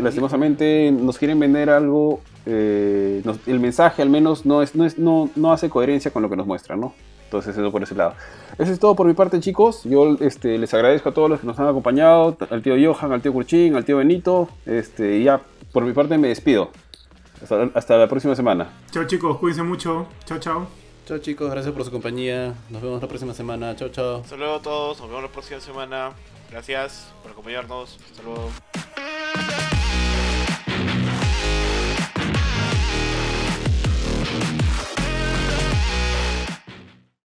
[0.00, 5.28] lastimosamente nos quieren vender algo eh, el mensaje al menos no, es, no, es, no,
[5.36, 6.94] no, hace coherencia con lo que nos muestra, ¿no?
[7.24, 8.14] Entonces eso por ese lado.
[8.58, 9.84] Eso es todo por mi parte chicos.
[9.84, 13.22] Yo este, les agradezco a todos los que nos han acompañado, al tío Johan, al
[13.22, 14.48] tío Curchín, al tío Benito.
[14.66, 15.40] Este, y ya
[15.72, 16.70] por mi parte me despido.
[17.40, 18.72] Hasta, hasta la próxima semana.
[18.90, 20.08] Chao chicos, cuídense mucho.
[20.24, 20.66] Chao, chao.
[21.06, 22.54] Chao chicos, gracias por su compañía.
[22.68, 23.76] Nos vemos la próxima semana.
[23.76, 24.22] Chao, chao.
[24.22, 26.10] Hasta luego a todos, nos vemos la próxima semana.
[26.50, 27.98] Gracias por acompañarnos.
[28.10, 28.50] Hasta luego.